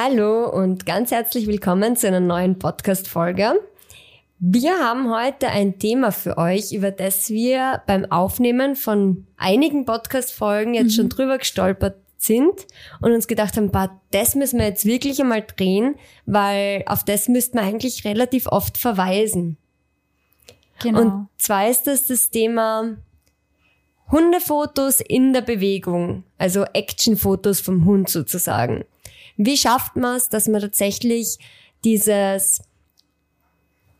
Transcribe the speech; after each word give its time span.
Hallo 0.00 0.48
und 0.48 0.86
ganz 0.86 1.10
herzlich 1.10 1.48
willkommen 1.48 1.96
zu 1.96 2.06
einer 2.06 2.20
neuen 2.20 2.56
Podcast-Folge. 2.56 3.54
Wir 4.38 4.78
haben 4.78 5.12
heute 5.12 5.48
ein 5.48 5.80
Thema 5.80 6.12
für 6.12 6.38
euch, 6.38 6.70
über 6.70 6.92
das 6.92 7.30
wir 7.30 7.82
beim 7.88 8.04
Aufnehmen 8.04 8.76
von 8.76 9.26
einigen 9.36 9.86
Podcast-Folgen 9.86 10.74
jetzt 10.74 10.92
mhm. 10.92 10.96
schon 10.96 11.08
drüber 11.08 11.38
gestolpert 11.38 11.96
sind 12.16 12.68
und 13.00 13.10
uns 13.10 13.26
gedacht 13.26 13.56
haben, 13.56 13.72
bah, 13.72 14.00
das 14.12 14.36
müssen 14.36 14.60
wir 14.60 14.66
jetzt 14.66 14.84
wirklich 14.84 15.20
einmal 15.20 15.42
drehen, 15.42 15.96
weil 16.26 16.84
auf 16.86 17.02
das 17.02 17.26
müssten 17.26 17.58
wir 17.58 17.64
eigentlich 17.64 18.04
relativ 18.04 18.46
oft 18.46 18.78
verweisen. 18.78 19.56
Genau. 20.80 21.00
Und 21.00 21.28
zwar 21.38 21.68
ist 21.68 21.88
das 21.88 22.06
das 22.06 22.30
Thema 22.30 22.98
Hundefotos 24.12 25.00
in 25.00 25.32
der 25.32 25.42
Bewegung, 25.42 26.22
also 26.38 26.62
Actionfotos 26.72 27.58
vom 27.58 27.84
Hund 27.84 28.08
sozusagen. 28.08 28.84
Wie 29.38 29.56
schafft 29.56 29.96
man 29.96 30.16
es, 30.16 30.28
dass 30.28 30.48
man 30.48 30.60
tatsächlich 30.60 31.38
dieses 31.84 32.60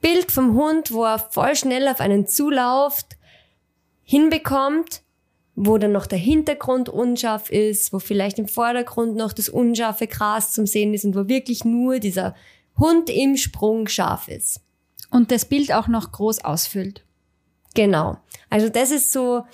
Bild 0.01 0.31
vom 0.31 0.55
Hund, 0.55 0.93
wo 0.93 1.05
er 1.05 1.19
voll 1.19 1.57
schnell 1.57 1.89
auf 1.89 2.01
einen 2.01 2.27
zulauft, 2.27 3.17
hinbekommt, 4.03 5.03
wo 5.55 5.79
dann 5.79 5.93
noch 5.93 6.07
der 6.07 6.19
Hintergrund 6.19 6.89
unscharf 6.89 7.51
ist, 7.51 7.93
wo 7.93 8.01
vielleicht 8.01 8.39
im 8.39 8.49
Vordergrund 8.49 9.17
noch 9.17 9.33
das 9.33 9.49
unscharfe 9.49 10.07
Gras 10.07 10.53
zum 10.53 10.67
Sehen 10.67 10.93
ist 10.93 11.05
und 11.05 11.17
wo 11.17 11.29
wirklich 11.29 11.65
nur 11.65 11.99
dieser 11.99 12.35
Hund 12.77 13.09
im 13.09 13.37
Sprung 13.37 13.89
scharf 13.89 14.29
ist. 14.29 14.61
Und 15.11 15.31
das 15.31 15.45
Bild 15.45 15.73
auch 15.73 15.89
noch 15.89 16.13
groß 16.13 16.45
ausfüllt. 16.45 17.05
Genau. 17.75 18.19
Also 18.51 18.69
das 18.69 18.91
ist 18.91 19.13
so 19.13 19.45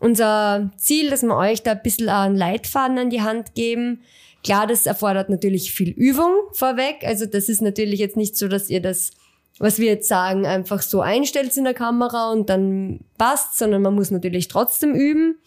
unser 0.00 0.70
Ziel, 0.76 1.10
dass 1.10 1.22
wir 1.22 1.36
euch 1.36 1.62
da 1.62 1.72
ein 1.72 1.82
bisschen 1.82 2.08
einen 2.08 2.36
Leitfaden 2.36 2.98
an 2.98 3.10
die 3.10 3.22
Hand 3.22 3.54
geben. 3.54 4.02
Klar, 4.44 4.66
das 4.66 4.86
erfordert 4.86 5.30
natürlich 5.30 5.72
viel 5.72 5.90
Übung 5.90 6.32
vorweg. 6.52 7.02
Also 7.04 7.26
das 7.26 7.48
ist 7.48 7.62
natürlich 7.62 7.98
jetzt 7.98 8.16
nicht 8.16 8.36
so, 8.36 8.46
dass 8.46 8.70
ihr 8.70 8.80
das 8.80 9.12
was 9.58 9.78
wir 9.78 9.86
jetzt 9.86 10.08
sagen, 10.08 10.46
einfach 10.46 10.82
so 10.82 11.00
einstellst 11.00 11.58
in 11.58 11.64
der 11.64 11.74
Kamera 11.74 12.32
und 12.32 12.48
dann 12.50 13.00
passt, 13.18 13.56
sondern 13.56 13.82
man 13.82 13.94
muss 13.94 14.10
natürlich 14.10 14.48
trotzdem 14.48 14.94
üben. 14.94 15.38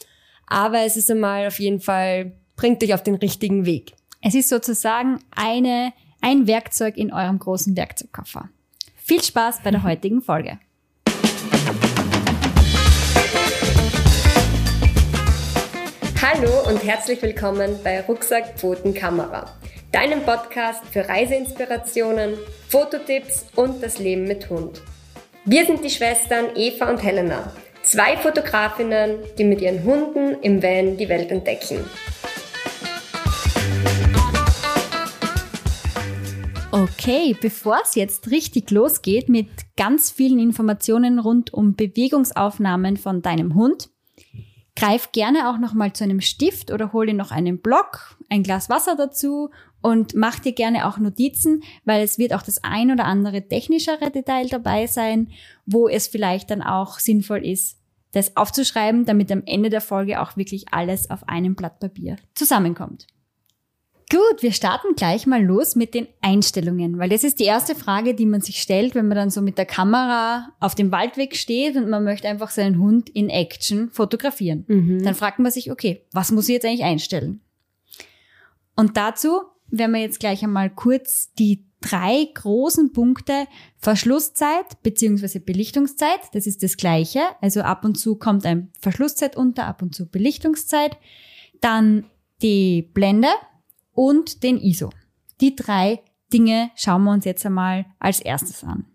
Aber 0.45 0.80
es 0.81 0.95
ist 0.95 1.11
einmal 1.11 1.47
auf 1.47 1.59
jeden 1.59 1.81
Fall, 1.81 2.33
bringt 2.55 2.83
euch 2.83 2.94
auf 2.94 3.03
den 3.03 3.16
richtigen 3.16 3.66
Weg. 3.66 3.94
Es 4.21 4.33
ist 4.33 4.49
sozusagen 4.49 5.19
eine, 5.36 5.91
ein 6.21 6.47
Werkzeug 6.47 6.97
in 6.97 7.11
eurem 7.11 7.38
großen 7.38 7.75
Werkzeugkoffer. 7.75 8.49
Viel 8.95 9.21
Spaß 9.21 9.61
bei 9.64 9.71
der 9.71 9.83
heutigen 9.83 10.21
Folge. 10.21 10.58
Hallo 16.39 16.69
und 16.69 16.83
herzlich 16.83 17.19
willkommen 17.23 17.80
bei 17.83 17.99
Rucksack 18.02 18.59
Pfoten 18.59 18.93
Kamera 18.93 19.57
deinem 19.91 20.21
Podcast 20.21 20.85
für 20.85 21.07
Reiseinspirationen, 21.09 22.35
Fototipps 22.67 23.47
und 23.55 23.81
das 23.81 23.97
Leben 23.97 24.25
mit 24.25 24.47
Hund. 24.47 24.83
Wir 25.45 25.65
sind 25.65 25.83
die 25.83 25.89
Schwestern 25.89 26.55
Eva 26.55 26.91
und 26.91 27.02
Helena, 27.02 27.52
zwei 27.81 28.17
Fotografinnen, 28.17 29.17
die 29.39 29.45
mit 29.45 29.61
ihren 29.61 29.83
Hunden 29.83 30.39
im 30.43 30.61
Van 30.61 30.95
die 30.95 31.09
Welt 31.09 31.31
entdecken. 31.31 31.83
Okay, 36.71 37.35
bevor 37.41 37.80
es 37.83 37.95
jetzt 37.95 38.30
richtig 38.30 38.69
losgeht 38.69 39.27
mit 39.27 39.47
ganz 39.75 40.11
vielen 40.11 40.38
Informationen 40.38 41.17
rund 41.17 41.52
um 41.52 41.75
Bewegungsaufnahmen 41.75 42.97
von 42.97 43.23
deinem 43.23 43.55
Hund, 43.55 43.89
greif 44.78 45.11
gerne 45.11 45.50
auch 45.50 45.58
noch 45.58 45.73
mal 45.73 45.92
zu 45.92 46.03
einem 46.03 46.22
Stift 46.22 46.72
oder 46.72 46.94
hol 46.94 47.08
dir 47.08 47.16
noch 47.16 47.31
einen 47.31 47.59
Block, 47.59 48.16
ein 48.30 48.44
Glas 48.44 48.70
Wasser 48.70 48.95
dazu 48.95 49.50
und 49.81 50.14
mach 50.14 50.39
dir 50.39 50.53
gerne 50.53 50.88
auch 50.88 51.00
Notizen, 51.00 51.64
weil 51.83 52.03
es 52.03 52.20
wird 52.20 52.31
auch 52.31 52.44
das 52.44 52.64
ein 52.64 52.92
oder 52.92 53.05
andere 53.05 53.48
technischere 53.48 54.11
Detail 54.11 54.48
dabei 54.50 54.86
sein, 54.86 55.31
wo 55.66 55.89
es 55.89 56.08
vielleicht 56.08 56.52
dann 56.52 56.61
auch 56.61 57.00
sinnvoll 57.00 57.44
ist, 57.44 57.80
das 58.11 58.37
aufzuschreiben, 58.37 59.05
damit 59.05 59.32
am 59.32 59.42
Ende 59.48 59.71
der 59.71 59.82
Folge 59.82 60.21
auch 60.21 60.37
wirklich 60.37 60.71
alles 60.71 61.10
auf 61.10 61.27
einem 61.27 61.55
Blatt 61.55 61.80
Papier 61.80 62.17
zusammenkommt. 62.36 63.08
Gut, 64.09 64.41
wir 64.41 64.53
starten 64.53 64.95
gleich 64.95 65.27
mal 65.27 65.43
los 65.43 65.75
mit 65.75 65.93
den 65.93 66.07
Einstellungen, 66.21 66.97
weil 66.97 67.09
das 67.09 67.25
ist 67.25 67.41
die 67.41 67.45
erste 67.45 67.75
Frage, 67.75 68.13
die 68.13 68.25
man 68.25 68.39
sich 68.39 68.61
stellt, 68.61 68.95
wenn 68.95 69.09
man 69.09 69.17
dann 69.17 69.29
so 69.29 69.41
mit 69.41 69.57
der 69.57 69.65
Kamera 69.65 70.53
auf 70.61 70.75
dem 70.75 70.93
Waldweg 70.93 71.35
steht 71.35 71.75
und 71.75 71.89
man 71.89 72.05
möchte 72.05 72.29
einfach 72.29 72.49
seinen 72.49 72.79
Hund 72.79 73.09
in 73.09 73.29
Action 73.29 73.89
fotografieren. 73.89 74.63
Mhm. 74.67 75.03
Dann 75.03 75.13
fragt 75.13 75.39
man 75.39 75.51
sich, 75.51 75.71
okay, 75.71 76.05
was 76.13 76.31
muss 76.31 76.47
ich 76.47 76.53
jetzt 76.53 76.65
eigentlich 76.65 76.85
einstellen? 76.85 77.41
Und 78.77 78.95
dazu 78.95 79.41
werden 79.69 79.91
wir 79.91 80.01
jetzt 80.01 80.21
gleich 80.21 80.41
einmal 80.41 80.69
kurz 80.69 81.33
die 81.33 81.65
drei 81.81 82.29
großen 82.33 82.93
Punkte 82.93 83.45
Verschlusszeit 83.77 84.81
beziehungsweise 84.83 85.41
Belichtungszeit. 85.41 86.19
Das 86.31 86.47
ist 86.47 86.63
das 86.63 86.77
Gleiche. 86.77 87.21
Also 87.41 87.59
ab 87.59 87.83
und 87.83 87.95
zu 87.95 88.15
kommt 88.15 88.45
ein 88.45 88.71
Verschlusszeit 88.79 89.35
unter, 89.35 89.65
ab 89.65 89.81
und 89.81 89.93
zu 89.93 90.09
Belichtungszeit. 90.09 90.97
Dann 91.59 92.05
die 92.41 92.83
Blende 92.93 93.27
und 93.97 94.43
den 94.43 94.59
ISO. 94.59 94.91
Die 95.41 95.55
drei 95.55 96.02
Dinge 96.31 96.69
schauen 96.75 97.03
wir 97.03 97.11
uns 97.11 97.25
jetzt 97.25 97.45
einmal 97.45 97.85
als 97.99 98.19
erstes 98.19 98.63
an. 98.63 98.85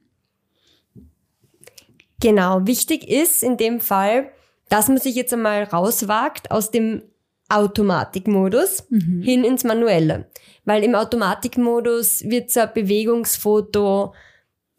Genau, 2.21 2.65
wichtig 2.67 3.09
ist 3.09 3.43
in 3.43 3.57
dem 3.57 3.81
Fall, 3.81 4.31
dass 4.69 4.87
man 4.87 4.99
sich 4.99 5.17
jetzt 5.17 5.33
einmal 5.33 5.65
rauswagt 5.65 6.53
aus 6.53 6.71
dem 6.71 7.03
Automatikmodus 7.49 8.85
mhm. 8.91 9.23
hin 9.23 9.45
ins 9.45 9.65
Manuelle. 9.65 10.31
Weil 10.65 10.85
im 10.85 10.95
Automatikmodus 10.95 12.23
wird 12.23 12.53
so 12.53 12.61
ein 12.61 12.71
Bewegungsfoto 12.73 14.15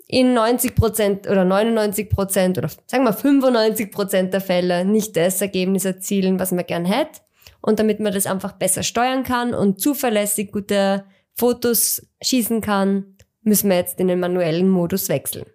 in 0.07 0.33
90 0.33 0.73
Prozent 0.73 1.27
oder 1.27 1.43
99 1.43 2.09
Prozent 2.09 2.57
oder 2.57 2.69
sagen 2.87 3.03
wir 3.03 3.13
95 3.13 3.91
Prozent 3.91 4.33
der 4.33 4.41
Fälle 4.41 4.85
nicht 4.85 5.17
das 5.17 5.41
Ergebnis 5.41 5.83
erzielen, 5.83 6.39
was 6.39 6.53
man 6.53 6.65
gern 6.65 6.85
hätte. 6.85 7.19
Und 7.63 7.79
damit 7.79 7.99
man 7.99 8.13
das 8.13 8.27
einfach 8.27 8.51
besser 8.51 8.83
steuern 8.83 9.23
kann 9.23 9.55
und 9.55 9.81
zuverlässig 9.81 10.51
gute 10.51 11.05
Fotos 11.33 12.05
schießen 12.21 12.61
kann, 12.61 13.17
müssen 13.41 13.71
wir 13.71 13.77
jetzt 13.77 13.99
in 13.99 14.07
den 14.07 14.19
manuellen 14.19 14.69
Modus 14.69 15.09
wechseln. 15.09 15.45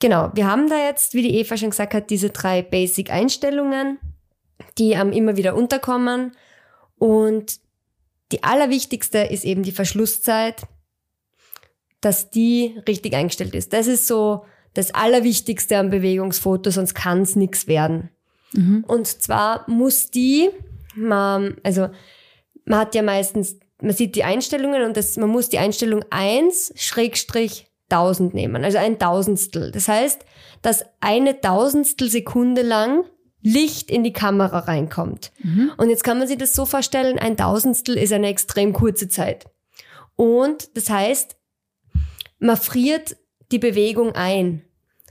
Genau, 0.00 0.30
wir 0.34 0.46
haben 0.46 0.68
da 0.68 0.76
jetzt, 0.76 1.14
wie 1.14 1.22
die 1.22 1.38
Eva 1.38 1.56
schon 1.56 1.70
gesagt 1.70 1.94
hat, 1.94 2.10
diese 2.10 2.28
drei 2.28 2.60
Basic-Einstellungen 2.60 3.98
die 4.78 4.92
ähm, 4.92 5.12
immer 5.12 5.36
wieder 5.36 5.54
unterkommen. 5.54 6.32
Und 6.96 7.60
die 8.32 8.42
allerwichtigste 8.42 9.18
ist 9.18 9.44
eben 9.44 9.62
die 9.62 9.72
Verschlusszeit, 9.72 10.62
dass 12.00 12.30
die 12.30 12.80
richtig 12.86 13.14
eingestellt 13.14 13.54
ist. 13.54 13.72
Das 13.72 13.86
ist 13.86 14.06
so 14.06 14.44
das 14.74 14.94
Allerwichtigste 14.94 15.78
am 15.78 15.90
Bewegungsfoto, 15.90 16.70
sonst 16.70 16.94
kann 16.94 17.22
es 17.22 17.36
nichts 17.36 17.66
werden. 17.66 18.10
Mhm. 18.52 18.84
Und 18.86 19.06
zwar 19.06 19.64
muss 19.68 20.10
die, 20.10 20.50
man, 20.94 21.56
also 21.62 21.88
man 22.64 22.80
hat 22.80 22.94
ja 22.94 23.02
meistens, 23.02 23.58
man 23.80 23.92
sieht 23.92 24.16
die 24.16 24.24
Einstellungen 24.24 24.82
und 24.82 24.96
das, 24.96 25.16
man 25.16 25.30
muss 25.30 25.48
die 25.48 25.58
Einstellung 25.58 26.04
1 26.10 26.72
Schrägstrich 26.76 27.66
1000 27.90 28.34
nehmen, 28.34 28.64
also 28.64 28.78
ein 28.78 28.98
Tausendstel. 28.98 29.70
Das 29.70 29.88
heißt, 29.88 30.24
dass 30.62 30.84
eine 31.00 31.40
Tausendstel 31.40 32.10
Sekunde 32.10 32.62
lang 32.62 33.04
Licht 33.40 33.90
in 33.90 34.02
die 34.02 34.12
Kamera 34.12 34.60
reinkommt. 34.60 35.32
Mhm. 35.38 35.72
Und 35.76 35.90
jetzt 35.90 36.04
kann 36.04 36.18
man 36.18 36.26
sich 36.26 36.38
das 36.38 36.54
so 36.54 36.66
vorstellen, 36.66 37.18
ein 37.18 37.36
Tausendstel 37.36 37.96
ist 37.96 38.12
eine 38.12 38.26
extrem 38.26 38.72
kurze 38.72 39.08
Zeit. 39.08 39.46
Und 40.16 40.76
das 40.76 40.90
heißt, 40.90 41.36
man 42.40 42.56
friert 42.56 43.16
die 43.52 43.58
Bewegung 43.58 44.12
ein. 44.12 44.64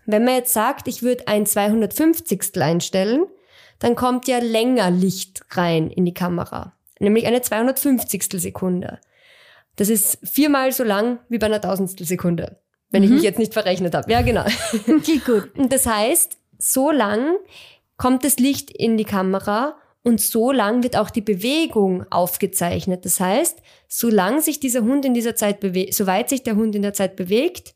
Wenn 0.08 0.24
man 0.24 0.36
jetzt 0.36 0.54
sagt, 0.54 0.88
ich 0.88 1.04
würde 1.04 1.28
ein 1.28 1.46
250 1.46 2.60
einstellen, 2.62 3.26
dann 3.80 3.96
kommt 3.96 4.28
ja 4.28 4.40
länger 4.40 4.90
Licht 4.90 5.44
rein 5.52 5.92
in 5.92 6.06
die 6.06 6.14
Kamera. 6.14 6.74
Nämlich 7.00 7.28
eine 7.28 7.42
250 7.42 8.24
Sekunde. 8.42 9.00
Das 9.76 9.90
ist 9.90 10.18
viermal 10.24 10.72
so 10.72 10.84
lang 10.84 11.20
wie 11.30 11.38
bei 11.38 11.46
einer 11.46 11.62
Tausendstel 11.62 12.08
Sekunde. 12.08 12.60
Wenn 12.90 13.04
mhm. 13.04 13.10
ich 13.10 13.14
mich 13.16 13.24
jetzt 13.24 13.38
nicht 13.38 13.54
verrechnet 13.54 13.94
habe. 13.94 14.12
Ja, 14.12 14.22
genau. 14.22 14.46
Okay, 14.88 15.22
gut. 15.24 15.54
Und 15.58 15.72
das 15.72 15.86
heißt, 15.86 16.38
so 16.58 16.90
lang 16.90 17.36
kommt 17.98 18.24
das 18.24 18.38
Licht 18.38 18.72
in 18.72 18.98
die 18.98 19.06
Kamera 19.06 19.76
und 20.04 20.22
so 20.22 20.54
lang 20.54 20.84
wird 20.84 20.96
auch 20.96 21.10
die 21.10 21.22
Bewegung 21.22 22.06
aufgezeichnet. 22.10 23.04
Das 23.04 23.20
heißt, 23.20 23.62
solange 23.90 24.42
sich 24.42 24.62
dieser 24.62 24.82
Hund 24.82 25.04
in 25.04 25.14
dieser 25.14 25.36
Zeit 25.36 25.60
bewegt, 25.60 25.96
soweit 25.96 26.30
sich 26.30 26.44
der 26.44 26.56
Hund 26.56 26.76
in 26.76 26.82
der 26.82 26.94
Zeit 26.94 27.18
bewegt, 27.18 27.76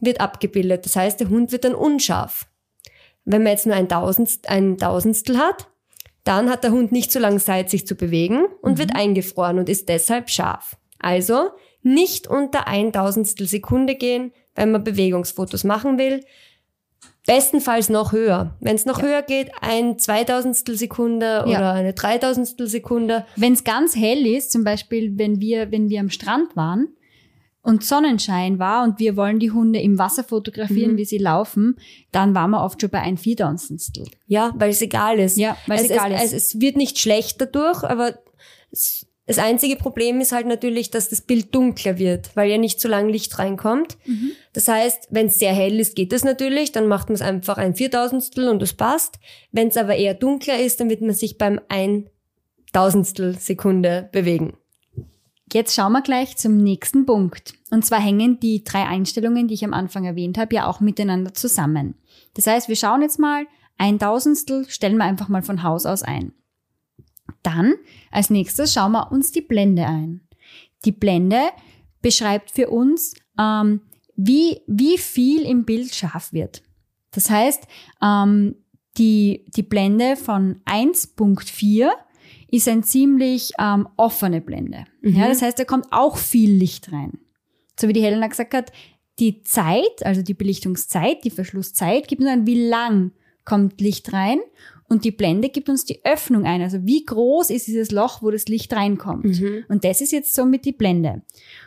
wird 0.00 0.20
abgebildet. 0.20 0.84
Das 0.84 0.96
heißt, 0.96 1.20
der 1.20 1.28
Hund 1.28 1.52
wird 1.52 1.64
dann 1.64 1.74
unscharf. 1.74 2.46
Wenn 3.24 3.42
man 3.42 3.52
jetzt 3.52 3.66
nur 3.66 3.76
ein, 3.76 3.88
Tausendstel, 3.88 4.50
ein 4.50 4.78
Tausendstel 4.78 5.38
hat, 5.38 5.68
dann 6.24 6.50
hat 6.50 6.64
der 6.64 6.72
Hund 6.72 6.92
nicht 6.92 7.12
so 7.12 7.18
lange 7.18 7.38
Zeit, 7.38 7.70
sich 7.70 7.86
zu 7.86 7.94
bewegen 7.94 8.44
und 8.62 8.72
mhm. 8.72 8.78
wird 8.78 8.94
eingefroren 8.94 9.58
und 9.58 9.68
ist 9.68 9.88
deshalb 9.88 10.30
scharf. 10.30 10.76
Also 10.98 11.50
nicht 11.82 12.26
unter 12.26 12.66
ein 12.66 12.92
Tausendstel 12.92 13.46
Sekunde 13.46 13.94
gehen, 13.94 14.32
wenn 14.54 14.70
man 14.70 14.84
Bewegungsfotos 14.84 15.64
machen 15.64 15.98
will. 15.98 16.24
Bestenfalls 17.26 17.88
noch 17.88 18.12
höher. 18.12 18.56
Wenn 18.60 18.74
es 18.74 18.86
noch 18.86 18.98
Ja. 18.98 19.06
höher 19.06 19.22
geht, 19.22 19.50
ein 19.60 19.98
Zweitausendstel 19.98 20.76
Sekunde 20.76 21.44
oder 21.46 21.72
eine 21.72 21.92
Dreitausendstel 21.92 22.66
Sekunde. 22.66 23.24
Wenn 23.36 23.52
es 23.52 23.64
ganz 23.64 23.94
hell 23.94 24.26
ist, 24.26 24.52
zum 24.52 24.64
Beispiel, 24.64 25.16
wenn 25.16 25.40
wir, 25.40 25.70
wenn 25.70 25.88
wir 25.88 26.00
am 26.00 26.10
Strand 26.10 26.56
waren 26.56 26.88
und 27.62 27.84
Sonnenschein 27.84 28.58
war 28.58 28.84
und 28.84 28.98
wir 28.98 29.16
wollen 29.16 29.38
die 29.38 29.50
Hunde 29.50 29.80
im 29.80 29.98
Wasser 29.98 30.24
fotografieren, 30.24 30.92
Mhm. 30.92 30.96
wie 30.96 31.04
sie 31.04 31.18
laufen, 31.18 31.76
dann 32.10 32.34
waren 32.34 32.50
wir 32.50 32.62
oft 32.64 32.80
schon 32.80 32.90
bei 32.90 33.00
ein 33.00 33.18
Viertausendstel. 33.18 34.06
Ja, 34.26 34.52
weil 34.56 34.70
es 34.70 34.80
egal 34.80 35.18
ist. 35.18 35.36
Ja, 35.36 35.56
weil 35.66 35.80
es 35.84 35.90
egal 35.90 36.12
es, 36.12 36.24
ist. 36.24 36.32
Es, 36.32 36.54
es 36.54 36.60
wird 36.60 36.76
nicht 36.76 36.98
schlecht 36.98 37.40
dadurch, 37.40 37.84
aber 37.84 38.14
es, 38.70 39.06
das 39.26 39.38
einzige 39.38 39.76
Problem 39.76 40.20
ist 40.20 40.32
halt 40.32 40.46
natürlich, 40.46 40.90
dass 40.90 41.08
das 41.10 41.20
Bild 41.20 41.54
dunkler 41.54 41.98
wird, 41.98 42.34
weil 42.34 42.50
ja 42.50 42.58
nicht 42.58 42.80
so 42.80 42.88
lange 42.88 43.12
Licht 43.12 43.38
reinkommt. 43.38 43.96
Mhm. 44.06 44.32
Das 44.54 44.66
heißt, 44.66 45.08
wenn 45.10 45.26
es 45.26 45.38
sehr 45.38 45.52
hell 45.52 45.78
ist, 45.78 45.94
geht 45.94 46.12
das 46.12 46.24
natürlich, 46.24 46.72
dann 46.72 46.88
macht 46.88 47.10
man 47.10 47.14
es 47.14 47.22
einfach 47.22 47.56
ein 47.58 47.76
Viertausendstel 47.76 48.48
und 48.48 48.60
das 48.60 48.72
passt. 48.72 49.20
Wenn 49.52 49.68
es 49.68 49.76
aber 49.76 49.94
eher 49.96 50.14
dunkler 50.14 50.58
ist, 50.58 50.80
dann 50.80 50.88
wird 50.90 51.02
man 51.02 51.12
sich 51.14 51.38
beim 51.38 51.60
Eintausendstel 51.68 53.36
Sekunde 53.38 54.08
bewegen. 54.12 54.54
Jetzt 55.52 55.74
schauen 55.74 55.92
wir 55.92 56.02
gleich 56.02 56.36
zum 56.36 56.58
nächsten 56.58 57.06
Punkt. 57.06 57.54
Und 57.70 57.84
zwar 57.84 58.00
hängen 58.00 58.38
die 58.38 58.62
drei 58.62 58.86
Einstellungen, 58.86 59.48
die 59.48 59.54
ich 59.54 59.64
am 59.64 59.74
Anfang 59.74 60.04
erwähnt 60.04 60.38
habe, 60.38 60.54
ja 60.54 60.66
auch 60.66 60.80
miteinander 60.80 61.34
zusammen. 61.34 61.94
Das 62.34 62.46
heißt, 62.46 62.68
wir 62.68 62.76
schauen 62.76 63.02
jetzt 63.02 63.18
mal, 63.18 63.46
ein 63.78 63.98
Tausendstel 63.98 64.68
stellen 64.68 64.98
wir 64.98 65.04
einfach 65.04 65.28
mal 65.28 65.42
von 65.42 65.62
Haus 65.62 65.86
aus 65.86 66.02
ein. 66.02 66.32
Dann, 67.42 67.74
als 68.10 68.30
nächstes, 68.30 68.72
schauen 68.72 68.92
wir 68.92 69.10
uns 69.10 69.32
die 69.32 69.40
Blende 69.40 69.86
ein. 69.86 70.20
Die 70.84 70.92
Blende 70.92 71.40
beschreibt 72.02 72.50
für 72.50 72.68
uns, 72.70 73.14
ähm, 73.38 73.80
wie, 74.16 74.60
wie 74.66 74.98
viel 74.98 75.42
im 75.42 75.64
Bild 75.64 75.94
scharf 75.94 76.32
wird. 76.32 76.62
Das 77.12 77.30
heißt, 77.30 77.66
ähm, 78.02 78.56
die, 78.98 79.46
die 79.56 79.62
Blende 79.62 80.16
von 80.16 80.60
1.4 80.66 81.90
ist 82.50 82.68
ein 82.68 82.82
ziemlich 82.82 83.52
ähm, 83.58 83.88
offene 83.96 84.40
Blende. 84.40 84.84
Mhm. 85.02 85.16
Ja, 85.16 85.28
das 85.28 85.42
heißt, 85.42 85.58
da 85.58 85.64
kommt 85.64 85.86
auch 85.90 86.16
viel 86.16 86.50
Licht 86.50 86.92
rein. 86.92 87.18
So 87.78 87.88
wie 87.88 87.92
die 87.92 88.02
Helena 88.02 88.26
gesagt 88.26 88.54
hat, 88.54 88.72
die 89.18 89.42
Zeit, 89.42 90.04
also 90.04 90.22
die 90.22 90.34
Belichtungszeit, 90.34 91.24
die 91.24 91.30
Verschlusszeit, 91.30 92.08
gibt 92.08 92.22
uns 92.22 92.30
an, 92.30 92.46
wie 92.46 92.68
lang 92.68 93.12
kommt 93.44 93.80
Licht 93.80 94.12
rein 94.12 94.40
und 94.90 95.04
die 95.04 95.12
Blende 95.12 95.50
gibt 95.50 95.68
uns 95.68 95.84
die 95.84 96.04
Öffnung 96.04 96.44
ein. 96.44 96.62
Also 96.62 96.84
wie 96.84 97.04
groß 97.04 97.50
ist 97.50 97.68
dieses 97.68 97.92
Loch, 97.92 98.22
wo 98.22 98.30
das 98.30 98.46
Licht 98.48 98.72
reinkommt. 98.72 99.40
Mhm. 99.40 99.64
Und 99.68 99.84
das 99.84 100.00
ist 100.00 100.10
jetzt 100.10 100.34
somit 100.34 100.64
die 100.64 100.72
Blende. 100.72 101.22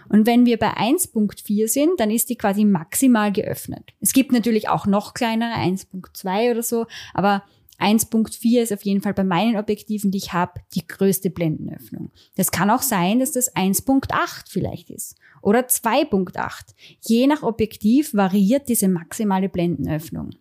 Und 0.09 0.27
wenn 0.27 0.45
wir 0.45 0.57
bei 0.57 0.75
1.4 0.75 1.69
sind, 1.69 1.99
dann 1.99 2.11
ist 2.11 2.29
die 2.29 2.35
quasi 2.35 2.65
maximal 2.65 3.31
geöffnet. 3.31 3.93
Es 4.01 4.11
gibt 4.11 4.33
natürlich 4.33 4.67
auch 4.67 4.87
noch 4.87 5.13
kleinere, 5.13 5.53
1.2 5.53 6.51
oder 6.51 6.63
so, 6.63 6.85
aber 7.13 7.43
1.4 7.79 8.61
ist 8.61 8.73
auf 8.73 8.83
jeden 8.83 9.01
Fall 9.01 9.13
bei 9.13 9.23
meinen 9.23 9.57
Objektiven, 9.57 10.11
die 10.11 10.19
ich 10.19 10.33
habe, 10.33 10.61
die 10.73 10.87
größte 10.87 11.29
Blendenöffnung. 11.29 12.11
Das 12.35 12.51
kann 12.51 12.69
auch 12.69 12.81
sein, 12.81 13.19
dass 13.19 13.31
das 13.31 13.53
1.8 13.55 14.49
vielleicht 14.49 14.89
ist 14.89 15.17
oder 15.41 15.61
2.8. 15.61 16.73
Je 17.01 17.27
nach 17.27 17.43
Objektiv 17.43 18.13
variiert 18.13 18.69
diese 18.69 18.87
maximale 18.87 19.49
Blendenöffnung. 19.49 20.31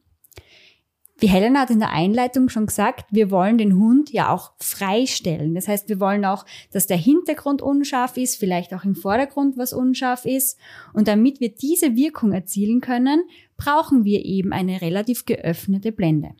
Wie 1.18 1.28
Helena 1.28 1.60
hat 1.60 1.70
in 1.70 1.78
der 1.78 1.92
Einleitung 1.92 2.48
schon 2.48 2.66
gesagt, 2.66 3.06
wir 3.12 3.30
wollen 3.30 3.56
den 3.56 3.76
Hund 3.76 4.10
ja 4.10 4.32
auch 4.32 4.54
freistellen. 4.58 5.54
Das 5.54 5.68
heißt, 5.68 5.88
wir 5.88 6.00
wollen 6.00 6.24
auch, 6.24 6.44
dass 6.72 6.88
der 6.88 6.96
Hintergrund 6.96 7.62
unscharf 7.62 8.16
ist, 8.16 8.36
vielleicht 8.36 8.74
auch 8.74 8.82
im 8.82 8.96
Vordergrund 8.96 9.56
was 9.56 9.72
unscharf 9.72 10.24
ist. 10.24 10.58
Und 10.92 11.06
damit 11.06 11.38
wir 11.38 11.54
diese 11.54 11.94
Wirkung 11.94 12.32
erzielen 12.32 12.80
können, 12.80 13.22
brauchen 13.56 14.04
wir 14.04 14.24
eben 14.24 14.52
eine 14.52 14.80
relativ 14.80 15.24
geöffnete 15.24 15.92
Blende. 15.92 16.30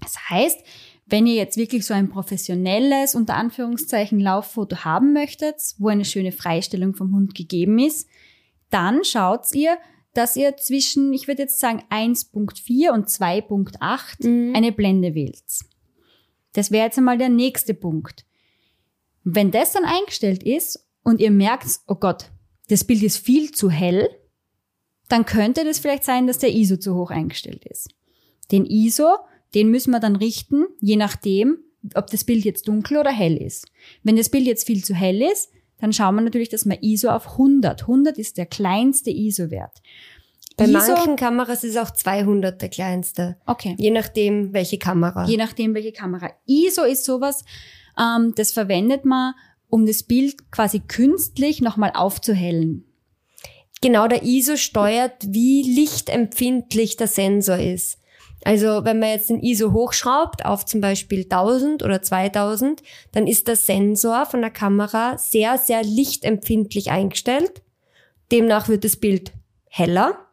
Das 0.00 0.16
heißt, 0.30 0.58
wenn 1.06 1.26
ihr 1.26 1.34
jetzt 1.34 1.56
wirklich 1.56 1.86
so 1.86 1.94
ein 1.94 2.08
professionelles, 2.08 3.14
unter 3.14 3.34
Anführungszeichen, 3.34 4.18
Lauffoto 4.20 4.78
haben 4.84 5.12
möchtet, 5.12 5.56
wo 5.78 5.88
eine 5.88 6.04
schöne 6.04 6.32
Freistellung 6.32 6.94
vom 6.94 7.14
Hund 7.14 7.34
gegeben 7.34 7.78
ist, 7.78 8.08
dann 8.70 9.04
schaut 9.04 9.46
ihr, 9.54 9.78
dass 10.14 10.34
ihr 10.34 10.56
zwischen, 10.56 11.12
ich 11.12 11.28
würde 11.28 11.42
jetzt 11.42 11.60
sagen, 11.60 11.82
1.4 11.90 12.90
und 12.90 13.08
2.8 13.08 14.26
Mhm. 14.26 14.56
eine 14.56 14.72
Blende 14.72 15.14
wählt. 15.14 15.42
Das 16.54 16.70
wäre 16.70 16.86
jetzt 16.86 16.98
einmal 16.98 17.18
der 17.18 17.28
nächste 17.28 17.74
Punkt. 17.74 18.24
Wenn 19.22 19.50
das 19.50 19.72
dann 19.72 19.84
eingestellt 19.84 20.42
ist 20.42 20.86
und 21.02 21.20
ihr 21.20 21.30
merkt, 21.30 21.66
oh 21.86 21.96
Gott, 21.96 22.30
das 22.68 22.84
Bild 22.84 23.02
ist 23.02 23.18
viel 23.18 23.50
zu 23.52 23.70
hell, 23.70 24.08
dann 25.08 25.24
könnte 25.26 25.64
das 25.64 25.78
vielleicht 25.78 26.04
sein, 26.04 26.26
dass 26.26 26.38
der 26.38 26.52
ISO 26.52 26.76
zu 26.78 26.94
hoch 26.96 27.10
eingestellt 27.10 27.64
ist. 27.66 27.90
Den 28.50 28.64
ISO, 28.64 29.18
den 29.54 29.70
müssen 29.70 29.90
wir 29.90 30.00
dann 30.00 30.16
richten, 30.16 30.66
je 30.80 30.96
nachdem, 30.96 31.58
ob 31.94 32.08
das 32.08 32.24
Bild 32.24 32.44
jetzt 32.44 32.68
dunkel 32.68 32.98
oder 32.98 33.10
hell 33.10 33.36
ist. 33.36 33.66
Wenn 34.02 34.16
das 34.16 34.28
Bild 34.28 34.46
jetzt 34.46 34.66
viel 34.66 34.84
zu 34.84 34.94
hell 34.94 35.22
ist, 35.22 35.50
dann 35.78 35.92
schauen 35.92 36.14
wir 36.14 36.22
natürlich, 36.22 36.48
dass 36.48 36.64
wir 36.64 36.82
ISO 36.82 37.10
auf 37.10 37.32
100. 37.32 37.82
100 37.82 38.18
ist 38.18 38.38
der 38.38 38.46
kleinste 38.46 39.10
ISO-Wert. 39.10 39.82
Bei 40.56 40.64
ISO, 40.64 40.92
manchen 40.92 41.16
Kameras 41.16 41.64
ist 41.64 41.76
auch 41.76 41.90
200 41.90 42.60
der 42.60 42.70
kleinste. 42.70 43.36
okay. 43.46 43.74
Je 43.78 43.90
nachdem, 43.90 44.54
welche 44.54 44.78
Kamera. 44.78 45.26
Je 45.26 45.36
nachdem, 45.36 45.74
welche 45.74 45.92
Kamera. 45.92 46.30
ISO 46.46 46.84
ist 46.84 47.04
sowas, 47.04 47.44
ähm, 47.98 48.32
das 48.36 48.52
verwendet 48.52 49.04
man, 49.04 49.34
um 49.68 49.84
das 49.84 50.02
Bild 50.02 50.50
quasi 50.50 50.80
künstlich 50.80 51.60
nochmal 51.60 51.92
aufzuhellen. 51.94 52.84
Genau, 53.82 54.08
der 54.08 54.22
ISO 54.22 54.56
steuert, 54.56 55.14
wie 55.26 55.62
lichtempfindlich 55.62 56.96
der 56.96 57.08
Sensor 57.08 57.58
ist. 57.58 57.98
Also 58.46 58.84
wenn 58.84 59.00
man 59.00 59.08
jetzt 59.08 59.28
den 59.28 59.40
ISO 59.40 59.72
hochschraubt 59.72 60.44
auf 60.44 60.64
zum 60.64 60.80
Beispiel 60.80 61.24
1000 61.24 61.82
oder 61.82 62.00
2000, 62.00 62.80
dann 63.10 63.26
ist 63.26 63.48
der 63.48 63.56
Sensor 63.56 64.24
von 64.24 64.40
der 64.40 64.52
Kamera 64.52 65.18
sehr, 65.18 65.58
sehr 65.58 65.82
lichtempfindlich 65.82 66.92
eingestellt. 66.92 67.62
Demnach 68.30 68.68
wird 68.68 68.84
das 68.84 68.94
Bild 68.94 69.32
heller. 69.68 70.28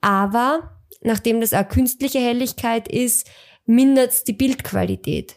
Aber 0.00 0.80
nachdem 1.00 1.40
das 1.40 1.54
auch 1.54 1.68
künstliche 1.68 2.18
Helligkeit 2.18 2.88
ist, 2.88 3.30
mindert 3.66 4.26
die 4.26 4.32
Bildqualität. 4.32 5.36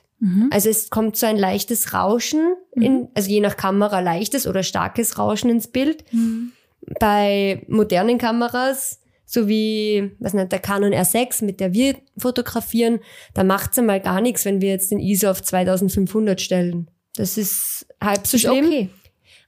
Also 0.49 0.69
es 0.69 0.89
kommt 0.89 1.17
so 1.17 1.27
ein 1.27 1.37
leichtes 1.37 1.93
Rauschen, 1.93 2.55
in, 2.71 3.09
also 3.13 3.29
je 3.29 3.41
nach 3.41 3.57
Kamera 3.57 3.99
leichtes 3.99 4.47
oder 4.47 4.63
starkes 4.63 5.19
Rauschen 5.19 5.51
ins 5.51 5.67
Bild. 5.67 6.03
Bei 6.99 7.63
modernen 7.67 8.17
Kameras, 8.17 9.00
so 9.31 9.47
wie, 9.47 10.11
was 10.19 10.33
nennt 10.33 10.51
der 10.51 10.59
Canon 10.59 10.91
R6, 10.91 11.45
mit 11.45 11.61
der 11.61 11.71
wir 11.71 11.95
fotografieren, 12.17 12.99
da 13.33 13.45
macht's 13.45 13.79
einmal 13.79 14.01
gar 14.01 14.19
nichts, 14.19 14.43
wenn 14.43 14.59
wir 14.59 14.71
jetzt 14.71 14.91
den 14.91 14.99
ISO 14.99 15.29
auf 15.29 15.41
2500 15.41 16.41
stellen. 16.41 16.91
Das 17.15 17.37
ist 17.37 17.87
halb 18.03 18.27
so 18.27 18.37
schlimm. 18.37 18.65
okay. 18.65 18.89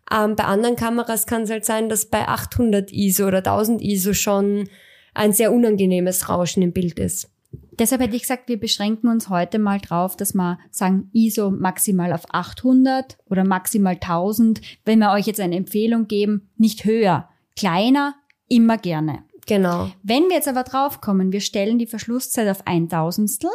Ähm, 0.09 0.38
bei 0.38 0.45
anderen 0.45 0.77
Kameras 0.77 1.27
kann 1.27 1.41
es 1.41 1.50
halt 1.50 1.65
sein, 1.65 1.89
dass 1.89 2.06
bei 2.06 2.25
800 2.25 2.94
ISO 2.94 3.28
oder 3.28 3.40
1000 3.40 3.81
ISO 3.81 4.13
schon 4.13 4.69
ein 5.13 5.33
sehr 5.33 5.52
unangenehmes 5.52 6.30
Rauschen 6.30 6.63
im 6.63 6.71
Bild 6.71 6.97
ist. 6.97 7.30
Deshalb 7.78 8.02
hätte 8.02 8.16
ich 8.16 8.21
gesagt, 8.21 8.47
wir 8.47 8.59
beschränken 8.59 9.09
uns 9.09 9.28
heute 9.28 9.59
mal 9.59 9.80
drauf, 9.81 10.16
dass 10.16 10.33
wir 10.33 10.59
sagen, 10.71 11.09
ISO 11.11 11.52
maximal 11.52 12.13
auf 12.13 12.23
800 12.30 13.18
oder 13.30 13.44
maximal 13.44 13.95
1000. 13.95 14.61
Wenn 14.85 14.99
wir 14.99 15.11
euch 15.11 15.28
jetzt 15.28 15.42
eine 15.42 15.57
Empfehlung 15.57 16.07
geben, 16.07 16.49
nicht 16.56 16.85
höher, 16.85 17.28
kleiner, 17.57 18.16
immer 18.47 18.78
gerne. 18.78 19.23
Genau. 19.45 19.92
Wenn 20.04 20.23
wir 20.30 20.35
jetzt 20.35 20.47
aber 20.47 20.64
draufkommen, 20.64 21.31
wir 21.31 21.42
stellen 21.42 21.78
die 21.80 21.88
Verschlusszeit 21.88 22.50
auf 22.50 22.66
ein 22.66 22.90
Tausendstel, 22.90 23.50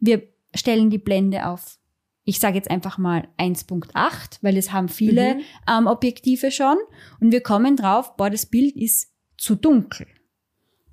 wir 0.00 0.22
stellen 0.54 0.90
die 0.90 0.98
Blende 0.98 1.46
auf, 1.46 1.78
ich 2.24 2.38
sage 2.38 2.56
jetzt 2.56 2.70
einfach 2.70 2.96
mal 2.98 3.28
1.8, 3.38 4.38
weil 4.42 4.54
das 4.54 4.72
haben 4.72 4.88
viele 4.88 5.34
Mhm. 5.34 5.40
ähm, 5.68 5.86
Objektive 5.86 6.50
schon, 6.50 6.76
und 7.20 7.32
wir 7.32 7.42
kommen 7.42 7.76
drauf, 7.76 8.16
boah, 8.16 8.30
das 8.30 8.46
Bild 8.46 8.76
ist 8.76 9.12
zu 9.36 9.56
dunkel. 9.56 10.06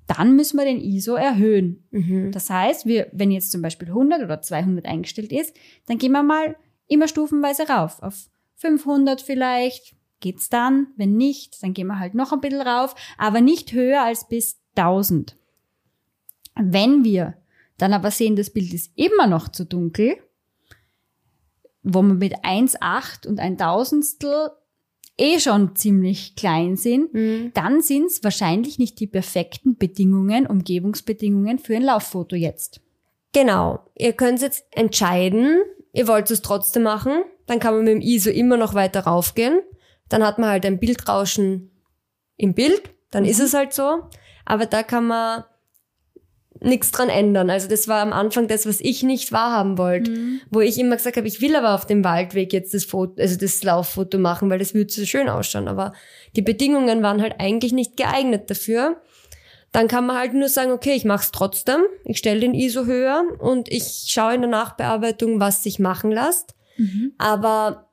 Dann 0.08 0.34
müssen 0.36 0.58
wir 0.58 0.64
den 0.64 0.80
ISO 0.80 1.14
erhöhen. 1.14 1.86
Mhm. 1.90 2.32
Das 2.32 2.50
heißt, 2.50 2.84
wir, 2.86 3.08
wenn 3.12 3.30
jetzt 3.30 3.52
zum 3.52 3.62
Beispiel 3.62 3.88
100 3.88 4.22
oder 4.22 4.42
200 4.42 4.84
eingestellt 4.84 5.32
ist, 5.32 5.56
dann 5.86 5.96
gehen 5.96 6.12
wir 6.12 6.22
mal 6.22 6.56
immer 6.88 7.08
stufenweise 7.08 7.68
rauf. 7.68 8.02
Auf 8.02 8.26
500 8.56 9.22
vielleicht 9.22 9.94
geht's 10.22 10.48
dann. 10.48 10.86
Wenn 10.96 11.16
nicht, 11.18 11.62
dann 11.62 11.74
gehen 11.74 11.88
wir 11.88 11.98
halt 11.98 12.14
noch 12.14 12.32
ein 12.32 12.40
bisschen 12.40 12.62
rauf, 12.62 12.94
aber 13.18 13.42
nicht 13.42 13.72
höher 13.72 14.02
als 14.02 14.26
bis 14.28 14.58
1000. 14.76 15.36
Wenn 16.54 17.04
wir 17.04 17.34
dann 17.76 17.92
aber 17.92 18.10
sehen, 18.10 18.36
das 18.36 18.50
Bild 18.50 18.72
ist 18.72 18.92
immer 18.96 19.26
noch 19.26 19.48
zu 19.48 19.64
dunkel, 19.66 20.16
wo 21.82 22.02
wir 22.02 22.14
mit 22.14 22.44
1,8 22.44 23.26
und 23.26 23.40
ein 23.40 23.58
Tausendstel 23.58 24.50
eh 25.18 25.38
schon 25.40 25.74
ziemlich 25.76 26.36
klein 26.36 26.76
sind, 26.76 27.12
Mhm. 27.12 27.50
dann 27.54 27.82
sind 27.82 28.06
es 28.06 28.24
wahrscheinlich 28.24 28.78
nicht 28.78 28.98
die 29.00 29.06
perfekten 29.06 29.76
Bedingungen, 29.76 30.46
Umgebungsbedingungen 30.46 31.58
für 31.58 31.76
ein 31.76 31.82
Lauffoto 31.82 32.36
jetzt. 32.36 32.80
Genau. 33.32 33.80
Ihr 33.98 34.12
könnt 34.12 34.40
jetzt 34.42 34.64
entscheiden, 34.70 35.60
ihr 35.92 36.06
wollt 36.06 36.30
es 36.30 36.42
trotzdem 36.42 36.84
machen, 36.84 37.22
dann 37.46 37.58
kann 37.58 37.74
man 37.74 37.84
mit 37.84 37.94
dem 37.94 38.00
ISO 38.00 38.30
immer 38.30 38.56
noch 38.56 38.74
weiter 38.74 39.00
raufgehen. 39.00 39.60
Dann 40.08 40.24
hat 40.24 40.38
man 40.38 40.50
halt 40.50 40.66
ein 40.66 40.78
Bildrauschen 40.78 41.70
im 42.36 42.54
Bild, 42.54 42.82
dann 43.10 43.24
ist 43.24 43.40
es 43.40 43.54
halt 43.54 43.72
so. 43.72 44.08
Aber 44.44 44.66
da 44.66 44.82
kann 44.82 45.06
man 45.06 45.44
nichts 46.60 46.90
dran 46.90 47.08
ändern. 47.08 47.50
Also 47.50 47.68
das 47.68 47.88
war 47.88 48.00
am 48.00 48.12
Anfang 48.12 48.48
das, 48.48 48.66
was 48.66 48.80
ich 48.80 49.02
nicht 49.02 49.32
wahrhaben 49.32 49.78
wollte. 49.78 50.10
Mhm. 50.10 50.40
Wo 50.50 50.60
ich 50.60 50.78
immer 50.78 50.96
gesagt 50.96 51.16
habe, 51.16 51.26
ich 51.26 51.40
will 51.40 51.56
aber 51.56 51.74
auf 51.74 51.86
dem 51.86 52.04
Waldweg 52.04 52.52
jetzt 52.52 52.74
das 52.74 52.84
Foto, 52.84 53.20
also 53.20 53.36
das 53.36 53.62
Lauffoto 53.62 54.18
machen, 54.18 54.50
weil 54.50 54.58
das 54.58 54.74
würde 54.74 54.92
so 54.92 55.04
schön 55.04 55.28
ausschauen. 55.28 55.68
Aber 55.68 55.92
die 56.36 56.42
Bedingungen 56.42 57.02
waren 57.02 57.22
halt 57.22 57.34
eigentlich 57.38 57.72
nicht 57.72 57.96
geeignet 57.96 58.50
dafür. 58.50 59.00
Dann 59.72 59.88
kann 59.88 60.06
man 60.06 60.18
halt 60.18 60.34
nur 60.34 60.48
sagen, 60.48 60.70
okay, 60.70 60.92
ich 60.94 61.04
mache 61.04 61.24
es 61.24 61.32
trotzdem. 61.32 61.80
Ich 62.04 62.18
stelle 62.18 62.40
den 62.40 62.54
ISO 62.54 62.84
höher 62.84 63.24
und 63.38 63.70
ich 63.70 64.04
schaue 64.06 64.34
in 64.34 64.42
der 64.42 64.50
Nachbearbeitung, 64.50 65.40
was 65.40 65.62
sich 65.62 65.78
machen 65.78 66.10
lässt. 66.10 66.54
Mhm. 66.76 67.12
Aber 67.18 67.88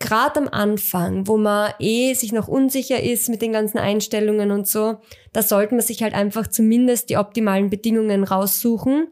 gerade 0.00 0.40
am 0.40 0.48
Anfang, 0.48 1.28
wo 1.28 1.36
man 1.36 1.72
eh 1.78 2.14
sich 2.14 2.32
noch 2.32 2.48
unsicher 2.48 3.00
ist 3.00 3.28
mit 3.28 3.42
den 3.42 3.52
ganzen 3.52 3.78
Einstellungen 3.78 4.50
und 4.50 4.66
so, 4.66 4.96
da 5.32 5.42
sollte 5.42 5.74
man 5.74 5.84
sich 5.84 6.02
halt 6.02 6.14
einfach 6.14 6.48
zumindest 6.48 7.10
die 7.10 7.18
optimalen 7.18 7.70
Bedingungen 7.70 8.24
raussuchen, 8.24 9.08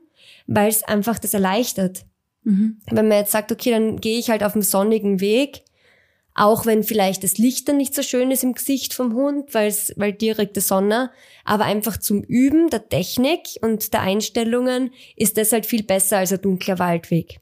weil 0.47 0.69
es 0.69 0.83
einfach 0.83 1.19
das 1.19 1.35
erleichtert. 1.35 2.05
Mhm. 2.43 2.81
Wenn 2.91 3.09
man 3.09 3.19
jetzt 3.19 3.33
sagt, 3.33 3.53
okay, 3.53 3.71
dann 3.71 3.99
gehe 3.99 4.19
ich 4.19 4.31
halt 4.31 4.43
auf 4.43 4.55
dem 4.55 4.63
sonnigen 4.63 5.21
Weg, 5.21 5.63
auch 6.35 6.67
wenn 6.67 6.85
vielleicht 6.85 7.25
das 7.25 7.37
Licht 7.37 7.69
dann 7.69 7.77
nicht 7.77 7.95
so 7.95 8.03
schön 8.03 8.31
ist 8.31 8.45
im 8.45 8.55
Gesicht 8.55 8.95
vom 8.95 9.13
Hund, 9.15 9.53
weil's, 9.55 9.93
weil 9.97 10.13
direkte 10.13 10.61
Sonne, 10.61 11.11
aber 11.45 11.65
einfach 11.65 11.99
zum 11.99 12.23
Üben 12.23 12.71
der 12.71 12.89
Technik 12.89 13.59
und 13.61 13.93
der 13.93 14.03
Einstellungen 14.03 14.93
ist 15.17 15.37
das 15.37 15.53
halt 15.53 15.67
viel 15.67 15.83
besser 15.83 16.19
als 16.19 16.33
ein 16.33 16.41
dunkler 16.41 16.79
Waldweg. 16.79 17.41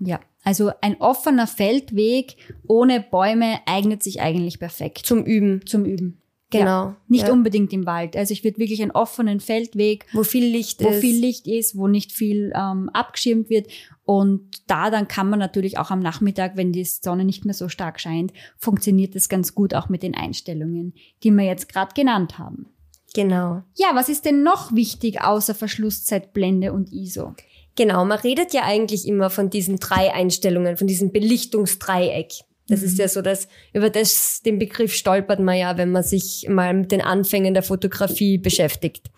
Ja, 0.00 0.20
also 0.44 0.70
ein 0.80 1.00
offener 1.00 1.46
Feldweg 1.46 2.36
ohne 2.66 3.00
Bäume 3.00 3.58
eignet 3.66 4.02
sich 4.02 4.20
eigentlich 4.20 4.58
perfekt 4.58 5.04
Zum 5.04 5.24
Üben. 5.24 5.66
zum 5.66 5.84
Üben. 5.84 6.22
Genau. 6.50 6.64
Ja, 6.64 6.96
nicht 7.08 7.26
ja. 7.26 7.32
unbedingt 7.32 7.74
im 7.74 7.84
Wald. 7.84 8.16
Also 8.16 8.32
ich 8.32 8.42
würde 8.42 8.56
wirklich 8.56 8.80
einen 8.80 8.90
offenen 8.90 9.40
Feldweg, 9.40 10.06
Wo 10.14 10.22
viel 10.22 10.46
Licht 10.46 10.82
wo 10.82 10.88
ist. 10.88 11.00
viel 11.00 11.16
Licht 11.20 11.46
ist, 11.46 11.76
wo 11.76 11.88
nicht 11.88 12.10
viel 12.10 12.52
ähm, 12.54 12.88
abgeschirmt 12.94 13.50
wird. 13.50 13.66
Und 14.04 14.62
da 14.66 14.90
dann 14.90 15.08
kann 15.08 15.28
man 15.28 15.38
natürlich 15.38 15.76
auch 15.76 15.90
am 15.90 16.00
Nachmittag, 16.00 16.56
wenn 16.56 16.72
die 16.72 16.84
Sonne 16.84 17.26
nicht 17.26 17.44
mehr 17.44 17.52
so 17.52 17.68
stark 17.68 18.00
scheint, 18.00 18.32
funktioniert 18.56 19.14
das 19.14 19.28
ganz 19.28 19.54
gut 19.54 19.74
auch 19.74 19.90
mit 19.90 20.02
den 20.02 20.14
Einstellungen, 20.14 20.94
die 21.22 21.30
wir 21.32 21.44
jetzt 21.44 21.68
gerade 21.68 21.92
genannt 21.94 22.38
haben. 22.38 22.66
Genau. 23.14 23.62
Ja, 23.76 23.88
was 23.92 24.08
ist 24.08 24.24
denn 24.24 24.42
noch 24.42 24.74
wichtig 24.74 25.20
außer 25.20 25.54
Verschlusszeit, 25.54 26.32
Blende 26.32 26.72
und 26.72 26.90
ISO? 26.92 27.34
Genau, 27.78 28.04
man 28.04 28.18
redet 28.18 28.52
ja 28.52 28.64
eigentlich 28.64 29.06
immer 29.06 29.30
von 29.30 29.50
diesen 29.50 29.76
drei 29.76 30.12
Einstellungen, 30.12 30.76
von 30.76 30.88
diesem 30.88 31.12
Belichtungsdreieck. 31.12 32.32
Das 32.66 32.82
ist 32.82 32.98
ja 32.98 33.06
so, 33.06 33.22
dass 33.22 33.46
über 33.72 33.88
das, 33.88 34.42
den 34.42 34.58
Begriff 34.58 34.92
stolpert 34.92 35.38
man 35.38 35.56
ja, 35.56 35.78
wenn 35.78 35.92
man 35.92 36.02
sich 36.02 36.48
mal 36.48 36.74
mit 36.74 36.90
den 36.90 37.00
Anfängen 37.00 37.54
der 37.54 37.62
Fotografie 37.62 38.36
beschäftigt. 38.36 39.12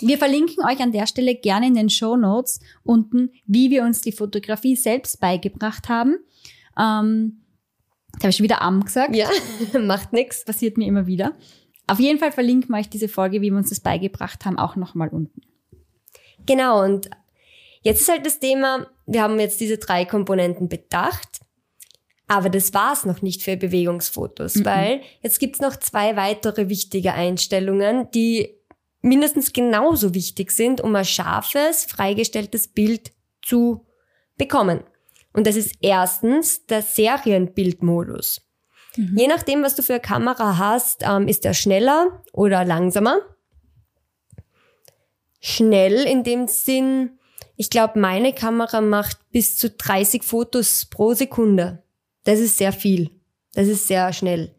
Wir 0.00 0.18
verlinken 0.18 0.64
euch 0.64 0.80
an 0.80 0.90
der 0.90 1.06
Stelle 1.06 1.36
gerne 1.36 1.68
in 1.68 1.74
den 1.74 1.88
Show 1.88 2.16
Notes 2.16 2.58
unten, 2.82 3.30
wie 3.46 3.70
wir 3.70 3.84
uns 3.84 4.00
die 4.00 4.10
Fotografie 4.10 4.74
selbst 4.74 5.20
beigebracht 5.20 5.88
haben. 5.88 6.16
Ähm, 6.76 7.44
da 8.14 8.22
habe 8.22 8.30
ich 8.30 8.36
schon 8.38 8.44
wieder 8.44 8.60
am 8.60 8.84
gesagt. 8.84 9.14
Ja, 9.14 9.28
macht 9.80 10.12
nix. 10.12 10.44
Passiert 10.44 10.78
mir 10.78 10.88
immer 10.88 11.06
wieder. 11.06 11.36
Auf 11.86 12.00
jeden 12.00 12.18
Fall 12.18 12.32
verlinken 12.32 12.70
wir 12.70 12.80
euch 12.80 12.88
diese 12.88 13.08
Folge, 13.08 13.40
wie 13.40 13.50
wir 13.50 13.56
uns 13.56 13.70
das 13.70 13.78
beigebracht 13.78 14.44
haben, 14.44 14.58
auch 14.58 14.74
nochmal 14.74 15.10
unten. 15.10 15.42
Genau, 16.46 16.82
und 16.82 17.08
jetzt 17.82 18.02
ist 18.02 18.08
halt 18.08 18.26
das 18.26 18.38
Thema, 18.38 18.86
wir 19.06 19.22
haben 19.22 19.38
jetzt 19.40 19.60
diese 19.60 19.78
drei 19.78 20.04
Komponenten 20.04 20.68
bedacht, 20.68 21.40
aber 22.26 22.48
das 22.48 22.72
war's 22.74 23.04
noch 23.04 23.22
nicht 23.22 23.42
für 23.42 23.56
Bewegungsfotos, 23.56 24.64
weil 24.64 25.02
jetzt 25.22 25.40
gibt's 25.40 25.60
noch 25.60 25.76
zwei 25.76 26.14
weitere 26.16 26.68
wichtige 26.68 27.12
Einstellungen, 27.12 28.08
die 28.12 28.56
mindestens 29.02 29.52
genauso 29.52 30.14
wichtig 30.14 30.52
sind, 30.52 30.80
um 30.80 30.94
ein 30.94 31.04
scharfes, 31.04 31.84
freigestelltes 31.84 32.68
Bild 32.68 33.12
zu 33.42 33.86
bekommen. 34.36 34.84
Und 35.32 35.46
das 35.46 35.56
ist 35.56 35.74
erstens 35.80 36.66
der 36.66 36.82
Serienbildmodus. 36.82 38.42
Je 38.96 39.28
nachdem, 39.28 39.62
was 39.62 39.76
du 39.76 39.82
für 39.82 39.94
eine 39.94 40.02
Kamera 40.02 40.58
hast, 40.58 41.02
ähm, 41.04 41.28
ist 41.28 41.44
er 41.44 41.54
schneller 41.54 42.22
oder 42.32 42.64
langsamer. 42.64 43.20
Schnell 45.40 46.06
in 46.06 46.24
dem 46.24 46.48
Sinn, 46.48 47.18
ich 47.60 47.68
glaube, 47.68 48.00
meine 48.00 48.32
Kamera 48.32 48.80
macht 48.80 49.18
bis 49.32 49.58
zu 49.58 49.68
30 49.68 50.22
Fotos 50.22 50.86
pro 50.86 51.12
Sekunde. 51.12 51.82
Das 52.24 52.38
ist 52.38 52.56
sehr 52.56 52.72
viel. 52.72 53.10
Das 53.52 53.68
ist 53.68 53.86
sehr 53.86 54.14
schnell. 54.14 54.54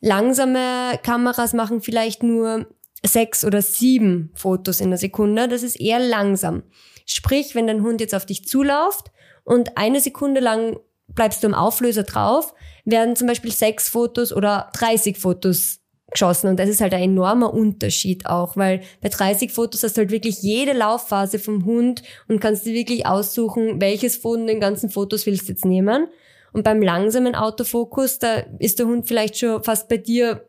Langsame 0.00 0.98
Kameras 1.02 1.54
machen 1.54 1.80
vielleicht 1.80 2.22
nur 2.22 2.66
sechs 3.02 3.46
oder 3.46 3.62
sieben 3.62 4.30
Fotos 4.34 4.82
in 4.82 4.90
der 4.90 4.98
Sekunde. 4.98 5.48
Das 5.48 5.62
ist 5.62 5.80
eher 5.80 5.98
langsam. 5.98 6.64
Sprich, 7.06 7.54
wenn 7.54 7.66
dein 7.66 7.80
Hund 7.80 8.02
jetzt 8.02 8.14
auf 8.14 8.26
dich 8.26 8.46
zulauft 8.46 9.10
und 9.44 9.78
eine 9.78 10.02
Sekunde 10.02 10.42
lang 10.42 10.78
bleibst 11.08 11.42
du 11.42 11.46
im 11.46 11.54
Auflöser 11.54 12.02
drauf, 12.02 12.52
werden 12.84 13.16
zum 13.16 13.26
Beispiel 13.26 13.52
sechs 13.52 13.88
Fotos 13.88 14.34
oder 14.34 14.70
30 14.74 15.16
Fotos 15.16 15.78
geschossen. 16.10 16.48
Und 16.48 16.58
das 16.58 16.68
ist 16.68 16.80
halt 16.80 16.94
ein 16.94 17.02
enormer 17.02 17.52
Unterschied 17.52 18.26
auch, 18.26 18.56
weil 18.56 18.80
bei 19.00 19.08
30 19.08 19.52
Fotos 19.52 19.82
hast 19.82 19.96
du 19.96 20.02
halt 20.02 20.10
wirklich 20.10 20.42
jede 20.42 20.72
Laufphase 20.72 21.38
vom 21.38 21.64
Hund 21.64 22.02
und 22.28 22.40
kannst 22.40 22.66
dir 22.66 22.74
wirklich 22.74 23.06
aussuchen, 23.06 23.80
welches 23.80 24.16
von 24.16 24.46
den 24.46 24.60
ganzen 24.60 24.90
Fotos 24.90 25.26
willst 25.26 25.48
du 25.48 25.52
jetzt 25.52 25.64
nehmen. 25.64 26.08
Und 26.52 26.62
beim 26.62 26.80
langsamen 26.80 27.34
Autofokus, 27.34 28.18
da 28.18 28.44
ist 28.58 28.78
der 28.78 28.86
Hund 28.86 29.06
vielleicht 29.06 29.38
schon 29.38 29.62
fast 29.62 29.88
bei 29.88 29.98
dir 29.98 30.46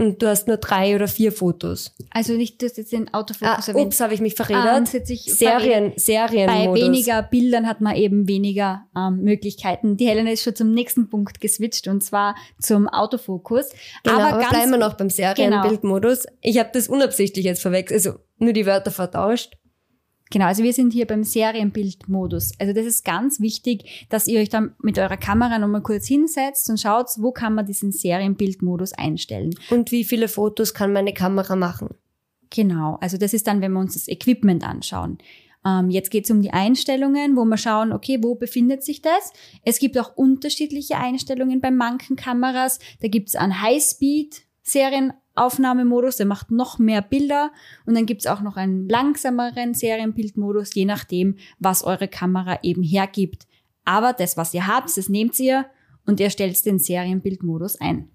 und 0.00 0.22
du 0.22 0.28
hast 0.28 0.48
nur 0.48 0.56
drei 0.56 0.94
oder 0.96 1.06
vier 1.08 1.30
Fotos. 1.32 1.94
Also 2.10 2.32
nicht, 2.34 2.60
du 2.60 2.66
hast 2.66 2.78
jetzt 2.78 2.92
den 2.92 3.08
Ah, 3.12 3.18
Autofokus 3.20 3.68
erwähnt. 3.68 3.86
ups, 3.86 4.00
habe 4.00 4.14
ich 4.14 4.20
mich 4.20 4.34
Ah, 4.40 4.44
verredet. 4.44 4.82
das 4.88 4.94
hat 4.94 5.06
sich 5.06 5.22
Serien, 5.24 5.92
Bei 6.46 6.72
weniger 6.74 7.22
Bildern 7.22 7.66
hat 7.66 7.80
man 7.80 7.94
eben 7.96 8.26
weniger 8.28 8.86
ähm, 8.96 9.20
Möglichkeiten. 9.22 9.96
Die 9.96 10.06
Helena 10.06 10.30
ist 10.30 10.42
schon 10.42 10.56
zum 10.56 10.72
nächsten 10.72 11.08
Punkt 11.08 11.40
geswitcht 11.40 11.86
und 11.88 12.02
zwar 12.02 12.34
zum 12.60 12.88
Autofokus. 12.88 13.70
Genau, 14.02 14.16
aber, 14.16 14.28
aber 14.28 14.38
ganz 14.38 14.50
bleiben 14.50 14.70
wir 14.72 14.78
noch 14.78 14.94
beim 14.94 15.10
Serienbildmodus. 15.10 16.26
Ich 16.40 16.58
habe 16.58 16.70
das 16.72 16.88
unabsichtlich 16.88 17.44
jetzt 17.44 17.62
verwechselt, 17.62 17.98
also 18.06 18.18
nur 18.38 18.52
die 18.52 18.66
Wörter 18.66 18.90
vertauscht. 18.90 19.56
Genau, 20.32 20.46
also 20.46 20.62
wir 20.62 20.72
sind 20.72 20.92
hier 20.92 21.06
beim 21.06 21.24
Serienbildmodus. 21.24 22.52
Also 22.60 22.72
das 22.72 22.86
ist 22.86 23.04
ganz 23.04 23.40
wichtig, 23.40 24.06
dass 24.10 24.28
ihr 24.28 24.40
euch 24.40 24.48
dann 24.48 24.74
mit 24.80 24.96
eurer 24.96 25.16
Kamera 25.16 25.58
nochmal 25.58 25.82
kurz 25.82 26.06
hinsetzt 26.06 26.70
und 26.70 26.80
schaut, 26.80 27.08
wo 27.16 27.32
kann 27.32 27.54
man 27.54 27.66
diesen 27.66 27.90
Serienbildmodus 27.90 28.92
einstellen. 28.92 29.50
Und 29.70 29.90
wie 29.90 30.04
viele 30.04 30.28
Fotos 30.28 30.72
kann 30.72 30.92
meine 30.92 31.12
Kamera 31.12 31.56
machen? 31.56 31.88
Genau, 32.50 32.96
also 33.00 33.16
das 33.16 33.34
ist 33.34 33.48
dann, 33.48 33.60
wenn 33.60 33.72
wir 33.72 33.80
uns 33.80 33.94
das 33.94 34.08
Equipment 34.08 34.64
anschauen. 34.64 35.18
Ähm, 35.64 35.90
jetzt 35.90 36.10
geht 36.10 36.24
es 36.24 36.30
um 36.30 36.40
die 36.40 36.52
Einstellungen, 36.52 37.36
wo 37.36 37.44
wir 37.44 37.56
schauen, 37.56 37.92
okay, 37.92 38.18
wo 38.22 38.34
befindet 38.34 38.84
sich 38.84 39.02
das? 39.02 39.32
Es 39.64 39.78
gibt 39.78 39.98
auch 39.98 40.16
unterschiedliche 40.16 40.96
Einstellungen 40.96 41.60
bei 41.60 41.70
manchen 41.70 42.16
Kameras. 42.16 42.78
Da 43.00 43.08
gibt 43.08 43.28
es 43.28 43.36
einen 43.36 43.60
High-Speed-Serienaufnahmemodus, 45.40 46.16
der 46.16 46.26
macht 46.26 46.50
noch 46.50 46.78
mehr 46.78 47.02
Bilder. 47.02 47.50
Und 47.86 47.94
dann 47.94 48.06
gibt 48.06 48.22
es 48.22 48.26
auch 48.26 48.40
noch 48.40 48.56
einen 48.56 48.88
langsameren 48.88 49.74
Serienbildmodus, 49.74 50.74
je 50.74 50.84
nachdem, 50.84 51.36
was 51.58 51.82
eure 51.84 52.08
Kamera 52.08 52.58
eben 52.62 52.82
hergibt. 52.82 53.46
Aber 53.84 54.12
das, 54.12 54.36
was 54.36 54.54
ihr 54.54 54.66
habt, 54.66 54.96
das 54.96 55.08
nehmt 55.08 55.38
ihr 55.38 55.66
und 56.06 56.20
ihr 56.20 56.30
stellt 56.30 56.64
den 56.66 56.78
Serienbildmodus 56.78 57.80
ein. 57.80 58.10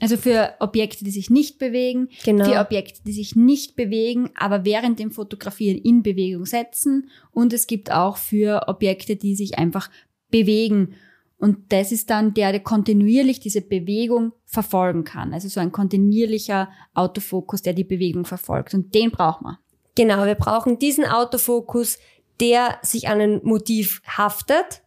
Also 0.00 0.16
für 0.16 0.54
Objekte, 0.58 1.04
die 1.04 1.10
sich 1.10 1.30
nicht 1.30 1.58
bewegen, 1.58 2.08
Genau. 2.24 2.44
für 2.44 2.58
Objekte, 2.60 3.00
die 3.06 3.12
sich 3.12 3.36
nicht 3.36 3.76
bewegen, 3.76 4.30
aber 4.34 4.64
während 4.64 4.98
dem 4.98 5.12
Fotografieren 5.12 5.78
in 5.78 6.02
Bewegung 6.02 6.44
setzen. 6.44 7.08
Und 7.30 7.52
es 7.52 7.66
gibt 7.66 7.92
auch 7.92 8.16
für 8.16 8.66
Objekte, 8.66 9.16
die 9.16 9.36
sich 9.36 9.56
einfach 9.56 9.88
bewegen. 10.30 10.94
Und 11.38 11.72
das 11.72 11.92
ist 11.92 12.10
dann 12.10 12.32
der, 12.34 12.52
der 12.52 12.60
kontinuierlich 12.62 13.40
diese 13.40 13.60
Bewegung 13.60 14.32
verfolgen 14.44 15.04
kann. 15.04 15.34
Also 15.34 15.48
so 15.48 15.60
ein 15.60 15.72
kontinuierlicher 15.72 16.68
Autofokus, 16.94 17.62
der 17.62 17.72
die 17.72 17.84
Bewegung 17.84 18.24
verfolgt. 18.24 18.72
Und 18.74 18.94
den 18.94 19.10
braucht 19.10 19.42
man. 19.42 19.58
Genau, 19.94 20.24
wir 20.24 20.34
brauchen 20.34 20.78
diesen 20.78 21.04
Autofokus, 21.04 21.98
der 22.40 22.78
sich 22.82 23.08
an 23.08 23.20
ein 23.20 23.40
Motiv 23.44 24.02
haftet 24.06 24.82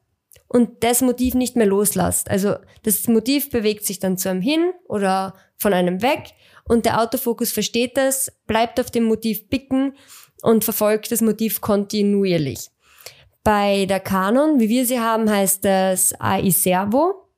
und 0.47 0.83
das 0.83 1.01
Motiv 1.01 1.33
nicht 1.33 1.55
mehr 1.55 1.67
loslässt. 1.67 2.29
Also 2.29 2.55
das 2.83 3.07
Motiv 3.07 3.49
bewegt 3.49 3.85
sich 3.85 3.99
dann 3.99 4.17
zu 4.17 4.29
einem 4.29 4.41
hin 4.41 4.71
oder 4.87 5.33
von 5.57 5.73
einem 5.73 6.01
weg 6.01 6.33
und 6.65 6.85
der 6.85 7.01
Autofokus 7.01 7.51
versteht 7.51 7.97
das, 7.97 8.31
bleibt 8.45 8.79
auf 8.79 8.91
dem 8.91 9.05
Motiv 9.05 9.49
picken 9.49 9.93
und 10.41 10.63
verfolgt 10.63 11.11
das 11.11 11.21
Motiv 11.21 11.61
kontinuierlich. 11.61 12.69
Bei 13.47 13.85
der 13.85 14.01
Canon, 14.01 14.59
wie 14.59 14.67
wir 14.67 14.85
sie 14.85 14.99
haben, 14.99 15.29
heißt 15.29 15.63
das 15.63 16.13
AI 16.19 16.49
Servo, 16.49 17.29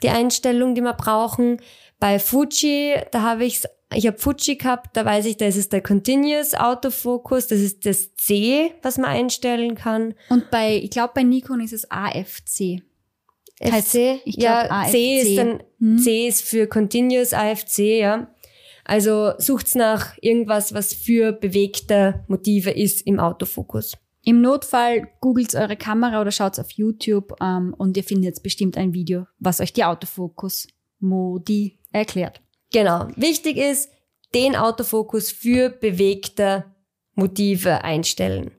die 0.00 0.08
Einstellung, 0.08 0.76
die 0.76 0.82
wir 0.82 0.92
brauchen. 0.92 1.60
Bei 1.98 2.20
Fuji, 2.20 2.94
da 3.10 3.22
habe 3.22 3.44
ich 3.44 3.64
ich 3.92 4.06
habe 4.06 4.18
Fuji 4.18 4.54
gehabt, 4.54 4.96
da 4.96 5.04
weiß 5.04 5.26
ich, 5.26 5.36
da 5.36 5.46
ist 5.46 5.56
es 5.56 5.68
der 5.68 5.82
Continuous 5.82 6.54
Autofocus, 6.54 7.48
das 7.48 7.58
ist 7.58 7.86
das 7.86 8.14
C, 8.14 8.72
was 8.82 8.98
man 8.98 9.10
einstellen 9.10 9.74
kann. 9.74 10.14
Und 10.28 10.52
bei, 10.52 10.76
ich 10.76 10.90
glaube, 10.90 11.14
bei 11.16 11.24
Nikon 11.24 11.60
ist 11.60 11.72
es 11.72 11.90
AFC. 11.90 12.82
FC? 13.60 14.20
Ich 14.24 14.36
glaub, 14.36 14.44
ja, 14.44 14.70
AFC. 14.70 14.90
C 14.92 15.20
ist 15.22 15.38
dann, 15.38 15.62
hm. 15.80 15.98
C 15.98 16.28
ist 16.28 16.42
für 16.42 16.68
Continuous 16.68 17.32
AFC, 17.32 17.78
ja. 17.98 18.28
Also 18.84 19.32
sucht's 19.38 19.74
nach 19.74 20.16
irgendwas, 20.20 20.72
was 20.72 20.94
für 20.94 21.32
bewegte 21.32 22.24
Motive 22.28 22.70
ist 22.70 23.04
im 23.08 23.18
Autofokus. 23.18 23.96
Im 24.28 24.40
Notfall 24.40 25.08
googelt 25.20 25.54
eure 25.54 25.76
Kamera 25.76 26.20
oder 26.20 26.32
schaut 26.32 26.58
auf 26.58 26.72
YouTube 26.72 27.36
ähm, 27.40 27.72
und 27.78 27.96
ihr 27.96 28.02
findet 28.02 28.42
bestimmt 28.42 28.76
ein 28.76 28.92
Video, 28.92 29.28
was 29.38 29.60
euch 29.60 29.72
die 29.72 29.84
Autofokus-Modi 29.84 31.78
erklärt. 31.92 32.40
Genau. 32.72 33.06
Wichtig 33.14 33.56
ist, 33.56 33.88
den 34.34 34.56
Autofokus 34.56 35.30
für 35.30 35.70
bewegte 35.70 36.64
Motive 37.14 37.84
einstellen. 37.84 38.50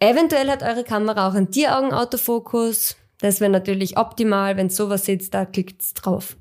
Eventuell 0.00 0.50
hat 0.50 0.64
eure 0.64 0.82
Kamera 0.82 1.28
auch 1.28 1.34
einen 1.34 1.52
Tieraugen-Autofokus. 1.52 2.96
Das 3.20 3.40
wäre 3.40 3.52
natürlich 3.52 3.96
optimal. 3.96 4.56
Wenn 4.56 4.70
sowas 4.70 5.04
sitzt, 5.04 5.34
da 5.34 5.46
klickt's 5.46 5.94
drauf. 5.94 6.36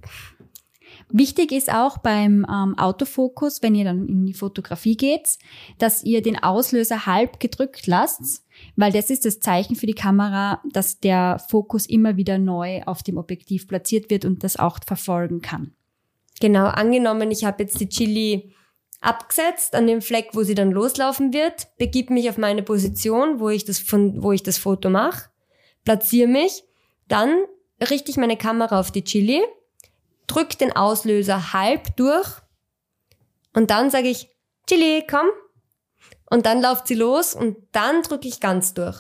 Wichtig 1.10 1.52
ist 1.52 1.72
auch 1.72 2.00
beim 2.00 2.46
ähm, 2.50 2.78
Autofokus, 2.78 3.62
wenn 3.62 3.76
ihr 3.76 3.86
dann 3.86 4.08
in 4.08 4.26
die 4.26 4.34
Fotografie 4.34 4.98
geht, 4.98 5.38
dass 5.78 6.04
ihr 6.04 6.22
den 6.22 6.42
Auslöser 6.42 7.06
halb 7.06 7.40
gedrückt 7.40 7.86
lasst, 7.86 8.44
weil 8.76 8.92
das 8.92 9.10
ist 9.10 9.26
das 9.26 9.40
Zeichen 9.40 9.76
für 9.76 9.86
die 9.86 9.94
Kamera, 9.94 10.62
dass 10.72 11.00
der 11.00 11.40
Fokus 11.48 11.86
immer 11.86 12.18
wieder 12.18 12.40
neu 12.40 12.82
auf 12.84 13.04
dem 13.04 13.18
Objektiv 13.18 13.68
platziert 13.68 14.10
wird 14.10 14.26
und 14.26 14.44
das 14.44 14.58
auch 14.58 14.80
verfolgen 14.86 15.42
kann. 15.42 15.74
Genau, 16.42 16.66
angenommen, 16.66 17.32
ich 17.32 17.46
habe 17.46 17.64
jetzt 17.64 17.80
die 17.80 17.90
Chili 17.90 18.54
abgesetzt 19.00 19.76
an 19.76 19.86
dem 19.86 20.02
Fleck, 20.02 20.30
wo 20.34 20.44
sie 20.44 20.56
dann 20.56 20.72
loslaufen 20.72 21.34
wird, 21.34 21.68
begib 21.78 22.10
mich 22.10 22.30
auf 22.30 22.38
meine 22.38 22.64
Position, 22.64 23.40
wo 23.40 23.50
ich 23.50 23.64
das 23.64 23.78
von, 23.78 24.24
wo 24.24 24.32
ich 24.32 24.42
das 24.42 24.58
Foto 24.58 24.90
mache, 24.90 25.30
platziere 25.84 26.28
mich, 26.28 26.64
dann 27.08 27.44
richte 27.80 28.10
ich 28.10 28.18
meine 28.18 28.38
Kamera 28.38 28.80
auf 28.80 28.92
die 28.92 29.04
Chili 29.04 29.42
drück 30.28 30.58
den 30.58 30.76
Auslöser 30.76 31.54
halb 31.54 31.96
durch 31.98 32.28
und 33.56 33.72
dann 33.72 33.90
sage 33.90 34.10
ich, 34.10 34.30
Chili, 34.68 35.04
komm. 35.10 35.28
Und 36.30 36.46
dann 36.46 36.62
läuft 36.62 36.88
sie 36.88 36.96
los 36.96 37.34
und 37.34 37.58
dann 37.72 38.02
drücke 38.02 38.28
ich 38.28 38.40
ganz 38.40 38.74
durch. 38.74 38.98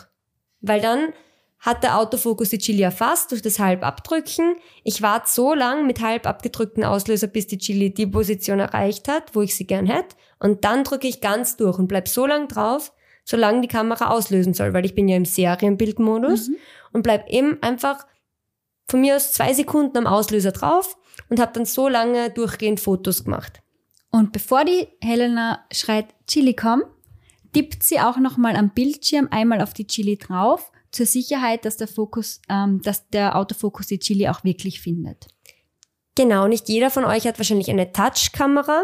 Weil 0.62 0.80
dann 0.80 1.14
hat 1.60 1.84
der 1.84 1.98
Autofokus 1.98 2.50
die 2.50 2.60
Chili 2.60 2.84
erfasst 2.84 3.32
durch 3.32 3.42
das 3.42 3.60
halb 3.60 3.84
abdrücken. 3.84 4.56
Ich 4.84 5.02
warte 5.02 5.30
so 5.30 5.54
lang 5.54 5.88
mit 5.88 6.00
halb 6.02 6.28
abgedrückten 6.28 6.84
Auslöser, 6.84 7.28
bis 7.28 7.48
die 7.48 7.58
Chili 7.58 7.94
die 7.94 8.06
Position 8.06 8.60
erreicht 8.60 9.08
hat, 9.08 9.36
wo 9.36 9.42
ich 9.42 9.56
sie 9.56 9.66
gern 9.66 9.88
hätte. 9.88 10.16
Und 10.40 10.64
dann 10.64 10.84
drücke 10.84 11.08
ich 11.08 11.22
ganz 11.22 11.58
durch 11.58 11.80
und 11.80 11.88
bleib 11.88 12.08
so 12.08 12.26
lang 12.26 12.48
drauf, 12.48 12.94
solange 13.24 13.62
die 13.62 13.68
Kamera 13.68 14.12
auslösen 14.12 14.54
soll, 14.54 14.74
weil 14.74 14.86
ich 14.86 14.94
bin 14.94 15.08
ja 15.08 15.18
im 15.18 15.26
Serienbildmodus 15.26 16.50
mhm. 16.50 16.56
und 16.94 17.02
bleib 17.02 17.28
eben 17.30 17.62
einfach 17.64 18.06
von 18.88 19.02
mir 19.02 19.16
aus 19.16 19.34
zwei 19.34 19.54
Sekunden 19.54 19.98
am 19.98 20.06
Auslöser 20.06 20.52
drauf 20.52 20.96
und 21.30 21.40
habe 21.40 21.54
dann 21.54 21.66
so 21.66 21.88
lange 21.88 22.30
durchgehend 22.30 22.80
Fotos 22.80 23.24
gemacht. 23.24 23.62
Und 24.12 24.32
bevor 24.32 24.64
die 24.64 24.88
Helena 25.02 25.66
schreit, 25.72 26.08
Chili 26.28 26.56
komm, 26.56 26.84
tippt 27.54 27.84
sie 27.84 28.00
auch 28.00 28.18
nochmal 28.18 28.56
am 28.56 28.70
Bildschirm 28.70 29.28
einmal 29.32 29.62
auf 29.62 29.74
die 29.74 29.88
Chili 29.88 30.18
drauf, 30.18 30.72
zur 30.92 31.06
Sicherheit, 31.06 31.66
dass 31.66 31.78
der 31.78 31.88
Fokus, 31.88 32.42
ähm, 32.50 32.82
dass 32.82 33.10
der 33.10 33.36
Autofokus 33.36 33.88
die 33.88 34.00
Chili 34.00 34.30
auch 34.30 34.44
wirklich 34.44 34.80
findet. 34.80 35.28
Genau, 36.16 36.48
nicht 36.48 36.70
jeder 36.70 36.90
von 36.90 37.04
euch 37.04 37.28
hat 37.28 37.38
wahrscheinlich 37.38 37.70
eine 37.70 37.92
Touchkamera. 37.92 38.84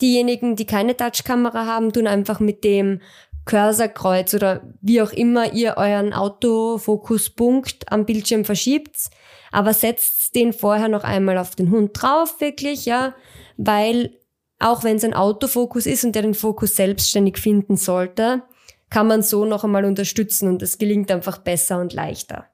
Diejenigen, 0.00 0.56
die 0.56 0.66
keine 0.66 0.96
Touchkamera 0.96 1.66
haben, 1.66 1.92
tun 1.92 2.08
einfach 2.08 2.40
mit 2.40 2.64
dem 2.64 3.00
Cursorkreuz 3.44 4.34
oder 4.34 4.62
wie 4.80 5.00
auch 5.00 5.12
immer 5.12 5.52
ihr 5.52 5.76
euren 5.76 6.12
Autofokuspunkt 6.12 7.90
am 7.92 8.04
Bildschirm 8.04 8.44
verschiebt, 8.44 9.10
aber 9.50 9.74
setzt 9.74 10.34
den 10.34 10.52
vorher 10.52 10.88
noch 10.88 11.04
einmal 11.04 11.38
auf 11.38 11.56
den 11.56 11.70
Hund 11.70 11.90
drauf, 11.94 12.40
wirklich, 12.40 12.86
ja, 12.86 13.14
weil 13.56 14.16
auch 14.58 14.84
wenn 14.84 14.96
es 14.96 15.04
ein 15.04 15.14
Autofokus 15.14 15.86
ist 15.86 16.04
und 16.04 16.14
der 16.14 16.22
den 16.22 16.34
Fokus 16.34 16.76
selbstständig 16.76 17.38
finden 17.38 17.76
sollte, 17.76 18.42
kann 18.90 19.06
man 19.06 19.22
so 19.22 19.44
noch 19.44 19.64
einmal 19.64 19.84
unterstützen 19.84 20.48
und 20.48 20.62
es 20.62 20.78
gelingt 20.78 21.10
einfach 21.10 21.38
besser 21.38 21.80
und 21.80 21.92
leichter. 21.92 22.46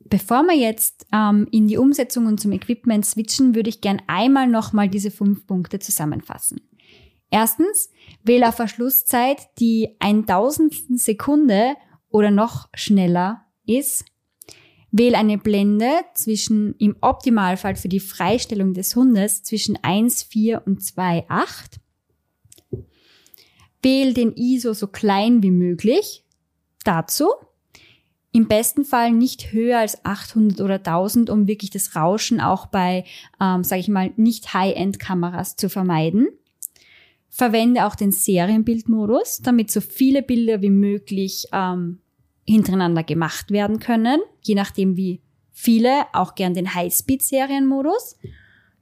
Bevor 0.00 0.42
wir 0.42 0.56
jetzt 0.56 1.06
ähm, 1.12 1.48
in 1.50 1.66
die 1.66 1.78
Umsetzung 1.78 2.26
und 2.26 2.38
zum 2.38 2.52
Equipment 2.52 3.06
switchen, 3.06 3.54
würde 3.54 3.70
ich 3.70 3.80
gern 3.80 4.02
einmal 4.06 4.46
nochmal 4.46 4.88
diese 4.88 5.10
fünf 5.10 5.46
Punkte 5.46 5.78
zusammenfassen. 5.78 6.60
Erstens, 7.30 7.90
wähle 8.22 8.48
auf 8.48 8.56
Verschlusszeit, 8.56 9.38
die 9.58 9.96
ein 9.98 10.26
Tausendstel 10.26 10.98
Sekunde 10.98 11.74
oder 12.10 12.30
noch 12.30 12.68
schneller 12.74 13.46
ist. 13.66 14.04
Wähle 14.96 15.18
eine 15.18 15.38
Blende 15.38 15.90
zwischen, 16.14 16.76
im 16.78 16.94
Optimalfall 17.00 17.74
für 17.74 17.88
die 17.88 17.98
Freistellung 17.98 18.74
des 18.74 18.94
Hundes, 18.94 19.42
zwischen 19.42 19.76
1,4 19.78 20.64
und 20.64 20.82
2,8. 20.82 21.80
Wähle 23.82 24.14
den 24.14 24.32
ISO 24.34 24.72
so 24.72 24.86
klein 24.86 25.42
wie 25.42 25.50
möglich. 25.50 26.22
Dazu 26.84 27.26
im 28.30 28.46
besten 28.46 28.84
Fall 28.84 29.10
nicht 29.10 29.52
höher 29.52 29.80
als 29.80 30.04
800 30.04 30.60
oder 30.60 30.76
1000, 30.76 31.28
um 31.28 31.48
wirklich 31.48 31.70
das 31.70 31.96
Rauschen 31.96 32.40
auch 32.40 32.66
bei, 32.66 33.04
ähm, 33.40 33.64
sage 33.64 33.80
ich 33.80 33.88
mal, 33.88 34.12
nicht 34.16 34.54
High-End-Kameras 34.54 35.56
zu 35.56 35.68
vermeiden. 35.68 36.28
Verwende 37.28 37.84
auch 37.86 37.96
den 37.96 38.12
Serienbildmodus, 38.12 39.38
damit 39.42 39.72
so 39.72 39.80
viele 39.80 40.22
Bilder 40.22 40.62
wie 40.62 40.70
möglich 40.70 41.46
ähm, 41.52 41.98
hintereinander 42.46 43.02
gemacht 43.02 43.50
werden 43.50 43.78
können, 43.78 44.20
je 44.42 44.54
nachdem 44.54 44.96
wie 44.96 45.20
viele, 45.52 46.04
auch 46.12 46.34
gern 46.34 46.54
den 46.54 46.74
Highspeed-Serienmodus. 46.74 48.16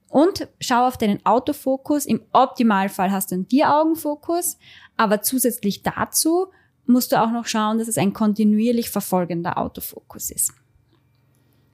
Und 0.09 0.49
schau 0.61 0.87
auf 0.87 0.99
deinen 0.99 1.25
Autofokus. 1.25 2.05
Im 2.05 2.21
Optimalfall 2.33 3.11
hast 3.11 3.31
du 3.31 3.37
einen 3.37 3.47
Vier-Augen-Fokus, 3.47 4.59
aber 4.97 5.23
zusätzlich 5.23 5.83
dazu 5.83 6.49
musst 6.87 7.13
du 7.13 7.23
auch 7.23 7.31
noch 7.31 7.47
schauen, 7.47 7.79
dass 7.79 7.89
es 7.89 7.99
ein 7.99 8.13
kontinuierlich 8.13 8.91
verfolgender 8.91 9.57
Autofokus 9.57 10.31
ist. 10.31 10.53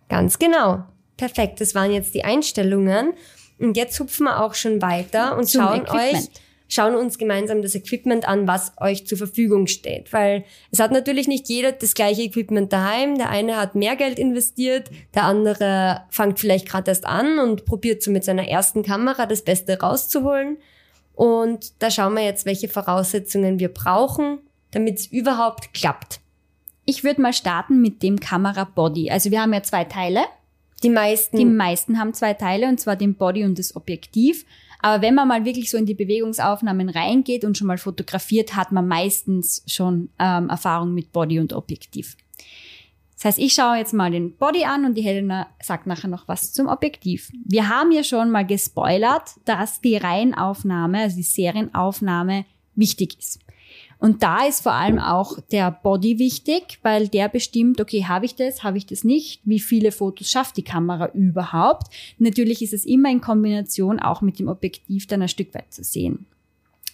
Ganz 0.09 0.39
genau. 0.39 0.85
Perfekt. 1.17 1.61
Das 1.61 1.75
waren 1.75 1.91
jetzt 1.91 2.15
die 2.15 2.25
Einstellungen. 2.25 3.15
Und 3.59 3.77
jetzt 3.77 3.99
hupfen 3.99 4.25
wir 4.25 4.43
auch 4.43 4.55
schon 4.55 4.81
weiter 4.81 5.37
und 5.37 5.49
Zum 5.49 5.63
schauen 5.63 5.81
Equipment. 5.83 6.15
euch 6.15 6.31
schauen 6.69 6.95
uns 6.95 7.19
gemeinsam 7.19 7.63
das 7.63 7.75
Equipment 7.75 8.29
an, 8.29 8.47
was 8.47 8.73
euch 8.79 9.07
zur 9.07 9.19
Verfügung 9.19 9.67
steht. 9.67 10.13
Weil 10.13 10.45
es 10.71 10.79
hat 10.79 10.93
natürlich 10.93 11.27
nicht 11.27 11.49
jeder 11.49 11.73
das 11.73 11.95
gleiche 11.95 12.23
Equipment 12.23 12.73
daheim. 12.73 13.17
Der 13.17 13.31
eine 13.31 13.57
hat 13.57 13.75
mehr 13.75 13.97
Geld 13.97 14.19
investiert, 14.19 14.91
der 15.15 15.25
andere 15.25 16.03
fängt 16.11 16.39
vielleicht 16.39 16.69
gerade 16.69 16.91
erst 16.91 17.07
an 17.07 17.39
und 17.39 17.65
probiert 17.65 18.03
so 18.03 18.11
mit 18.11 18.25
seiner 18.25 18.47
ersten 18.47 18.83
Kamera 18.83 19.27
das 19.27 19.43
Beste 19.43 19.81
rauszuholen. 19.81 20.59
Und 21.15 21.83
da 21.83 21.91
schauen 21.91 22.15
wir 22.15 22.25
jetzt, 22.25 22.47
welche 22.47 22.69
Voraussetzungen 22.69 23.59
wir 23.59 23.73
brauchen, 23.73 24.39
damit 24.71 24.99
es 24.99 25.07
überhaupt 25.07 25.75
klappt. 25.75 26.21
Ich 26.85 27.03
würde 27.03 27.21
mal 27.21 27.33
starten 27.33 27.81
mit 27.81 28.03
dem 28.03 28.21
Kamera-Body. 28.21 29.11
Also 29.11 29.31
wir 29.31 29.43
haben 29.43 29.53
ja 29.53 29.63
zwei 29.63 29.85
Teile. 29.85 30.21
Die 30.83 30.91
meisten. 30.91 31.37
Die 31.37 31.45
meisten 31.45 31.99
haben 31.99 32.15
zwei 32.15 32.35
Teile, 32.35 32.69
und 32.69 32.79
zwar 32.79 32.95
den 32.95 33.15
Body 33.15 33.45
und 33.45 33.59
das 33.59 33.75
Objektiv. 33.75 34.47
Aber 34.81 35.03
wenn 35.03 35.15
man 35.15 35.29
mal 35.29 35.45
wirklich 35.45 35.71
so 35.71 35.77
in 35.77 35.87
die 35.87 35.95
Bewegungsaufnahmen 35.95 36.89
reingeht 36.89 37.45
und 37.45 37.59
schon 37.59 37.67
mal 37.67 37.79
fotografiert, 37.79 38.55
hat 38.55 38.73
man 38.73 38.87
meistens 38.87 39.63
schon 39.67 40.11
ähm, 40.19 40.49
Erfahrung 40.49 40.95
mit 40.95 41.13
Body 41.13 41.41
und 41.41 41.53
Objektiv. 41.53 42.17
Das 43.19 43.25
heißt, 43.25 43.39
ich 43.41 43.55
schaue 43.55 43.79
jetzt 43.79 43.93
mal 43.93 44.13
den 44.13 44.37
Body 44.37 44.65
an 44.65 44.85
und 44.85 44.95
die 44.95 45.03
Helena 45.03 45.49
sagt 45.61 45.89
nachher 45.89 46.07
noch 46.07 46.29
was 46.29 46.53
zum 46.53 46.69
Objektiv. 46.69 47.33
Wir 47.45 47.69
haben 47.69 47.91
ja 47.91 48.05
schon 48.05 48.31
mal 48.31 48.47
gespoilert, 48.47 49.33
dass 49.45 49.81
die 49.81 49.97
Reihenaufnahme, 49.97 51.01
also 51.01 51.17
die 51.17 51.25
Serienaufnahme 51.25 52.45
wichtig 52.77 53.19
ist. 53.19 53.41
Und 53.99 54.23
da 54.23 54.47
ist 54.47 54.63
vor 54.63 54.73
allem 54.73 54.99
auch 54.99 55.41
der 55.51 55.73
Body 55.73 56.19
wichtig, 56.19 56.79
weil 56.83 57.09
der 57.09 57.29
bestimmt, 57.29 57.81
okay, 57.81 58.05
habe 58.05 58.27
ich 58.27 58.37
das, 58.37 58.63
habe 58.63 58.79
ich 58.79 58.87
das 58.87 59.03
nicht, 59.03 59.41
wie 59.45 59.59
viele 59.59 59.91
Fotos 59.91 60.31
schafft 60.31 60.57
die 60.57 60.63
Kamera 60.63 61.11
überhaupt. 61.15 61.93
Natürlich 62.19 62.63
ist 62.63 62.73
es 62.73 62.85
immer 62.85 63.11
in 63.11 63.21
Kombination 63.21 63.99
auch 63.99 64.21
mit 64.21 64.39
dem 64.39 64.49
Objektiv 64.49 65.07
dann 65.09 65.23
ein 65.23 65.29
Stück 65.29 65.53
weit 65.55 65.73
zu 65.73 65.83
sehen. 65.83 66.27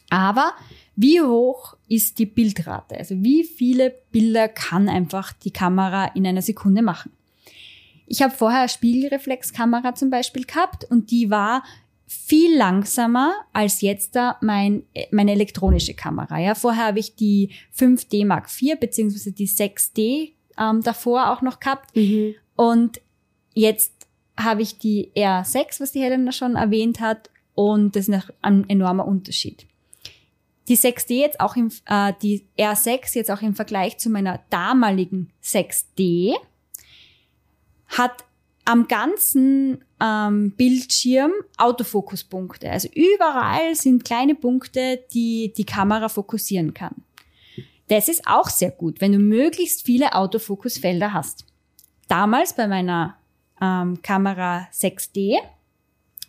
Aber 0.09 0.53
wie 0.97 1.21
hoch 1.21 1.77
ist 1.89 2.19
die 2.19 2.27
Bildrate? 2.27 2.97
Also 2.97 3.23
wie 3.23 3.45
viele 3.45 3.95
Bilder 4.11 4.49
kann 4.49 4.89
einfach 4.89 5.33
die 5.33 5.51
Kamera 5.51 6.07
in 6.15 6.27
einer 6.27 6.43
Sekunde 6.43 6.83
machen? 6.83 7.11
Ich 8.07 8.23
habe 8.23 8.35
vorher 8.35 8.61
eine 8.61 8.69
Spiegelreflexkamera 8.69 9.95
zum 9.95 10.11
Beispiel 10.11 10.45
gehabt 10.45 10.85
und 10.85 11.11
die 11.11 11.31
war 11.31 11.65
viel 12.07 12.57
langsamer 12.57 13.35
als 13.53 13.81
jetzt 13.81 14.15
da 14.15 14.37
mein, 14.41 14.83
meine 15.11 15.33
elektronische 15.33 15.95
Kamera. 15.95 16.39
Ja, 16.39 16.55
vorher 16.55 16.87
habe 16.87 16.99
ich 16.99 17.15
die 17.15 17.51
5D 17.77 18.27
Mark 18.27 18.49
IV 18.51 18.79
beziehungsweise 18.79 19.33
die 19.33 19.49
6D 19.49 20.33
ähm, 20.59 20.83
davor 20.83 21.31
auch 21.33 21.43
noch 21.43 21.61
gehabt. 21.61 21.95
Mhm. 21.97 22.35
Und 22.57 23.01
jetzt 23.55 23.93
habe 24.37 24.63
ich 24.63 24.79
die 24.79 25.11
R6, 25.17 25.81
was 25.81 25.93
die 25.93 26.01
Helena 26.01 26.33
schon 26.33 26.57
erwähnt 26.57 27.01
hat, 27.01 27.31
und 27.55 27.95
das 27.95 28.09
ist 28.09 28.33
ein 28.43 28.69
enormer 28.69 29.07
Unterschied. 29.07 29.67
Die 30.69 30.77
6D 30.77 31.15
jetzt 31.15 31.41
auch 31.41 31.57
im, 31.57 31.71
äh, 31.87 32.13
die 32.23 32.47
R6 32.59 33.15
jetzt 33.15 33.31
auch 33.31 33.43
im 33.43 33.55
Vergleich 33.55 33.99
zu 33.99 34.11
meiner 34.11 34.41
damaligen 34.51 35.31
6D 35.43 36.35
hat 37.87 38.25
am 38.65 38.89
ganzen 38.89 39.85
ähm, 40.01 40.53
Bildschirm 40.57 41.33
Autofokuspunkte. 41.59 42.71
Also 42.71 42.89
überall 42.95 43.75
sind 43.75 44.05
kleine 44.05 44.35
Punkte, 44.35 45.05
die 45.13 45.53
die 45.57 45.67
Kamera 45.67 46.09
fokussieren 46.09 46.75
kann. 46.75 46.95
Das 47.89 48.09
ist 48.09 48.27
auch 48.27 48.49
sehr 48.49 48.71
gut, 48.71 49.01
wenn 49.01 49.13
du 49.13 49.19
möglichst 49.19 49.85
viele 49.85 50.15
Autofokusfelder 50.15 51.13
hast. 51.13 51.45
Damals 52.09 52.55
bei 52.55 52.67
meiner 52.67 53.17
ähm, 53.61 54.01
Kamera 54.03 54.69
6D 54.73 55.37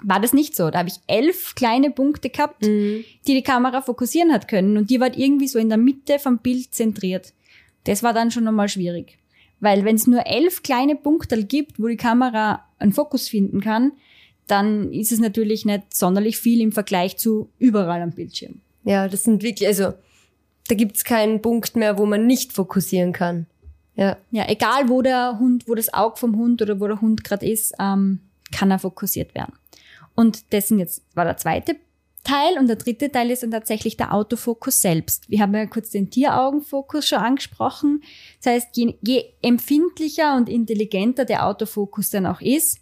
war 0.01 0.19
das 0.19 0.33
nicht 0.33 0.55
so. 0.55 0.69
Da 0.69 0.79
habe 0.79 0.89
ich 0.89 0.99
elf 1.07 1.55
kleine 1.55 1.91
Punkte 1.91 2.29
gehabt, 2.29 2.63
mhm. 2.63 3.05
die 3.27 3.33
die 3.33 3.43
Kamera 3.43 3.81
fokussieren 3.81 4.33
hat 4.33 4.47
können 4.47 4.77
und 4.77 4.89
die 4.89 4.99
war 4.99 5.15
irgendwie 5.17 5.47
so 5.47 5.57
in 5.57 5.69
der 5.69 5.77
Mitte 5.77 6.19
vom 6.19 6.39
Bild 6.39 6.73
zentriert. 6.73 7.33
Das 7.85 8.03
war 8.03 8.13
dann 8.13 8.31
schon 8.31 8.43
nochmal 8.43 8.67
schwierig. 8.67 9.17
Weil 9.59 9.85
wenn 9.85 9.95
es 9.95 10.07
nur 10.07 10.25
elf 10.25 10.63
kleine 10.63 10.95
Punkte 10.95 11.43
gibt, 11.43 11.79
wo 11.79 11.87
die 11.87 11.97
Kamera 11.97 12.65
einen 12.77 12.93
Fokus 12.93 13.27
finden 13.29 13.61
kann, 13.61 13.93
dann 14.47 14.91
ist 14.91 15.11
es 15.11 15.19
natürlich 15.19 15.65
nicht 15.65 15.93
sonderlich 15.93 16.37
viel 16.37 16.61
im 16.61 16.71
Vergleich 16.71 17.17
zu 17.17 17.49
überall 17.57 18.01
am 18.01 18.11
Bildschirm. 18.11 18.61
Ja, 18.83 19.07
das 19.07 19.23
sind 19.23 19.41
wirklich, 19.41 19.67
also 19.67 19.93
da 20.67 20.75
gibt's 20.75 21.03
keinen 21.03 21.41
Punkt 21.41 21.75
mehr, 21.75 21.97
wo 21.97 22.05
man 22.05 22.27
nicht 22.27 22.53
fokussieren 22.53 23.13
kann. 23.13 23.47
Ja. 23.95 24.17
Ja, 24.31 24.47
egal 24.47 24.89
wo 24.89 25.01
der 25.01 25.39
Hund, 25.39 25.67
wo 25.67 25.75
das 25.75 25.93
Auge 25.93 26.17
vom 26.17 26.37
Hund 26.37 26.61
oder 26.61 26.79
wo 26.79 26.87
der 26.87 27.01
Hund 27.01 27.23
gerade 27.23 27.47
ist, 27.49 27.73
ähm, 27.79 28.19
kann 28.51 28.71
er 28.71 28.79
fokussiert 28.79 29.33
werden. 29.33 29.53
Und 30.15 30.51
dessen 30.51 30.79
jetzt 30.79 31.03
war 31.13 31.25
der 31.25 31.37
zweite 31.37 31.75
Teil 32.25 32.57
und 32.59 32.67
der 32.67 32.75
dritte 32.75 33.09
Teil 33.09 33.31
ist 33.31 33.43
dann 33.43 33.51
tatsächlich 33.51 33.95
der 33.95 34.13
Autofokus 34.13 34.81
selbst. 34.81 35.29
Wir 35.29 35.39
haben 35.39 35.55
ja 35.55 35.65
kurz 35.67 35.91
den 35.91 36.09
Tieraugenfokus 36.09 37.07
schon 37.07 37.19
angesprochen. 37.19 38.03
Das 38.43 38.53
heißt, 38.53 38.75
je, 38.75 38.95
je 39.01 39.23
empfindlicher 39.41 40.35
und 40.35 40.49
intelligenter 40.49 41.23
der 41.23 41.47
Autofokus 41.47 42.09
dann 42.09 42.25
auch 42.25 42.41
ist, 42.41 42.79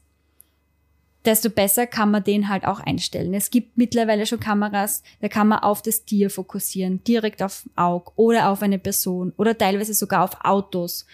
desto 1.26 1.50
besser 1.50 1.88
kann 1.88 2.12
man 2.12 2.24
den 2.24 2.50
halt 2.50 2.66
auch 2.66 2.80
einstellen. 2.80 3.34
Es 3.34 3.50
gibt 3.50 3.78
mittlerweile 3.78 4.26
schon 4.26 4.40
Kameras, 4.40 5.04
da 5.22 5.28
kann 5.28 5.48
man 5.48 5.60
auf 5.60 5.82
das 5.82 6.06
Tier 6.06 6.30
fokussieren, 6.30 7.04
direkt 7.04 7.42
auf 7.44 7.70
Auge 7.76 8.12
oder 8.16 8.50
auf 8.50 8.62
eine 8.62 8.80
Person 8.80 9.34
oder 9.38 9.58
teilweise 9.58 9.94
sogar 9.94 10.24
auf 10.24 10.44
Autos, 10.44 11.06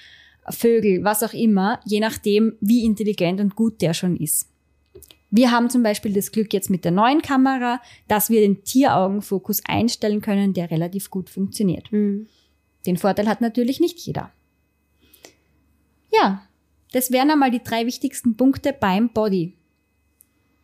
Vögel, 0.49 1.03
was 1.03 1.21
auch 1.21 1.33
immer, 1.33 1.79
je 1.85 1.99
nachdem, 1.99 2.53
wie 2.59 2.85
intelligent 2.85 3.39
und 3.39 3.55
gut 3.55 3.81
der 3.81 3.93
schon 3.93 4.17
ist. 4.17 4.48
Wir 5.31 5.51
haben 5.51 5.69
zum 5.69 5.83
Beispiel 5.83 6.13
das 6.13 6.31
Glück 6.31 6.53
jetzt 6.53 6.69
mit 6.69 6.85
der 6.85 6.91
neuen 6.91 7.21
Kamera, 7.21 7.81
dass 8.07 8.29
wir 8.29 8.41
den 8.41 8.63
Tieraugenfokus 8.63 9.61
einstellen 9.65 10.21
können, 10.21 10.53
der 10.53 10.71
relativ 10.71 11.09
gut 11.09 11.29
funktioniert. 11.29 11.91
Mhm. 11.91 12.27
Den 12.85 12.97
Vorteil 12.97 13.27
hat 13.27 13.41
natürlich 13.41 13.79
nicht 13.79 13.99
jeder. 13.99 14.31
Ja, 16.11 16.41
das 16.91 17.11
wären 17.11 17.29
einmal 17.29 17.51
die 17.51 17.63
drei 17.63 17.85
wichtigsten 17.85 18.35
Punkte 18.35 18.73
beim 18.73 19.09
Body. 19.09 19.53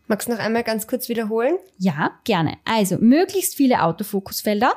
Magst 0.07 0.27
du 0.27 0.33
noch 0.33 0.39
einmal 0.39 0.63
ganz 0.63 0.87
kurz 0.87 1.09
wiederholen? 1.09 1.57
Ja, 1.77 2.19
gerne. 2.23 2.57
Also 2.63 2.97
möglichst 2.97 3.55
viele 3.55 3.83
Autofokusfelder, 3.83 4.73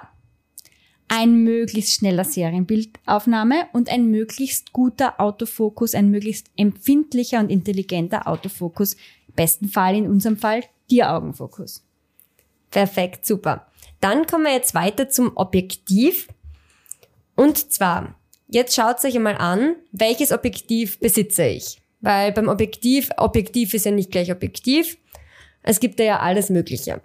ein 1.09 1.42
möglichst 1.42 1.94
schneller 1.94 2.24
Serienbildaufnahme 2.24 3.66
und 3.72 3.90
ein 3.90 4.11
möglichst 4.11 4.72
guter 4.72 5.20
Autofokus, 5.20 5.94
ein 5.94 6.11
möglichst 6.11 6.51
empfindlicher 6.57 7.40
und 7.40 7.51
intelligenter 7.51 8.27
Autofokus 8.27 8.96
besten 9.38 9.68
Fall 9.68 9.96
in 9.96 10.07
unserem 10.07 10.37
Fall 10.37 10.64
Tieraugenfokus. 10.88 11.85
Perfekt, 12.70 13.24
super. 13.24 13.66
Dann 14.01 14.27
kommen 14.27 14.44
wir 14.44 14.53
jetzt 14.53 14.74
weiter 14.74 15.09
zum 15.09 15.33
Objektiv. 15.37 16.29
Und 17.35 17.72
zwar, 17.72 18.14
jetzt 18.48 18.74
schaut 18.74 19.03
euch 19.05 19.16
einmal 19.16 19.38
an, 19.38 19.77
welches 19.92 20.33
Objektiv 20.33 20.98
besitze 20.98 21.46
ich. 21.46 21.81
Weil 22.01 22.33
beim 22.33 22.48
Objektiv, 22.48 23.11
Objektiv 23.16 23.74
ist 23.74 23.87
ja 23.87 23.92
nicht 23.92 24.11
gleich 24.11 24.31
Objektiv. 24.31 24.98
Es 25.62 25.81
gibt 25.81 25.98
ja 26.01 26.20
alles 26.20 26.51
Mögliche. 26.51 27.01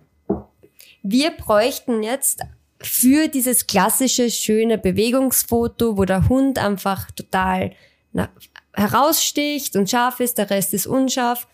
Wir 1.01 1.31
bräuchten 1.31 2.03
jetzt 2.03 2.41
für 2.81 3.27
dieses 3.27 3.67
klassische, 3.67 4.29
schöne 4.29 4.77
Bewegungsfoto, 4.77 5.97
wo 5.97 6.05
der 6.05 6.29
Hund 6.29 6.59
einfach 6.59 7.11
total 7.11 7.71
heraussticht 8.73 9.75
und 9.75 9.89
scharf 9.89 10.19
ist, 10.19 10.37
der 10.37 10.49
Rest 10.49 10.73
ist 10.73 10.87
unscharf, 10.87 11.47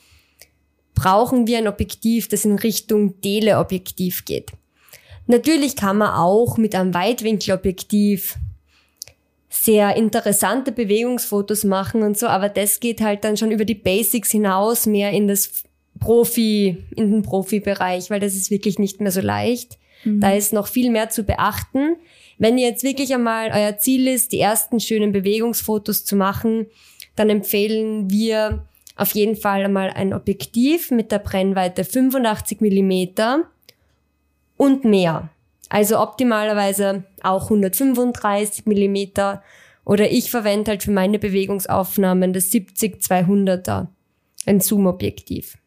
brauchen 1.00 1.48
wir 1.48 1.58
ein 1.60 1.68
Objektiv, 1.68 2.28
das 2.28 2.44
in 2.44 2.56
Richtung 2.56 3.22
Teleobjektiv 3.22 4.26
geht. 4.26 4.52
Natürlich 5.28 5.78
kann 5.78 5.98
man 5.98 6.14
auch 6.14 6.58
mit 6.58 6.76
einem 6.76 6.94
Weitwinkelobjektiv 6.94 8.36
sehr 9.50 9.96
interessante 9.96 10.74
Bewegungsfotos 10.74 11.64
machen 11.64 12.04
und 12.04 12.18
so, 12.18 12.28
aber 12.28 12.50
das 12.50 12.82
geht 12.82 13.00
halt 13.00 13.24
dann 13.24 13.38
schon 13.38 13.52
über 13.52 13.64
die 13.64 13.76
Basics 13.76 14.32
hinaus 14.32 14.86
mehr 14.86 15.12
in 15.12 15.28
das 15.28 15.64
Profi, 16.00 16.84
in 16.96 17.12
den 17.12 17.24
Profibereich, 17.24 18.10
weil 18.10 18.20
das 18.20 18.36
ist 18.36 18.52
wirklich 18.52 18.78
nicht 18.78 19.00
mehr 19.00 19.12
so 19.12 19.22
leicht. 19.22 19.78
Mhm. 20.04 20.20
Da 20.20 20.34
ist 20.34 20.52
noch 20.52 20.68
viel 20.68 20.90
mehr 20.90 21.10
zu 21.10 21.24
beachten. 21.24 21.96
Wenn 22.38 22.58
ihr 22.58 22.68
jetzt 22.68 22.84
wirklich 22.84 23.14
einmal 23.14 23.52
euer 23.54 23.78
Ziel 23.78 24.08
ist, 24.08 24.32
die 24.34 24.40
ersten 24.40 24.80
schönen 24.80 25.12
Bewegungsfotos 25.12 26.04
zu 26.06 26.16
machen, 26.16 26.68
dann 27.16 27.30
empfehlen 27.30 28.10
wir 28.10 28.66
auf 29.00 29.12
jeden 29.12 29.36
Fall 29.36 29.64
einmal 29.64 29.90
ein 29.92 30.14
Objektiv 30.14 30.92
mit 30.92 31.12
der 31.12 31.20
Brennweite 31.20 31.84
85 31.84 32.62
Millimeter 32.62 33.46
und 34.58 34.84
mehr. 34.84 35.30
Also 35.70 36.00
optimalerweise 36.00 37.04
auch 37.22 37.44
135 37.44 38.66
Millimeter 38.66 39.44
oder 39.86 40.12
ich 40.12 40.30
verwende 40.32 40.72
halt 40.72 40.84
für 40.84 40.92
meine 40.92 41.20
Bewegungsaufnahmen 41.20 42.34
das 42.34 42.52
70-200er, 42.52 43.88
ein 44.46 44.60
Zoom-Objektiv. 44.60 45.58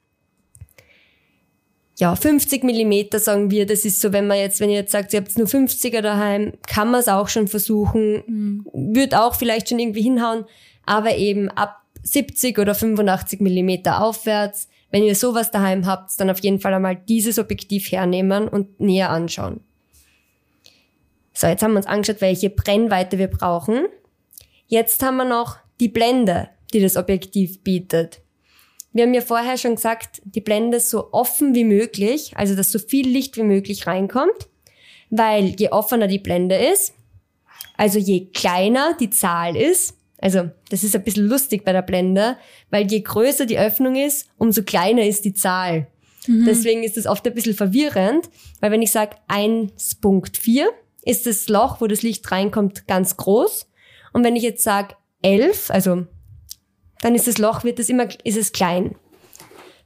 Ja, 1.99 2.17
50 2.17 2.65
Millimeter 2.65 3.19
sagen 3.19 3.51
wir, 3.51 3.65
das 3.67 3.85
ist 3.85 4.01
so, 4.01 4.13
wenn 4.13 4.27
man 4.27 4.39
jetzt, 4.39 4.61
wenn 4.61 4.71
ihr 4.71 4.77
jetzt 4.77 4.93
sagt, 4.93 5.13
ihr 5.13 5.21
habt 5.21 5.39
nur 5.39 5.47
50er 5.47 6.01
daheim, 6.01 6.53
kann 6.67 6.91
man 6.91 7.01
es 7.01 7.09
auch 7.09 7.29
schon 7.29 7.49
versuchen, 7.49 8.23
mhm. 8.27 8.65
wird 8.73 9.15
auch 9.15 9.35
vielleicht 9.35 9.69
schon 9.69 9.79
irgendwie 9.79 10.03
hinhauen, 10.03 10.45
aber 10.85 11.17
eben 11.17 11.49
ab 11.51 11.82
70 12.03 12.59
oder 12.59 12.75
85 12.75 13.41
Millimeter 13.41 14.03
aufwärts. 14.03 14.69
Wenn 14.91 15.05
ihr 15.05 15.15
sowas 15.15 15.51
daheim 15.51 15.87
habt, 15.87 16.19
dann 16.21 16.31
auf 16.31 16.41
jeden 16.41 16.61
Fall 16.61 16.75
einmal 16.75 16.97
dieses 16.97 17.39
Objektiv 17.39 17.91
hernehmen 17.91 18.49
und 18.49 18.81
näher 18.81 19.11
anschauen. 19.11 19.61
So, 21.33 21.47
jetzt 21.47 21.63
haben 21.63 21.73
wir 21.73 21.79
uns 21.79 21.87
angeschaut, 21.87 22.21
welche 22.21 22.51
Brennweite 22.51 23.19
wir 23.19 23.29
brauchen. 23.29 23.87
Jetzt 24.67 25.03
haben 25.03 25.17
wir 25.17 25.25
noch 25.25 25.57
die 25.81 25.89
Blende, 25.89 26.51
die 26.73 26.81
das 26.81 26.97
Objektiv 26.97 27.63
bietet. 27.63 28.21
Wir 28.93 29.05
haben 29.05 29.15
ja 29.15 29.23
vorher 29.23 29.57
schon 29.57 29.77
gesagt, 29.77 30.21
die 30.25 30.43
Blende 30.43 30.79
so 30.79 31.13
offen 31.13 31.55
wie 31.55 31.65
möglich, 31.65 32.33
also 32.37 32.55
dass 32.55 32.71
so 32.71 32.79
viel 32.79 33.09
Licht 33.09 33.37
wie 33.39 33.43
möglich 33.43 33.87
reinkommt, 33.87 34.49
weil 35.09 35.55
je 35.59 35.71
offener 35.71 36.09
die 36.09 36.19
Blende 36.19 36.57
ist, 36.57 36.93
also 37.79 37.99
je 37.99 38.27
kleiner 38.27 38.95
die 39.01 39.09
Zahl 39.09 39.57
ist, 39.57 39.97
also 40.23 40.51
das 40.71 40.85
ist 40.85 40.95
ein 40.95 41.03
bisschen 41.03 41.27
lustig 41.27 41.65
bei 41.65 41.73
der 41.73 41.83
Blende, 41.83 42.37
weil 42.71 42.91
je 42.91 43.01
größer 43.01 43.45
die 43.45 43.59
Öffnung 43.59 43.97
ist, 43.97 44.29
umso 44.39 44.63
kleiner 44.63 45.05
ist 45.05 45.25
die 45.25 45.35
Zahl. 45.35 45.89
Mhm. 46.29 46.45
Deswegen 46.47 46.85
ist 46.85 46.97
es 46.97 47.07
oft 47.07 47.27
ein 47.27 47.35
bisschen 47.35 47.55
verwirrend, 47.55 48.31
weil 48.61 48.71
wenn 48.71 48.83
ich 48.83 48.93
sage 48.93 49.17
1.4, 49.29 50.65
ist 51.05 51.27
das 51.27 51.49
Loch, 51.49 51.81
wo 51.81 51.89
das 51.89 52.03
Licht 52.03 52.31
reinkommt, 52.31 52.87
ganz 52.87 53.17
groß. 53.17 53.69
Und 54.13 54.23
wenn 54.23 54.37
ich 54.37 54.45
jetzt 54.45 54.63
sage 54.63 54.95
11, 55.23 55.71
also 55.71 56.07
dann 57.01 57.17
ist 57.17 57.27
das 57.27 57.39
Loch, 57.39 57.65
wird 57.65 57.81
es 57.81 57.89
immer, 57.89 58.07
ist 58.23 58.37
es 58.37 58.53
klein. 58.53 58.95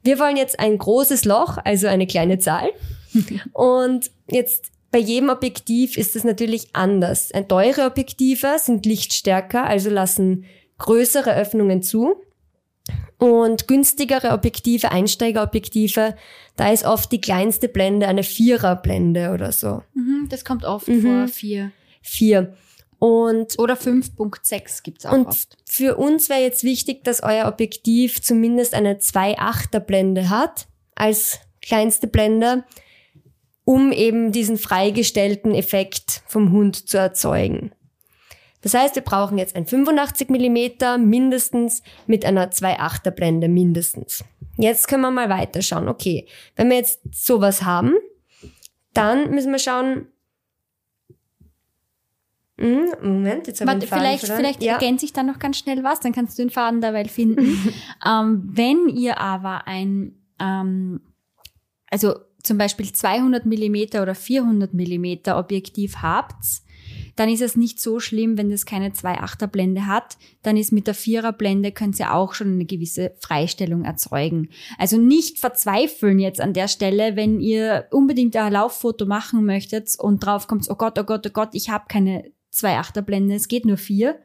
Wir 0.02 0.18
wollen 0.18 0.36
jetzt 0.36 0.60
ein 0.60 0.76
großes 0.76 1.24
Loch, 1.24 1.56
also 1.64 1.86
eine 1.86 2.06
kleine 2.06 2.38
Zahl. 2.38 2.68
Und 3.54 4.10
jetzt 4.30 4.70
bei 4.96 5.02
jedem 5.02 5.28
Objektiv 5.28 5.98
ist 5.98 6.16
es 6.16 6.24
natürlich 6.24 6.70
anders. 6.72 7.30
Ein 7.30 7.48
teure 7.48 7.84
Objektive 7.84 8.56
sind 8.58 8.86
lichtstärker, 8.86 9.66
also 9.66 9.90
lassen 9.90 10.46
größere 10.78 11.36
Öffnungen 11.36 11.82
zu. 11.82 12.22
Und 13.18 13.68
günstigere 13.68 14.30
Objektive, 14.30 14.90
Einsteigerobjektive, 14.90 16.16
da 16.56 16.72
ist 16.72 16.86
oft 16.86 17.12
die 17.12 17.20
kleinste 17.20 17.68
Blende 17.68 18.08
eine 18.08 18.22
Viererblende 18.22 19.32
oder 19.34 19.52
so. 19.52 19.82
Mhm, 19.92 20.28
das 20.30 20.46
kommt 20.46 20.64
oft 20.64 20.88
mhm. 20.88 21.02
vor, 21.02 21.28
vier. 21.28 21.72
Vier. 22.00 22.56
Und, 22.98 23.58
oder 23.58 23.74
5.6 23.74 24.82
gibt's 24.82 25.04
auch 25.04 25.12
und 25.12 25.26
oft. 25.26 25.58
Für 25.66 25.98
uns 25.98 26.30
wäre 26.30 26.40
jetzt 26.40 26.64
wichtig, 26.64 27.04
dass 27.04 27.22
euer 27.22 27.48
Objektiv 27.48 28.22
zumindest 28.22 28.72
eine 28.72 28.94
2,8er 28.94 29.80
Blende 29.80 30.30
hat 30.30 30.68
als 30.94 31.40
kleinste 31.60 32.06
Blende, 32.06 32.64
um 33.66 33.90
eben 33.90 34.30
diesen 34.30 34.58
freigestellten 34.58 35.52
Effekt 35.52 36.22
vom 36.26 36.52
Hund 36.52 36.88
zu 36.88 36.98
erzeugen. 36.98 37.72
Das 38.62 38.74
heißt, 38.74 38.94
wir 38.94 39.02
brauchen 39.02 39.38
jetzt 39.38 39.56
ein 39.56 39.66
85 39.66 40.30
mm 40.30 41.04
mindestens 41.04 41.82
mit 42.06 42.24
einer 42.24 42.50
2,8er 42.50 43.10
Blende 43.10 43.48
mindestens. 43.48 44.24
Jetzt 44.56 44.86
können 44.86 45.02
wir 45.02 45.10
mal 45.10 45.28
weiterschauen. 45.28 45.88
Okay, 45.88 46.28
wenn 46.54 46.70
wir 46.70 46.76
jetzt 46.76 47.00
sowas 47.12 47.64
haben, 47.64 47.94
dann 48.94 49.30
müssen 49.30 49.50
wir 49.50 49.58
schauen, 49.58 50.06
hm, 52.58 52.86
Moment, 53.02 53.48
jetzt 53.48 53.60
habe 53.60 53.72
ich 53.72 53.78
den 53.80 53.88
Faden 53.88 54.04
Vielleicht, 54.04 54.26
vielleicht 54.26 54.62
ja. 54.62 54.74
ergänze 54.74 55.04
ich 55.04 55.12
dann 55.12 55.26
noch 55.26 55.40
ganz 55.40 55.58
schnell 55.58 55.82
was, 55.82 55.98
dann 56.00 56.12
kannst 56.12 56.38
du 56.38 56.42
den 56.42 56.50
Faden 56.50 56.80
dabei 56.80 57.04
finden. 57.04 57.74
ähm, 58.06 58.42
wenn 58.46 58.88
ihr 58.88 59.18
aber 59.20 59.66
ein, 59.66 60.14
ähm, 60.38 61.00
also 61.90 62.14
zum 62.46 62.58
Beispiel 62.58 62.90
200 62.90 63.46
Millimeter 63.46 64.02
oder 64.02 64.14
400 64.14 64.72
Millimeter 64.74 65.38
Objektiv 65.38 65.96
habt, 66.02 66.62
dann 67.16 67.30
ist 67.30 67.40
es 67.40 67.56
nicht 67.56 67.80
so 67.80 67.98
schlimm, 67.98 68.36
wenn 68.36 68.50
das 68.50 68.66
keine 68.66 68.90
2,8er 68.90 69.46
Blende 69.46 69.86
hat. 69.86 70.18
Dann 70.42 70.56
ist 70.56 70.70
mit 70.70 70.86
der 70.86 70.94
4er 70.94 71.32
Blende 71.32 71.72
könnt 71.72 71.98
ihr 71.98 72.14
auch 72.14 72.34
schon 72.34 72.52
eine 72.52 72.66
gewisse 72.66 73.14
Freistellung 73.20 73.84
erzeugen. 73.84 74.50
Also 74.78 74.98
nicht 74.98 75.38
verzweifeln 75.38 76.18
jetzt 76.18 76.40
an 76.40 76.52
der 76.52 76.68
Stelle, 76.68 77.16
wenn 77.16 77.40
ihr 77.40 77.86
unbedingt 77.90 78.36
ein 78.36 78.52
Lauffoto 78.52 79.06
machen 79.06 79.46
möchtet 79.46 79.98
und 79.98 80.24
drauf 80.24 80.46
kommt, 80.46 80.70
oh 80.70 80.74
Gott, 80.74 80.98
oh 80.98 81.04
Gott, 81.04 81.26
oh 81.26 81.30
Gott, 81.30 81.50
ich 81.52 81.70
habe 81.70 81.86
keine 81.88 82.30
2,8er 82.52 83.02
Blende, 83.02 83.34
es 83.34 83.48
geht 83.48 83.64
nur 83.64 83.78
4. 83.78 84.18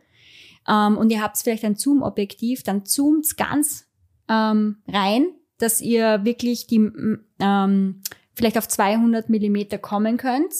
Ähm, 0.67 0.97
und 0.97 1.11
ihr 1.11 1.21
habt 1.21 1.37
vielleicht 1.37 1.63
ein 1.63 1.75
Zoom-Objektiv, 1.75 2.63
dann 2.63 2.85
zoomt's 2.85 3.37
ganz 3.37 3.87
ähm, 4.27 4.77
rein, 4.87 5.27
dass 5.61 5.81
ihr 5.81 6.23
wirklich 6.23 6.67
die 6.67 6.89
ähm, 7.39 8.01
vielleicht 8.33 8.57
auf 8.57 8.67
200 8.67 9.29
Millimeter 9.29 9.77
kommen 9.77 10.17
könnt 10.17 10.53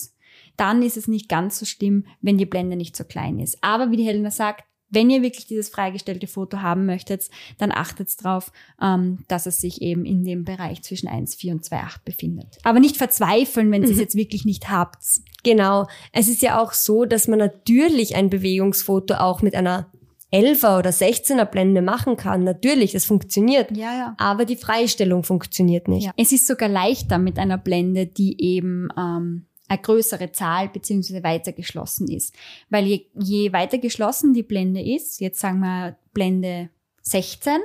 dann 0.56 0.82
ist 0.82 0.96
es 0.96 1.08
nicht 1.08 1.28
ganz 1.28 1.58
so 1.58 1.66
schlimm, 1.66 2.04
wenn 2.20 2.38
die 2.38 2.46
Blende 2.46 2.76
nicht 2.76 2.96
so 2.96 3.04
klein 3.04 3.38
ist. 3.38 3.58
Aber 3.62 3.90
wie 3.90 3.96
die 3.96 4.04
Helena 4.06 4.30
sagt, 4.30 4.64
wenn 4.90 5.08
ihr 5.08 5.22
wirklich 5.22 5.46
dieses 5.46 5.70
freigestellte 5.70 6.26
Foto 6.26 6.60
haben 6.60 6.84
möchtet, 6.84 7.30
dann 7.56 7.72
achtet 7.72 8.10
darauf, 8.22 8.52
ähm, 8.80 9.24
dass 9.26 9.46
es 9.46 9.58
sich 9.58 9.80
eben 9.80 10.04
in 10.04 10.22
dem 10.22 10.44
Bereich 10.44 10.82
zwischen 10.82 11.08
1,4 11.08 11.52
und 11.52 11.64
2,8 11.64 12.00
befindet. 12.04 12.58
Aber 12.62 12.78
nicht 12.78 12.98
verzweifeln, 12.98 13.70
wenn 13.72 13.82
ihr 13.82 13.88
es 13.88 13.94
mhm. 13.94 14.02
jetzt 14.02 14.16
wirklich 14.16 14.44
nicht 14.44 14.68
habt. 14.68 15.02
Genau. 15.44 15.88
Es 16.12 16.28
ist 16.28 16.42
ja 16.42 16.60
auch 16.60 16.74
so, 16.74 17.06
dass 17.06 17.26
man 17.26 17.38
natürlich 17.38 18.16
ein 18.16 18.28
Bewegungsfoto 18.28 19.14
auch 19.14 19.40
mit 19.40 19.54
einer 19.54 19.90
11er 20.32 20.78
oder 20.78 20.90
16er 20.90 21.44
Blende 21.44 21.82
machen 21.82 22.16
kann. 22.16 22.42
Natürlich, 22.42 22.94
es 22.94 23.04
funktioniert. 23.04 23.76
Ja, 23.76 23.92
ja. 23.94 24.14
Aber 24.18 24.44
die 24.44 24.56
Freistellung 24.56 25.24
funktioniert 25.24 25.88
nicht. 25.88 26.06
Ja. 26.06 26.14
Es 26.16 26.32
ist 26.32 26.46
sogar 26.46 26.68
leichter 26.68 27.18
mit 27.18 27.38
einer 27.38 27.58
Blende, 27.58 28.06
die 28.06 28.42
eben 28.42 28.88
ähm, 28.96 29.46
eine 29.68 29.78
größere 29.78 30.32
Zahl 30.32 30.68
beziehungsweise 30.68 31.22
weiter 31.22 31.52
geschlossen 31.52 32.08
ist. 32.08 32.34
Weil 32.70 32.86
je, 32.86 33.06
je 33.18 33.52
weiter 33.52 33.78
geschlossen 33.78 34.32
die 34.32 34.42
Blende 34.42 34.82
ist, 34.82 35.20
jetzt 35.20 35.40
sagen 35.40 35.60
wir 35.60 35.96
Blende 36.12 36.70
16, 37.02 37.58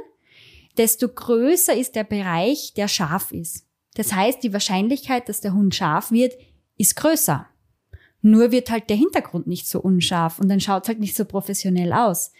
desto 0.78 1.08
größer 1.08 1.74
ist 1.74 1.96
der 1.96 2.04
Bereich, 2.04 2.74
der 2.76 2.88
scharf 2.88 3.32
ist. 3.32 3.66
Das 3.96 4.14
heißt, 4.14 4.44
die 4.44 4.54
Wahrscheinlichkeit, 4.54 5.28
dass 5.28 5.42
der 5.42 5.54
Hund 5.54 5.74
scharf 5.74 6.12
wird, 6.12 6.34
ist 6.78 6.96
größer. 6.96 7.48
Nur 8.22 8.52
wird 8.52 8.70
halt 8.70 8.90
der 8.90 8.98
Hintergrund 8.98 9.48
nicht 9.48 9.68
so 9.68 9.80
unscharf 9.80 10.40
und 10.40 10.50
dann 10.50 10.60
schaut 10.60 10.84
es 10.84 10.90
halt 10.90 11.00
nicht 11.00 11.16
so 11.16 11.26
professionell 11.26 11.94
aus. 11.94 12.32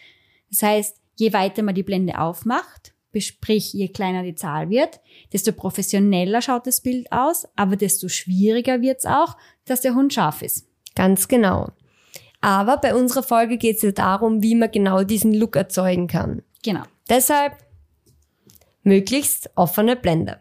Das 0.50 0.62
heißt, 0.62 0.96
je 1.16 1.32
weiter 1.32 1.62
man 1.62 1.74
die 1.74 1.82
Blende 1.82 2.18
aufmacht, 2.18 2.94
Sprich, 3.20 3.72
je 3.72 3.88
kleiner 3.88 4.22
die 4.22 4.34
Zahl 4.34 4.70
wird, 4.70 5.00
desto 5.32 5.52
professioneller 5.52 6.42
schaut 6.42 6.66
das 6.66 6.80
Bild 6.80 7.10
aus, 7.10 7.48
aber 7.56 7.76
desto 7.76 8.08
schwieriger 8.08 8.80
wird 8.80 8.98
es 8.98 9.06
auch, 9.06 9.36
dass 9.64 9.80
der 9.80 9.94
Hund 9.94 10.12
scharf 10.12 10.42
ist. 10.42 10.66
Ganz 10.94 11.28
genau. 11.28 11.70
Aber 12.40 12.76
bei 12.76 12.94
unserer 12.94 13.22
Folge 13.22 13.56
geht 13.56 13.76
es 13.76 13.82
ja 13.82 13.92
darum, 13.92 14.42
wie 14.42 14.54
man 14.54 14.70
genau 14.70 15.02
diesen 15.02 15.34
Look 15.34 15.56
erzeugen 15.56 16.06
kann. 16.06 16.42
Genau. 16.62 16.82
Deshalb 17.08 17.56
möglichst 18.82 19.50
offene 19.56 19.96
Blende. 19.96 20.38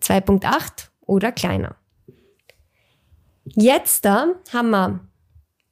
2.8 0.00 0.88
oder 1.00 1.32
kleiner. 1.32 1.76
Jetzt 3.44 4.04
da 4.04 4.34
haben 4.52 4.70
wir 4.70 5.00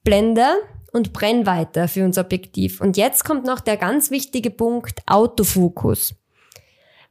Blende 0.03 0.47
und 0.91 1.13
Brennweite 1.13 1.87
für 1.87 2.03
unser 2.03 2.21
Objektiv. 2.21 2.81
Und 2.81 2.97
jetzt 2.97 3.23
kommt 3.23 3.45
noch 3.45 3.59
der 3.59 3.77
ganz 3.77 4.11
wichtige 4.11 4.51
Punkt 4.51 4.99
Autofokus. 5.07 6.15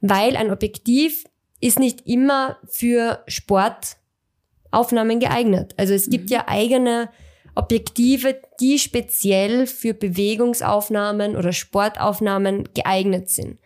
Weil 0.01 0.37
ein 0.37 0.51
Objektiv 0.51 1.25
ist 1.61 1.79
nicht 1.79 2.07
immer 2.07 2.57
für 2.67 3.23
Sportaufnahmen 3.27 5.21
geeignet. 5.21 5.75
Also 5.77 5.95
es 5.95 6.09
gibt 6.09 6.31
mhm. 6.31 6.37
ja 6.37 6.49
eigene 6.49 7.11
Objektive, 7.55 8.41
die 8.61 8.79
speziell 8.79 9.67
für 9.67 9.93
Bewegungsaufnahmen 9.93 11.37
oder 11.37 11.53
Sportaufnahmen 11.53 12.69
geeignet 12.75 13.29
sind. 13.29 13.59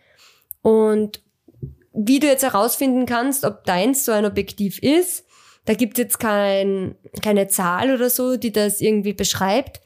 Und 0.61 1.21
wie 1.93 2.19
du 2.19 2.27
jetzt 2.27 2.43
herausfinden 2.43 3.05
kannst, 3.05 3.45
ob 3.45 3.63
deins 3.63 4.03
so 4.03 4.11
ein 4.11 4.25
Objektiv 4.25 4.79
ist, 4.79 5.25
da 5.65 5.73
gibt 5.73 5.97
es 5.97 6.03
jetzt 6.03 6.19
kein, 6.19 6.95
keine 7.21 7.47
Zahl 7.47 7.93
oder 7.93 8.09
so, 8.09 8.37
die 8.37 8.51
das 8.51 8.81
irgendwie 8.81 9.13
beschreibt 9.13 9.81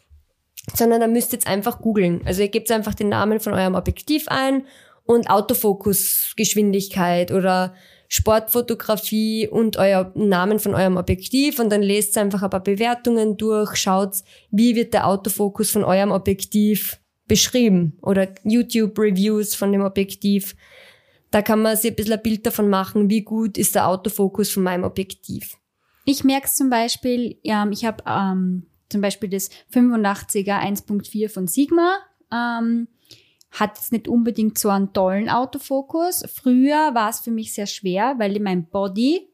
sondern 0.74 1.02
da 1.02 1.08
müsst 1.08 1.34
ihr 1.34 1.40
jetzt 1.40 1.48
einfach 1.48 1.82
googeln. 1.82 2.22
Also 2.26 2.42
ihr 2.42 2.50
gebt 2.50 2.72
einfach 2.72 2.94
den 2.94 3.10
Namen 3.10 3.40
von 3.40 3.54
eurem 3.54 3.76
Objektiv 3.76 4.28
ein 4.28 4.66
und 5.06 5.30
Autofokusgeschwindigkeit 5.30 7.32
oder 7.32 7.74
Sportfotografie 8.10 9.48
und 9.48 9.78
euer 9.78 10.12
Namen 10.16 10.60
von 10.60 10.74
eurem 10.74 10.98
Objektiv 10.98 11.60
und 11.60 11.70
dann 11.70 11.84
lest 11.84 12.18
einfach 12.18 12.42
ein 12.42 12.50
paar 12.50 12.64
Bewertungen 12.64 13.38
durch, 13.38 13.76
schaut, 13.76 14.16
wie 14.50 14.76
wird 14.76 14.94
der 14.94 15.08
Autofokus 15.08 15.72
von 15.72 15.84
eurem 15.84 16.12
Objektiv 16.12 17.00
beschrieben 17.28 17.98
oder 18.02 18.28
YouTube-Reviews 18.44 19.54
von 19.54 19.72
dem 19.72 19.82
Objektiv. 19.82 20.56
Da 21.32 21.44
kann 21.44 21.62
man 21.62 21.78
sich 21.78 21.92
ein 21.92 21.96
bisschen 21.96 22.14
ein 22.14 22.24
Bild 22.24 22.48
davon 22.48 22.70
machen, 22.70 23.12
wie 23.12 23.22
gut 23.22 23.60
ist 23.60 23.76
der 23.76 23.88
Autofokus 23.88 24.50
von 24.50 24.64
meinem 24.64 24.84
Objektiv. 24.84 25.56
Ich 26.06 26.24
merke 26.24 26.48
es 26.48 26.56
zum 26.56 26.72
Beispiel, 26.72 27.38
ja, 27.44 27.68
ich 27.70 27.86
habe 27.86 28.04
ähm, 28.08 28.66
zum 28.90 29.02
Beispiel 29.02 29.30
das 29.30 29.50
85er 29.74 30.60
1.4 30.60 31.30
von 31.30 31.48
Sigma, 31.48 31.98
ähm, 32.32 32.88
hat 33.52 33.78
jetzt 33.78 33.92
nicht 33.92 34.08
unbedingt 34.08 34.58
so 34.58 34.70
einen 34.70 34.94
tollen 34.94 35.30
Autofokus. 35.30 36.24
Früher 36.34 36.94
war 36.94 37.10
es 37.10 37.20
für 37.20 37.32
mich 37.32 37.54
sehr 37.54 37.66
schwer, 37.66 38.16
weil 38.18 38.40
mein 38.40 38.70
Body 38.70 39.28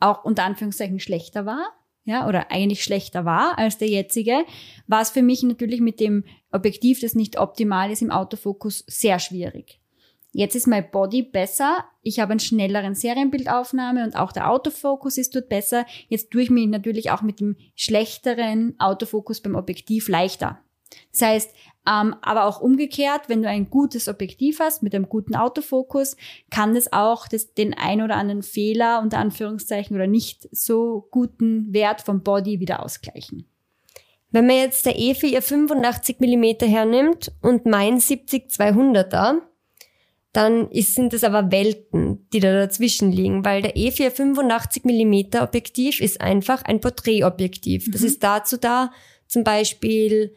auch 0.00 0.24
unter 0.24 0.44
Anführungszeichen 0.44 0.98
schlechter 0.98 1.46
war, 1.46 1.72
ja, 2.04 2.26
oder 2.26 2.50
eigentlich 2.50 2.82
schlechter 2.82 3.24
war 3.24 3.58
als 3.58 3.78
der 3.78 3.88
jetzige, 3.88 4.44
war 4.86 5.02
es 5.02 5.10
für 5.10 5.22
mich 5.22 5.42
natürlich 5.42 5.80
mit 5.80 6.00
dem 6.00 6.24
Objektiv, 6.50 7.00
das 7.00 7.14
nicht 7.14 7.38
optimal 7.38 7.90
ist 7.90 8.02
im 8.02 8.10
Autofokus, 8.10 8.84
sehr 8.88 9.18
schwierig. 9.18 9.80
Jetzt 10.32 10.54
ist 10.54 10.68
mein 10.68 10.90
Body 10.90 11.22
besser. 11.22 11.84
Ich 12.02 12.20
habe 12.20 12.32
einen 12.32 12.40
schnelleren 12.40 12.94
Serienbildaufnahme 12.94 14.04
und 14.04 14.16
auch 14.16 14.32
der 14.32 14.50
Autofokus 14.50 15.18
ist 15.18 15.34
dort 15.34 15.48
besser. 15.48 15.84
Jetzt 16.08 16.30
tue 16.30 16.42
ich 16.42 16.50
mich 16.50 16.68
natürlich 16.68 17.10
auch 17.10 17.22
mit 17.22 17.40
dem 17.40 17.56
schlechteren 17.74 18.78
Autofokus 18.78 19.40
beim 19.40 19.56
Objektiv 19.56 20.08
leichter. 20.08 20.60
Das 21.12 21.22
heißt, 21.22 21.50
ähm, 21.88 22.14
aber 22.22 22.44
auch 22.44 22.60
umgekehrt, 22.60 23.28
wenn 23.28 23.42
du 23.42 23.48
ein 23.48 23.70
gutes 23.70 24.08
Objektiv 24.08 24.60
hast 24.60 24.82
mit 24.82 24.94
einem 24.94 25.08
guten 25.08 25.34
Autofokus, 25.34 26.16
kann 26.50 26.76
es 26.76 26.92
auch 26.92 27.26
das, 27.26 27.54
den 27.54 27.74
ein 27.74 28.02
oder 28.02 28.16
anderen 28.16 28.42
Fehler 28.42 29.00
unter 29.02 29.18
Anführungszeichen 29.18 29.96
oder 29.96 30.06
nicht 30.06 30.48
so 30.52 31.08
guten 31.10 31.72
Wert 31.72 32.02
vom 32.02 32.22
Body 32.22 32.60
wieder 32.60 32.84
ausgleichen. 32.84 33.46
Wenn 34.30 34.46
man 34.46 34.56
jetzt 34.56 34.86
der 34.86 34.98
Efi 34.98 35.32
ihr 35.32 35.42
85 35.42 36.20
mm 36.20 36.66
hernimmt 36.66 37.32
und 37.40 37.66
mein 37.66 37.98
70-200er, 37.98 39.40
dann 40.32 40.70
ist, 40.70 40.94
sind 40.94 41.12
es 41.12 41.24
aber 41.24 41.50
Welten, 41.50 42.28
die 42.32 42.40
da 42.40 42.52
dazwischen 42.52 43.10
liegen, 43.10 43.44
weil 43.44 43.62
der 43.62 43.74
E4 43.74 44.10
85 44.10 44.84
mm 44.84 45.42
Objektiv 45.42 46.00
ist 46.00 46.20
einfach 46.20 46.62
ein 46.62 46.80
Porträtobjektiv. 46.80 47.88
Mhm. 47.88 47.92
Das 47.92 48.02
ist 48.02 48.22
dazu 48.22 48.56
da, 48.56 48.92
zum 49.26 49.42
Beispiel 49.42 50.34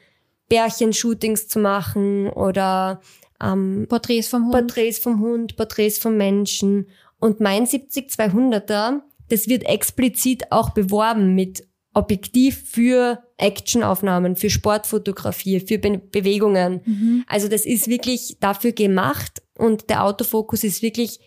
Bärchenshootings 0.50 1.48
zu 1.48 1.60
machen 1.60 2.30
oder 2.30 3.02
ähm, 3.42 3.86
Porträts 3.88 4.30
vom 4.30 4.46
Hund. 4.46 4.54
Porträts 4.54 5.00
vom 5.00 5.20
Hund, 5.20 5.56
Porträts 5.56 5.98
vom 6.00 6.18
Menschen. 6.18 6.88
Und 7.20 7.40
mein 7.40 7.66
70-200er, 7.66 9.02
das 9.30 9.48
wird 9.48 9.64
explizit 9.64 10.52
auch 10.52 10.72
beworben 10.72 11.36
mit 11.36 11.68
Objektiv 11.94 12.70
für 12.70 13.24
Actionaufnahmen, 13.38 14.36
für 14.36 14.50
Sportfotografie, 14.50 15.60
für 15.60 15.78
Be 15.78 16.00
Bewegungen. 16.00 16.82
Mhm. 16.86 17.24
Also 17.28 17.48
das 17.48 17.66
ist 17.66 17.88
wirklich 17.88 18.38
dafür 18.40 18.72
gemacht 18.72 19.42
und 19.58 19.90
der 19.90 20.04
Autofokus 20.04 20.64
ist 20.64 20.82
wirklich 20.82 21.20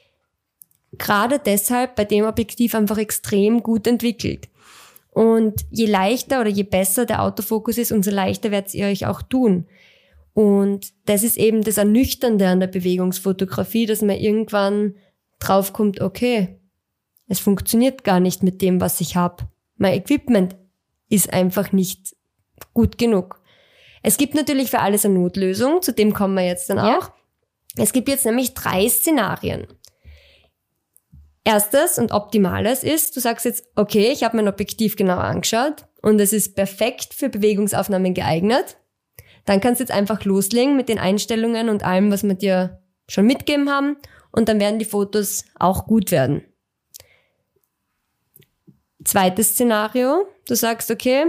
gerade 0.99 1.39
deshalb 1.39 1.95
bei 1.95 2.05
dem 2.05 2.25
Objektiv 2.25 2.75
einfach 2.75 2.99
extrem 2.99 3.63
gut 3.63 3.87
entwickelt. 3.87 4.49
Und 5.11 5.65
je 5.71 5.87
leichter 5.87 6.41
oder 6.41 6.51
je 6.51 6.65
besser 6.65 7.07
der 7.07 7.23
Autofokus 7.23 7.79
ist, 7.79 7.93
umso 7.93 8.11
leichter 8.11 8.51
werdet 8.51 8.75
ihr 8.75 8.87
euch 8.87 9.07
auch 9.07 9.23
tun. 9.23 9.67
Und 10.35 10.93
das 11.07 11.23
ist 11.23 11.39
eben 11.39 11.63
das 11.63 11.79
Ernüchternde 11.79 12.47
an 12.47 12.61
der 12.61 12.67
Bewegungsfotografie, 12.67 13.87
dass 13.87 14.03
man 14.03 14.17
irgendwann 14.17 14.95
draufkommt, 15.39 16.03
okay, 16.03 16.61
es 17.29 17.41
funktioniert 17.41 18.05
gar 18.05 18.21
nicht 18.21 18.43
mit 18.43 18.61
dem, 18.61 18.81
was 18.81 19.01
ich 19.01 19.17
habe. 19.17 19.49
Mein 19.77 19.95
Equipment 19.95 20.57
ist 21.09 21.33
einfach 21.33 21.73
nicht 21.73 22.17
gut 22.75 22.99
genug. 22.99 23.41
Es 24.03 24.17
gibt 24.17 24.35
natürlich 24.35 24.71
für 24.71 24.81
alles 24.81 25.05
eine 25.05 25.15
Notlösung, 25.15 25.83
zu 25.83 25.93
dem 25.93 26.15
kommen 26.15 26.35
wir 26.35 26.47
jetzt 26.47 26.71
dann 26.71 26.79
Ja. 26.79 26.99
auch. 26.99 27.11
Es 27.77 27.93
gibt 27.93 28.09
jetzt 28.09 28.25
nämlich 28.25 28.55
drei 28.55 28.89
Szenarien. 28.89 29.67
Erstes 31.45 31.99
und 31.99 32.11
optimales 32.13 32.83
ist, 32.83 33.17
du 33.17 33.21
sagst 33.21 33.45
jetzt, 33.45 33.65
okay, 33.77 34.11
ich 34.13 34.25
habe 34.25 34.37
mein 34.37 34.49
Objektiv 34.49 34.97
genau 34.97 35.19
angeschaut 35.19 35.87
und 36.03 36.21
es 36.21 36.33
ist 36.33 36.57
perfekt 36.57 37.15
für 37.15 37.29
Bewegungsaufnahmen 37.29 38.15
geeignet. 38.15 38.79
Dann 39.45 39.61
kannst 39.61 39.81
du 39.81 39.85
jetzt 39.85 39.93
einfach 39.93 40.25
loslegen 40.25 40.77
mit 40.77 40.89
den 40.89 40.99
Einstellungen 40.99 41.69
und 41.69 41.85
allem, 41.85 42.11
was 42.11 42.25
wir 42.25 42.35
dir 42.35 42.83
schon 43.09 43.27
mitgegeben 43.27 43.71
haben 43.71 43.97
und 44.33 44.49
dann 44.49 44.59
werden 44.59 44.81
die 44.81 44.85
Fotos 44.85 45.45
auch 45.55 45.87
gut 45.87 46.11
werden. 46.11 46.43
Zweites 49.07 49.51
Szenario, 49.51 50.27
du 50.49 50.57
sagst, 50.57 50.91
okay, 50.91 51.27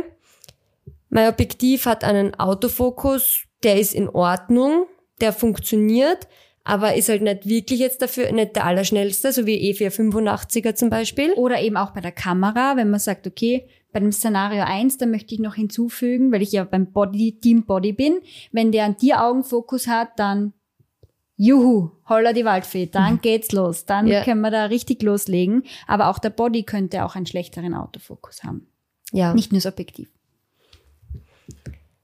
mein 1.09 1.29
Objektiv 1.29 1.85
hat 1.85 2.03
einen 2.03 2.33
Autofokus, 2.33 3.43
der 3.61 3.79
ist 3.79 3.93
in 3.93 4.09
Ordnung, 4.09 4.87
der 5.21 5.31
funktioniert, 5.31 6.27
aber 6.63 6.95
ist 6.95 7.07
halt 7.07 7.21
nicht 7.21 7.47
wirklich 7.47 7.79
jetzt 7.79 8.01
dafür 8.01 8.31
nicht 8.31 8.55
der 8.55 8.65
allerschnellste, 8.65 9.31
so 9.31 9.45
wie 9.45 9.71
E485er 9.71 10.73
zum 10.73 10.89
Beispiel. 10.89 11.33
Oder 11.33 11.61
eben 11.61 11.77
auch 11.77 11.91
bei 11.91 12.01
der 12.01 12.11
Kamera, 12.11 12.75
wenn 12.77 12.89
man 12.89 12.99
sagt, 12.99 13.27
okay, 13.27 13.67
bei 13.93 13.99
dem 13.99 14.11
Szenario 14.11 14.63
1, 14.63 14.97
da 14.97 15.05
möchte 15.05 15.35
ich 15.35 15.39
noch 15.39 15.53
hinzufügen, 15.53 16.31
weil 16.31 16.41
ich 16.41 16.53
ja 16.53 16.63
beim 16.63 16.91
Body, 16.91 17.39
Team 17.39 17.65
Body 17.65 17.93
bin. 17.93 18.19
Wenn 18.51 18.71
der 18.71 18.85
einen 18.85 18.97
Tier-Augenfokus 18.97 19.87
hat, 19.87 20.09
dann 20.17 20.53
juhu, 21.37 21.91
holla 22.09 22.33
die 22.33 22.43
Waldfee, 22.45 22.87
dann 22.87 23.21
geht's 23.21 23.51
los. 23.51 23.85
Dann 23.85 24.07
Ja. 24.07 24.23
können 24.23 24.41
wir 24.41 24.51
da 24.51 24.65
richtig 24.65 25.01
loslegen. 25.03 25.63
Aber 25.87 26.09
auch 26.09 26.19
der 26.19 26.31
Body 26.31 26.63
könnte 26.63 27.05
auch 27.05 27.15
einen 27.15 27.25
schlechteren 27.27 27.73
Autofokus 27.73 28.43
haben. 28.43 28.67
Ja. 29.11 29.33
Nicht 29.33 29.51
nur 29.51 29.61
das 29.61 29.71
Objektiv. 29.71 30.09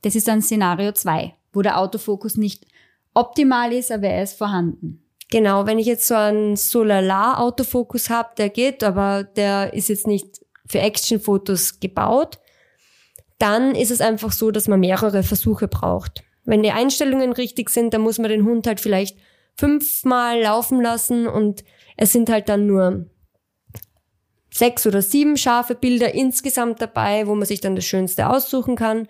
Das 0.02 0.16
ist 0.16 0.28
dann 0.28 0.42
Szenario 0.42 0.92
2, 0.92 1.34
wo 1.52 1.62
der 1.62 1.80
Autofokus 1.80 2.38
nicht 2.38 2.66
optimal 3.14 3.72
ist, 3.74 3.92
aber 3.92 4.08
er 4.08 4.24
ist 4.24 4.38
vorhanden. 4.38 5.00
Genau, 5.32 5.66
wenn 5.66 5.80
ich 5.80 5.88
jetzt 5.88 6.08
so 6.08 6.16
einen 6.16 6.56
Solala-Autofokus 6.56 8.10
habe, 8.10 8.30
der 8.38 8.50
geht, 8.50 8.84
aber 8.84 9.24
der 9.24 9.74
ist 9.74 9.90
jetzt 9.90 10.06
nicht 10.08 10.42
für 10.68 10.80
Actionfotos 10.80 11.80
gebaut, 11.80 12.40
dann 13.40 13.76
ist 13.76 13.92
es 13.92 14.00
einfach 14.02 14.32
so, 14.32 14.52
dass 14.52 14.68
man 14.68 14.80
mehrere 14.80 15.24
Versuche 15.24 15.68
braucht. 15.68 16.24
Wenn 16.46 16.64
die 16.64 16.72
Einstellungen 16.72 17.32
richtig 17.32 17.70
sind, 17.70 17.94
dann 17.94 18.02
muss 18.02 18.20
man 18.20 18.30
den 18.30 18.46
Hund 18.46 18.68
halt 18.68 18.80
vielleicht 18.80 19.18
fünfmal 19.56 20.42
laufen 20.42 20.82
lassen 20.82 21.28
und 21.28 21.64
es 21.96 22.12
sind 22.12 22.30
halt 22.30 22.50
dann 22.50 22.66
nur 22.66 23.06
sechs 24.52 24.86
oder 24.86 25.02
sieben 25.02 25.38
scharfe 25.38 25.76
Bilder 25.76 26.14
insgesamt 26.14 26.82
dabei, 26.82 27.28
wo 27.28 27.36
man 27.36 27.46
sich 27.46 27.62
dann 27.62 27.76
das 27.76 27.86
Schönste 27.86 28.30
aussuchen 28.30 28.76
kann. 28.76 29.08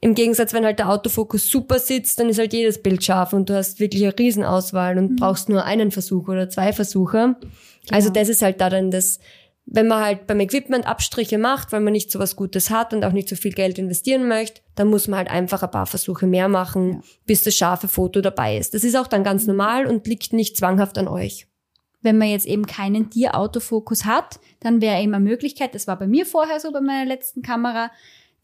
Im 0.00 0.14
Gegensatz, 0.14 0.52
wenn 0.52 0.64
halt 0.64 0.78
der 0.78 0.90
Autofokus 0.90 1.50
super 1.50 1.78
sitzt, 1.78 2.20
dann 2.20 2.28
ist 2.28 2.38
halt 2.38 2.52
jedes 2.52 2.82
Bild 2.82 3.02
scharf 3.02 3.32
und 3.32 3.48
du 3.48 3.54
hast 3.54 3.80
wirklich 3.80 4.02
eine 4.04 4.16
Riesenauswahl 4.16 4.98
und 4.98 5.16
brauchst 5.16 5.48
nur 5.48 5.64
einen 5.64 5.90
Versuch 5.90 6.28
oder 6.28 6.48
zwei 6.50 6.72
Versuche. 6.72 7.36
Also 7.90 8.10
das 8.10 8.28
ist 8.28 8.42
halt 8.42 8.60
da 8.60 8.68
dann 8.68 8.90
das, 8.90 9.18
wenn 9.66 9.88
man 9.88 10.02
halt 10.02 10.26
beim 10.28 10.38
Equipment 10.40 10.86
Abstriche 10.86 11.38
macht, 11.38 11.72
weil 11.72 11.80
man 11.80 11.92
nicht 11.92 12.10
so 12.10 12.18
was 12.20 12.36
Gutes 12.36 12.70
hat 12.70 12.94
und 12.94 13.04
auch 13.04 13.12
nicht 13.12 13.28
so 13.28 13.34
viel 13.36 13.52
Geld 13.52 13.78
investieren 13.78 14.28
möchte, 14.28 14.60
dann 14.76 14.88
muss 14.88 15.08
man 15.08 15.18
halt 15.18 15.30
einfach 15.30 15.62
ein 15.62 15.70
paar 15.70 15.86
Versuche 15.86 16.26
mehr 16.26 16.48
machen, 16.48 16.92
Ja. 16.92 17.00
bis 17.26 17.42
das 17.42 17.54
scharfe 17.56 17.88
Foto 17.88 18.20
dabei 18.20 18.56
ist. 18.56 18.74
Das 18.74 18.84
ist 18.84 18.94
auch 18.96 19.08
dann 19.08 19.24
ganz 19.24 19.46
normal 19.46 19.86
und 19.86 20.06
liegt 20.06 20.32
nicht 20.32 20.56
zwanghaft 20.56 20.98
an 20.98 21.08
euch. 21.08 21.46
Wenn 22.02 22.18
man 22.18 22.28
jetzt 22.28 22.46
eben 22.46 22.66
keinen 22.66 23.10
Tier-Autofokus 23.10 24.04
hat, 24.04 24.38
dann 24.60 24.80
wäre 24.80 25.02
eben 25.02 25.12
eine 25.14 25.24
Möglichkeit, 25.24 25.74
das 25.74 25.88
war 25.88 25.98
bei 25.98 26.06
mir 26.06 26.24
vorher 26.26 26.60
so 26.60 26.70
bei 26.70 26.80
meiner 26.80 27.04
letzten 27.04 27.42
Kamera, 27.42 27.90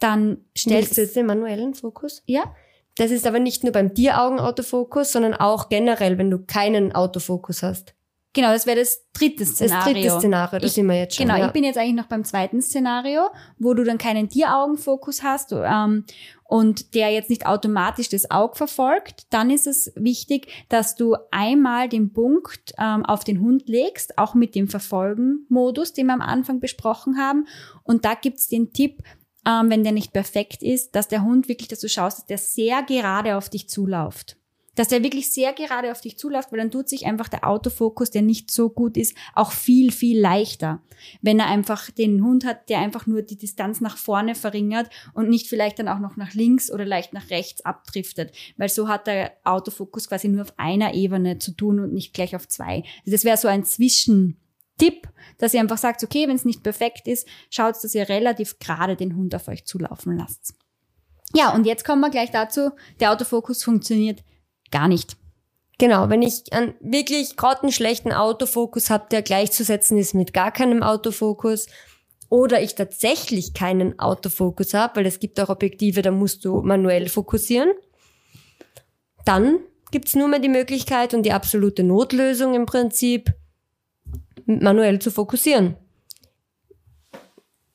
dann 0.00 0.38
Stellst 0.58 0.94
stellst 0.94 0.96
du 0.96 1.00
jetzt 1.02 1.16
den 1.16 1.26
manuellen 1.26 1.74
Fokus? 1.74 2.22
ja, 2.26 2.52
Das 2.96 3.12
ist 3.12 3.26
aber 3.26 3.38
nicht 3.38 3.62
nur 3.62 3.72
beim 3.72 3.94
Tieraugen-Autofokus, 3.94 5.12
sondern 5.12 5.34
auch 5.34 5.68
generell, 5.68 6.18
wenn 6.18 6.30
du 6.30 6.38
keinen 6.44 6.92
Autofokus 6.92 7.62
hast. 7.62 7.94
Genau, 8.32 8.48
das 8.52 8.66
wäre 8.66 8.80
das 8.80 9.04
dritte 9.12 9.44
Das 9.44 9.50
Szenario. 9.54 9.92
dritte 9.94 10.18
Szenario, 10.18 10.58
da 10.60 10.66
Ich- 10.66 10.72
sind 10.72 10.86
wir 10.86 10.98
jetzt 10.98 11.16
schon. 11.16 11.26
Genau, 11.26 11.38
ja. 11.38 11.46
ich 11.46 11.52
bin 11.52 11.64
jetzt 11.64 11.78
eigentlich 11.78 11.94
noch 11.96 12.06
beim 12.06 12.24
zweiten 12.24 12.60
Szenario, 12.62 13.28
wo 13.58 13.74
du 13.74 13.84
dann 13.84 13.98
keinen 13.98 14.28
Tieraugenfokus 14.28 15.22
hast 15.22 15.52
ähm, 15.52 16.04
und 16.44 16.94
der 16.94 17.10
jetzt 17.10 17.30
nicht 17.30 17.46
automatisch 17.46 18.08
das 18.10 18.30
Auge 18.30 18.56
verfolgt. 18.56 19.26
Dann 19.30 19.50
ist 19.50 19.66
es 19.66 19.92
wichtig, 19.96 20.48
dass 20.68 20.96
du 20.96 21.16
einmal 21.30 21.88
den 21.88 22.12
Punkt 22.12 22.72
ähm, 22.78 23.04
auf 23.06 23.24
den 23.24 23.40
Hund 23.40 23.68
legst, 23.68 24.18
auch 24.18 24.34
mit 24.34 24.54
dem 24.54 24.68
Verfolgen-Modus, 24.68 25.92
den 25.92 26.06
wir 26.06 26.14
am 26.14 26.20
Anfang 26.20 26.60
besprochen 26.60 27.18
haben. 27.18 27.46
Und 27.84 28.04
da 28.04 28.14
gibt's 28.14 28.48
den 28.48 28.72
Tipp, 28.72 29.02
ähm, 29.46 29.70
wenn 29.70 29.82
der 29.82 29.92
nicht 29.92 30.12
perfekt 30.12 30.62
ist, 30.62 30.94
dass 30.94 31.08
der 31.08 31.22
Hund 31.24 31.48
wirklich, 31.48 31.68
dass 31.68 31.80
du 31.80 31.88
schaust, 31.88 32.18
dass 32.18 32.26
der 32.26 32.38
sehr 32.38 32.82
gerade 32.82 33.36
auf 33.36 33.48
dich 33.48 33.68
zulauft 33.68 34.36
dass 34.74 34.88
der 34.88 35.02
wirklich 35.02 35.32
sehr 35.32 35.52
gerade 35.52 35.92
auf 35.92 36.00
dich 36.00 36.16
zuläuft, 36.16 36.50
weil 36.50 36.58
dann 36.58 36.70
tut 36.70 36.88
sich 36.88 37.06
einfach 37.06 37.28
der 37.28 37.46
Autofokus, 37.46 38.10
der 38.10 38.22
nicht 38.22 38.50
so 38.50 38.70
gut 38.70 38.96
ist, 38.96 39.16
auch 39.34 39.52
viel, 39.52 39.92
viel 39.92 40.18
leichter. 40.18 40.82
Wenn 41.20 41.38
er 41.38 41.46
einfach 41.46 41.90
den 41.90 42.24
Hund 42.24 42.44
hat, 42.44 42.68
der 42.68 42.78
einfach 42.78 43.06
nur 43.06 43.22
die 43.22 43.36
Distanz 43.36 43.80
nach 43.80 43.98
vorne 43.98 44.34
verringert 44.34 44.88
und 45.12 45.28
nicht 45.28 45.48
vielleicht 45.48 45.78
dann 45.78 45.88
auch 45.88 45.98
noch 45.98 46.16
nach 46.16 46.32
links 46.32 46.70
oder 46.70 46.86
leicht 46.86 47.12
nach 47.12 47.30
rechts 47.30 47.64
abdriftet. 47.64 48.32
Weil 48.56 48.68
so 48.68 48.88
hat 48.88 49.06
der 49.06 49.32
Autofokus 49.44 50.08
quasi 50.08 50.28
nur 50.28 50.42
auf 50.42 50.58
einer 50.58 50.94
Ebene 50.94 51.38
zu 51.38 51.52
tun 51.52 51.80
und 51.80 51.92
nicht 51.92 52.14
gleich 52.14 52.34
auf 52.34 52.48
zwei. 52.48 52.84
Also 53.00 53.12
das 53.12 53.24
wäre 53.24 53.36
so 53.36 53.48
ein 53.48 53.64
Zwischentipp, 53.64 55.08
dass 55.36 55.52
ihr 55.52 55.60
einfach 55.60 55.78
sagt, 55.78 56.02
okay, 56.02 56.28
wenn 56.28 56.36
es 56.36 56.46
nicht 56.46 56.62
perfekt 56.62 57.08
ist, 57.08 57.28
schaut, 57.50 57.74
dass 57.82 57.94
ihr 57.94 58.08
relativ 58.08 58.58
gerade 58.58 58.96
den 58.96 59.16
Hund 59.16 59.34
auf 59.34 59.48
euch 59.48 59.66
zulaufen 59.66 60.16
lasst. 60.16 60.54
Ja, 61.34 61.54
und 61.54 61.66
jetzt 61.66 61.84
kommen 61.84 62.00
wir 62.00 62.10
gleich 62.10 62.30
dazu, 62.30 62.70
der 63.00 63.12
Autofokus 63.12 63.64
funktioniert 63.64 64.22
gar 64.72 64.88
nicht. 64.88 65.16
Genau, 65.78 66.08
wenn 66.10 66.22
ich 66.22 66.52
einen 66.52 66.74
wirklich 66.80 67.36
grottenschlechten 67.36 68.12
Autofokus 68.12 68.90
habe, 68.90 69.06
der 69.10 69.22
gleichzusetzen 69.22 69.96
ist 69.98 70.14
mit 70.14 70.32
gar 70.32 70.52
keinem 70.52 70.82
Autofokus, 70.82 71.66
oder 72.32 72.62
ich 72.62 72.74
tatsächlich 72.74 73.52
keinen 73.52 73.98
Autofokus 73.98 74.72
habe, 74.72 74.96
weil 74.96 75.06
es 75.06 75.20
gibt 75.20 75.38
auch 75.38 75.50
Objektive, 75.50 76.00
da 76.00 76.10
musst 76.10 76.46
du 76.46 76.62
manuell 76.62 77.10
fokussieren, 77.10 77.72
dann 79.26 79.58
gibt's 79.90 80.16
nur 80.16 80.28
mehr 80.28 80.38
die 80.38 80.48
Möglichkeit 80.48 81.12
und 81.12 81.24
die 81.24 81.32
absolute 81.32 81.84
Notlösung 81.84 82.54
im 82.54 82.64
Prinzip, 82.64 83.34
manuell 84.46 84.98
zu 84.98 85.10
fokussieren. 85.10 85.76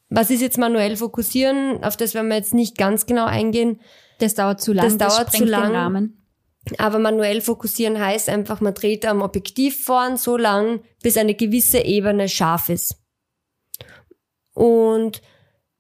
Was 0.10 0.32
ist 0.32 0.42
jetzt 0.42 0.58
manuell 0.58 0.98
fokussieren? 0.98 1.84
Auf 1.84 1.96
das 1.96 2.16
werden 2.16 2.30
wir 2.30 2.38
jetzt 2.38 2.56
nicht 2.56 2.80
ganz 2.80 3.06
genau 3.06 3.26
eingehen. 3.26 3.80
Das 4.18 4.34
dauert 4.34 4.60
zu 4.60 4.74
lang. 4.74 4.86
Das 4.86 4.98
dauert 4.98 5.32
zu 5.34 5.46
lang. 5.46 6.17
Aber 6.78 7.00
manuell 7.00 7.42
fokussieren 7.42 8.00
heißt 8.00 8.30
einfach, 8.30 8.62
man 8.62 8.74
dreht 8.74 9.06
am 9.06 9.22
Objektiv 9.22 9.84
vorn 9.84 10.18
so 10.18 10.38
lang, 10.38 10.82
bis 11.02 11.18
eine 11.18 11.34
gewisse 11.36 11.80
Ebene 11.80 12.28
scharf 12.30 12.70
ist. 12.70 12.96
Und 14.54 15.22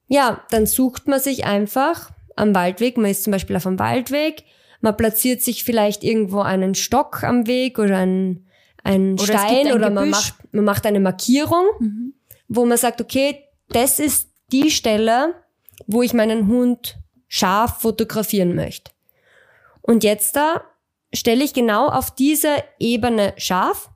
ja, 0.07 0.43
dann 0.51 0.65
sucht 0.65 1.07
man 1.07 1.19
sich 1.19 1.45
einfach 1.45 2.11
am 2.35 2.53
Waldweg, 2.55 2.97
man 2.97 3.11
ist 3.11 3.23
zum 3.23 3.31
Beispiel 3.31 3.55
auf 3.55 3.65
einem 3.67 3.79
Waldweg, 3.79 4.43
man 4.81 4.95
platziert 4.95 5.41
sich 5.41 5.63
vielleicht 5.63 6.03
irgendwo 6.03 6.41
einen 6.41 6.75
Stock 6.75 7.23
am 7.23 7.47
Weg 7.47 7.79
oder 7.79 7.97
einen, 7.97 8.47
einen 8.83 9.13
Oder 9.15 9.23
Stein 9.23 9.67
ein 9.67 9.73
oder 9.73 9.89
man 9.89 10.05
Gebüsch. 10.05 10.11
macht, 10.11 10.53
man 10.53 10.65
macht 10.65 10.85
eine 10.85 10.99
Markierung, 10.99 11.65
Mhm. 11.79 12.13
wo 12.47 12.65
man 12.65 12.77
sagt, 12.77 13.01
okay, 13.01 13.43
das 13.69 13.99
ist 13.99 14.29
die 14.51 14.69
Stelle, 14.69 15.33
wo 15.87 16.03
ich 16.03 16.13
meinen 16.13 16.47
Hund 16.47 16.97
scharf 17.27 17.81
fotografieren 17.81 18.55
möchte. 18.55 18.91
Und 19.81 20.03
jetzt 20.03 20.35
da 20.35 20.61
stelle 21.13 21.43
ich 21.43 21.53
genau 21.53 21.87
auf 21.87 22.11
diese 22.11 22.49
Ebene 22.79 23.33
scharf 23.37 23.89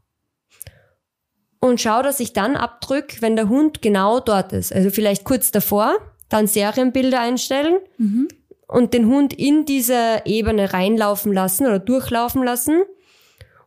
und 1.60 1.80
schaue, 1.80 2.04
dass 2.04 2.20
ich 2.20 2.34
dann 2.34 2.56
abdrücke, 2.56 3.22
wenn 3.22 3.36
der 3.36 3.50
Hund 3.50 3.82
genau 3.82 4.20
dort 4.20 4.54
ist. 4.54 4.74
Also 4.74 4.90
vielleicht 4.90 5.24
kurz 5.24 5.52
davor, 5.52 5.98
dann 6.30 6.48
Serienbilder 6.48 7.20
einstellen 7.20 7.78
Mhm. 7.98 8.28
und 8.68 8.94
den 8.94 9.06
Hund 9.08 9.34
in 9.34 9.66
diese 9.66 10.22
Ebene 10.26 10.74
reinlaufen 10.74 11.34
lassen 11.34 11.68
oder 11.68 11.80
durchlaufen 11.80 12.44
lassen 12.44 12.82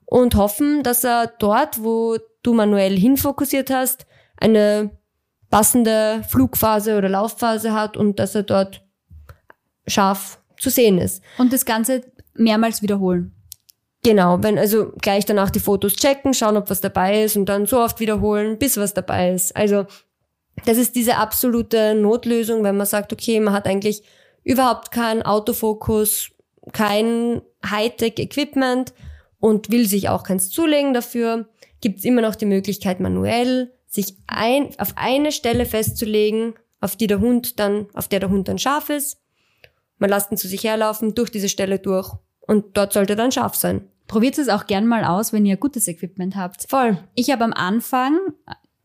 und 0.07 0.35
hoffen, 0.35 0.83
dass 0.83 1.05
er 1.05 1.27
dort, 1.39 1.83
wo 1.85 2.17
du 2.43 2.55
manuell 2.55 2.97
hinfokussiert 2.99 3.71
hast, 3.71 4.07
eine 4.39 4.91
passende 5.51 6.23
Flugphase 6.29 6.97
oder 6.99 7.09
Laufphase 7.09 7.73
hat 7.73 7.97
und 7.97 8.19
dass 8.19 8.35
er 8.35 8.43
dort 8.43 8.83
scharf 9.87 10.41
zu 10.59 10.71
sehen 10.71 10.99
ist. 10.99 11.23
Und 11.39 11.53
das 11.53 11.65
Ganze 11.65 12.01
mehrmals 12.35 12.83
wiederholen. 12.83 13.34
Genau, 14.05 14.43
wenn 14.43 14.59
also 14.59 14.93
gleich 15.01 15.25
danach 15.25 15.49
die 15.49 15.61
Fotos 15.61 15.95
checken, 15.95 16.35
schauen, 16.35 16.59
ob 16.59 16.69
was 16.69 16.83
dabei 16.83 17.25
ist 17.25 17.37
und 17.37 17.47
dann 17.47 17.65
so 17.65 17.81
oft 17.81 18.01
wiederholen, 18.01 18.59
bis 18.59 18.77
was 18.77 18.93
dabei 18.93 19.31
ist. 19.31 19.57
Also 19.57 19.87
das 20.67 20.77
ist 20.77 20.95
diese 20.95 21.17
absolute 21.17 21.95
Notlösung, 21.95 22.63
wenn 22.65 22.77
man 22.77 22.87
sagt, 22.87 23.15
okay, 23.15 23.41
man 23.41 23.55
hat 23.55 23.67
eigentlich 23.67 24.03
überhaupt 24.45 24.91
keinen 24.91 25.23
Autofokus, 25.23 26.31
kein 26.73 27.41
Hightech-Equipment 27.65 28.93
und 29.41 29.71
will 29.71 29.87
sich 29.87 30.11
auch 30.11 30.23
keins 30.23 30.51
zulegen 30.51 30.93
dafür, 30.93 31.49
gibt 31.81 31.99
es 31.99 32.05
immer 32.05 32.21
noch 32.21 32.35
die 32.35 32.47
Möglichkeit, 32.47 33.01
manuell 33.01 33.73
sich 33.87 34.19
ein, 34.27 34.69
auf 34.79 34.93
eine 34.97 35.33
Stelle 35.33 35.65
festzulegen, 35.65 36.55
auf 36.81 36.97
die 36.97 37.07
der 37.07 37.21
Hund 37.21 37.59
dann, 37.59 37.87
auf 37.95 38.09
der 38.09 38.21
der 38.21 38.29
Hund 38.29 38.49
dann 38.49 38.59
scharf 38.59 38.91
ist. 38.91 39.19
Man 39.97 40.11
lässt 40.11 40.31
ihn 40.31 40.37
zu 40.37 40.49
sich 40.49 40.65
herlaufen, 40.65 41.15
durch 41.15 41.31
diese 41.31 41.49
Stelle 41.49 41.79
durch 41.79 42.13
und 42.41 42.77
dort 42.77 42.93
sollte 42.93 43.17
dann 43.17 43.33
scharf 43.33 43.55
sein. 43.55 43.89
Probiert 44.07 44.39
es 44.39 44.49
auch 44.49 44.67
gern 44.67 44.87
mal 44.87 45.05
aus, 45.05 45.33
wenn 45.33 45.47
ihr 45.47 45.57
gutes 45.57 45.89
Equipment 45.89 46.37
habt. 46.37 46.69
Voll. 46.69 46.99
Ich 47.15 47.31
habe 47.31 47.45
am 47.45 47.53
Anfang 47.53 48.19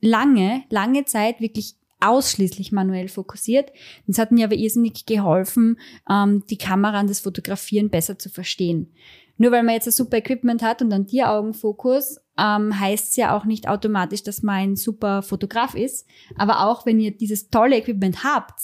lange, 0.01 0.63
lange 0.69 1.05
Zeit 1.05 1.41
wirklich 1.41 1.75
ausschließlich 1.99 2.71
manuell 2.71 3.09
fokussiert. 3.09 3.71
Das 4.07 4.17
hat 4.17 4.31
mir 4.31 4.45
aber 4.45 4.55
irrsinnig 4.55 5.05
geholfen, 5.05 5.77
ähm, 6.09 6.43
die 6.49 6.57
Kamera 6.57 7.01
und 7.01 7.09
das 7.09 7.19
Fotografieren 7.19 7.89
besser 7.89 8.17
zu 8.17 8.29
verstehen. 8.29 8.93
Nur 9.37 9.51
weil 9.51 9.63
man 9.63 9.75
jetzt 9.75 9.87
ein 9.87 9.91
super 9.91 10.17
Equipment 10.17 10.61
hat 10.61 10.81
und 10.81 10.91
einen 10.93 11.07
Tieraugenfokus, 11.07 12.19
ähm, 12.37 12.77
heißt 12.77 13.09
es 13.09 13.15
ja 13.15 13.37
auch 13.37 13.45
nicht 13.45 13.67
automatisch, 13.67 14.23
dass 14.23 14.43
man 14.43 14.55
ein 14.55 14.75
super 14.75 15.21
Fotograf 15.21 15.75
ist. 15.75 16.07
Aber 16.35 16.65
auch 16.67 16.85
wenn 16.85 16.99
ihr 16.99 17.11
dieses 17.11 17.49
tolle 17.49 17.77
Equipment 17.77 18.23
habt, 18.23 18.59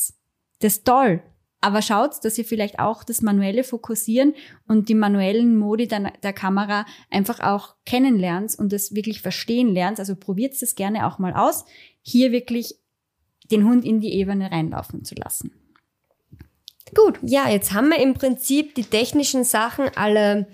das 0.60 0.74
ist 0.74 0.86
toll. 0.86 1.22
Aber 1.66 1.82
schaut, 1.82 2.24
dass 2.24 2.38
ihr 2.38 2.46
vielleicht 2.46 2.78
auch 2.78 3.04
das 3.04 3.24
manuelle 3.24 3.64
Fokussieren 3.64 4.36
und 4.68 4.88
die 4.88 4.94
manuellen 4.94 5.58
Modi 5.58 5.88
der, 5.88 6.14
der 6.22 6.32
Kamera 6.32 6.86
einfach 7.10 7.40
auch 7.40 7.74
kennenlernt 7.88 8.54
und 8.60 8.72
das 8.72 8.94
wirklich 8.94 9.24
verstehen 9.24 9.74
lernt. 9.74 9.98
Also 9.98 10.16
probiert 10.16 10.54
es 10.62 10.76
gerne 10.76 11.08
auch 11.08 11.18
mal 11.18 11.34
aus, 11.34 11.66
hier 12.04 12.32
wirklich 12.32 12.76
den 13.50 13.68
Hund 13.68 13.84
in 13.84 14.00
die 14.00 14.14
Ebene 14.14 14.52
reinlaufen 14.52 15.06
zu 15.06 15.16
lassen. 15.16 15.54
Gut, 16.94 17.18
ja, 17.24 17.50
jetzt 17.50 17.74
haben 17.74 17.90
wir 17.90 17.98
im 17.98 18.14
Prinzip 18.14 18.76
die 18.76 18.84
technischen 18.84 19.44
Sachen 19.44 19.90
alle, 19.96 20.46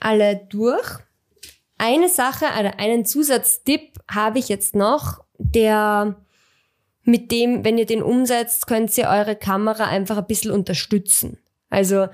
alle 0.00 0.36
durch. 0.50 0.98
Eine 1.78 2.10
Sache, 2.10 2.50
also 2.50 2.72
einen 2.76 3.06
Zusatztipp 3.06 4.00
habe 4.06 4.38
ich 4.38 4.50
jetzt 4.50 4.74
noch, 4.76 5.24
der 5.38 6.25
mit 7.06 7.30
dem, 7.30 7.64
wenn 7.64 7.78
ihr 7.78 7.86
den 7.86 8.02
umsetzt, 8.02 8.66
könnt 8.66 8.96
ihr 8.98 9.08
eure 9.08 9.36
Kamera 9.36 9.84
einfach 9.84 10.18
ein 10.18 10.26
bisschen 10.26 10.50
unterstützen. 10.50 11.38
Also, 11.70 12.08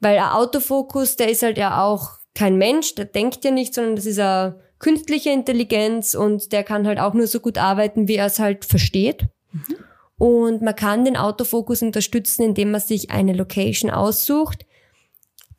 weil 0.00 0.18
ein 0.18 0.30
Autofokus, 0.30 1.16
der 1.16 1.30
ist 1.30 1.42
halt 1.42 1.58
ja 1.58 1.82
auch 1.82 2.18
kein 2.34 2.56
Mensch, 2.56 2.94
der 2.94 3.06
denkt 3.06 3.44
ja 3.44 3.50
nicht, 3.50 3.74
sondern 3.74 3.96
das 3.96 4.06
ist 4.06 4.18
eine 4.18 4.60
künstliche 4.78 5.30
Intelligenz 5.30 6.14
und 6.14 6.52
der 6.52 6.64
kann 6.64 6.86
halt 6.86 7.00
auch 7.00 7.14
nur 7.14 7.26
so 7.26 7.40
gut 7.40 7.58
arbeiten, 7.58 8.08
wie 8.08 8.16
er 8.16 8.26
es 8.26 8.38
halt 8.38 8.64
versteht. 8.64 9.26
Mhm. 9.52 9.76
Und 10.18 10.62
man 10.62 10.76
kann 10.76 11.04
den 11.04 11.16
Autofokus 11.16 11.82
unterstützen, 11.82 12.42
indem 12.42 12.70
man 12.70 12.80
sich 12.80 13.10
eine 13.10 13.32
Location 13.32 13.90
aussucht, 13.90 14.64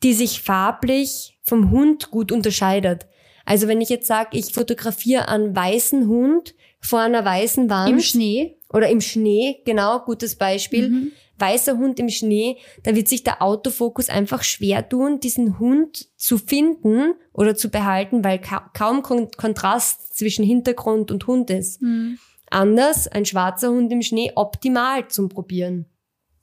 die 0.02 0.14
sich 0.14 0.42
farblich 0.42 1.38
vom 1.42 1.70
Hund 1.70 2.10
gut 2.10 2.32
unterscheidet. 2.32 3.06
Also 3.44 3.66
wenn 3.68 3.80
ich 3.80 3.88
jetzt 3.88 4.06
sage, 4.06 4.36
ich 4.36 4.52
fotografiere 4.52 5.28
einen 5.28 5.54
weißen 5.54 6.06
Hund 6.06 6.54
vor 6.80 7.00
einer 7.00 7.24
weißen 7.24 7.70
Wand. 7.70 7.90
Im 7.90 8.00
Schnee? 8.00 8.57
Oder 8.70 8.88
im 8.88 9.00
Schnee, 9.00 9.62
genau, 9.64 10.00
gutes 10.00 10.36
Beispiel. 10.36 10.90
Mhm. 10.90 11.12
Weißer 11.38 11.78
Hund 11.78 12.00
im 12.00 12.08
Schnee, 12.08 12.58
da 12.82 12.94
wird 12.94 13.08
sich 13.08 13.22
der 13.22 13.40
Autofokus 13.40 14.08
einfach 14.08 14.42
schwer 14.42 14.86
tun, 14.88 15.20
diesen 15.20 15.58
Hund 15.58 16.08
zu 16.16 16.36
finden 16.36 17.14
oder 17.32 17.54
zu 17.54 17.70
behalten, 17.70 18.24
weil 18.24 18.40
ka 18.40 18.70
kaum 18.74 19.02
Kon 19.02 19.30
Kontrast 19.36 20.16
zwischen 20.16 20.44
Hintergrund 20.44 21.10
und 21.10 21.26
Hund 21.26 21.50
ist. 21.50 21.80
Mhm. 21.80 22.18
Anders, 22.50 23.06
ein 23.08 23.24
schwarzer 23.24 23.70
Hund 23.70 23.92
im 23.92 24.02
Schnee 24.02 24.32
optimal 24.34 25.08
zum 25.08 25.28
Probieren. 25.28 25.86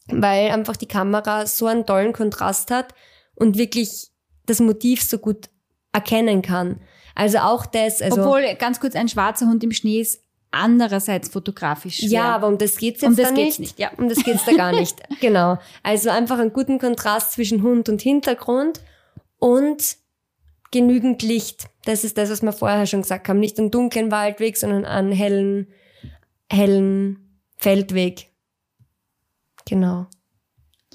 Weil 0.08 0.52
einfach 0.52 0.78
die 0.78 0.88
Kamera 0.88 1.46
so 1.46 1.66
einen 1.66 1.86
tollen 1.86 2.14
Kontrast 2.14 2.72
hat 2.72 2.94
und 3.36 3.58
wirklich 3.58 4.08
das 4.46 4.60
Motiv 4.60 5.02
so 5.02 5.18
gut 5.18 5.50
erkennen 5.92 6.42
kann. 6.42 6.80
Also 7.16 7.40
auch 7.40 7.66
das. 7.66 8.02
Also 8.02 8.22
Obwohl, 8.22 8.56
ganz 8.56 8.80
kurz, 8.80 8.96
ein 8.96 9.10
schwarzer 9.10 9.48
Hund 9.48 9.64
im 9.64 9.72
Schnee 9.72 10.02
ist 10.02 10.22
andererseits 10.56 11.30
fotografisch 11.30 11.98
schwer. 11.98 12.10
Ja, 12.10 12.36
aber 12.36 12.48
um 12.48 12.58
das 12.58 12.78
geht's 12.78 13.02
jetzt 13.02 13.10
um 13.10 13.16
das 13.16 13.30
da 13.30 13.36
geht's 13.36 13.60
nicht. 13.60 13.78
nicht. 13.78 13.80
Ja. 13.80 13.92
Um 13.98 14.10
das 14.10 14.24
geht's 14.24 14.46
da 14.46 14.54
gar 14.54 14.72
nicht. 14.72 14.96
genau. 15.22 15.60
Also 15.84 16.10
einfach 16.10 16.40
einen 16.40 16.54
guten 16.54 16.80
Kontrast 16.80 17.34
zwischen 17.34 17.62
Hund 17.62 17.90
und 17.90 18.02
Hintergrund 18.02 18.82
und 19.38 19.98
genügend 20.72 21.22
Licht. 21.22 21.68
Das 21.86 22.04
ist 22.04 22.18
das, 22.18 22.30
was 22.30 22.42
wir 22.42 22.54
vorher 22.54 22.88
schon 22.88 23.02
gesagt 23.02 23.30
haben. 23.30 23.40
Nicht 23.40 23.60
einen 23.60 23.72
dunklen 23.72 24.12
Waldweg, 24.12 24.58
sondern 24.58 24.86
einen 24.86 25.12
hellen, 25.12 25.68
hellen 26.52 27.40
Feldweg. 27.58 28.32
Genau. 29.66 30.08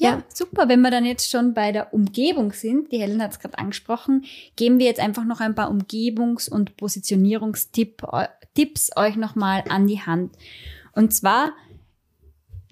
Ja, 0.00 0.12
ja, 0.12 0.22
super. 0.32 0.70
Wenn 0.70 0.80
wir 0.80 0.90
dann 0.90 1.04
jetzt 1.04 1.30
schon 1.30 1.52
bei 1.52 1.72
der 1.72 1.92
Umgebung 1.92 2.52
sind, 2.52 2.90
die 2.90 3.00
Helen 3.00 3.22
hat 3.22 3.32
es 3.32 3.38
gerade 3.38 3.58
angesprochen, 3.58 4.24
geben 4.56 4.78
wir 4.78 4.86
jetzt 4.86 4.98
einfach 4.98 5.26
noch 5.26 5.40
ein 5.40 5.54
paar 5.54 5.70
Umgebungs- 5.70 6.48
und 6.48 6.78
Positionierungstipps 6.78 8.96
euch 8.96 9.16
nochmal 9.16 9.62
an 9.68 9.86
die 9.86 10.00
Hand. 10.00 10.38
Und 10.92 11.12
zwar 11.12 11.52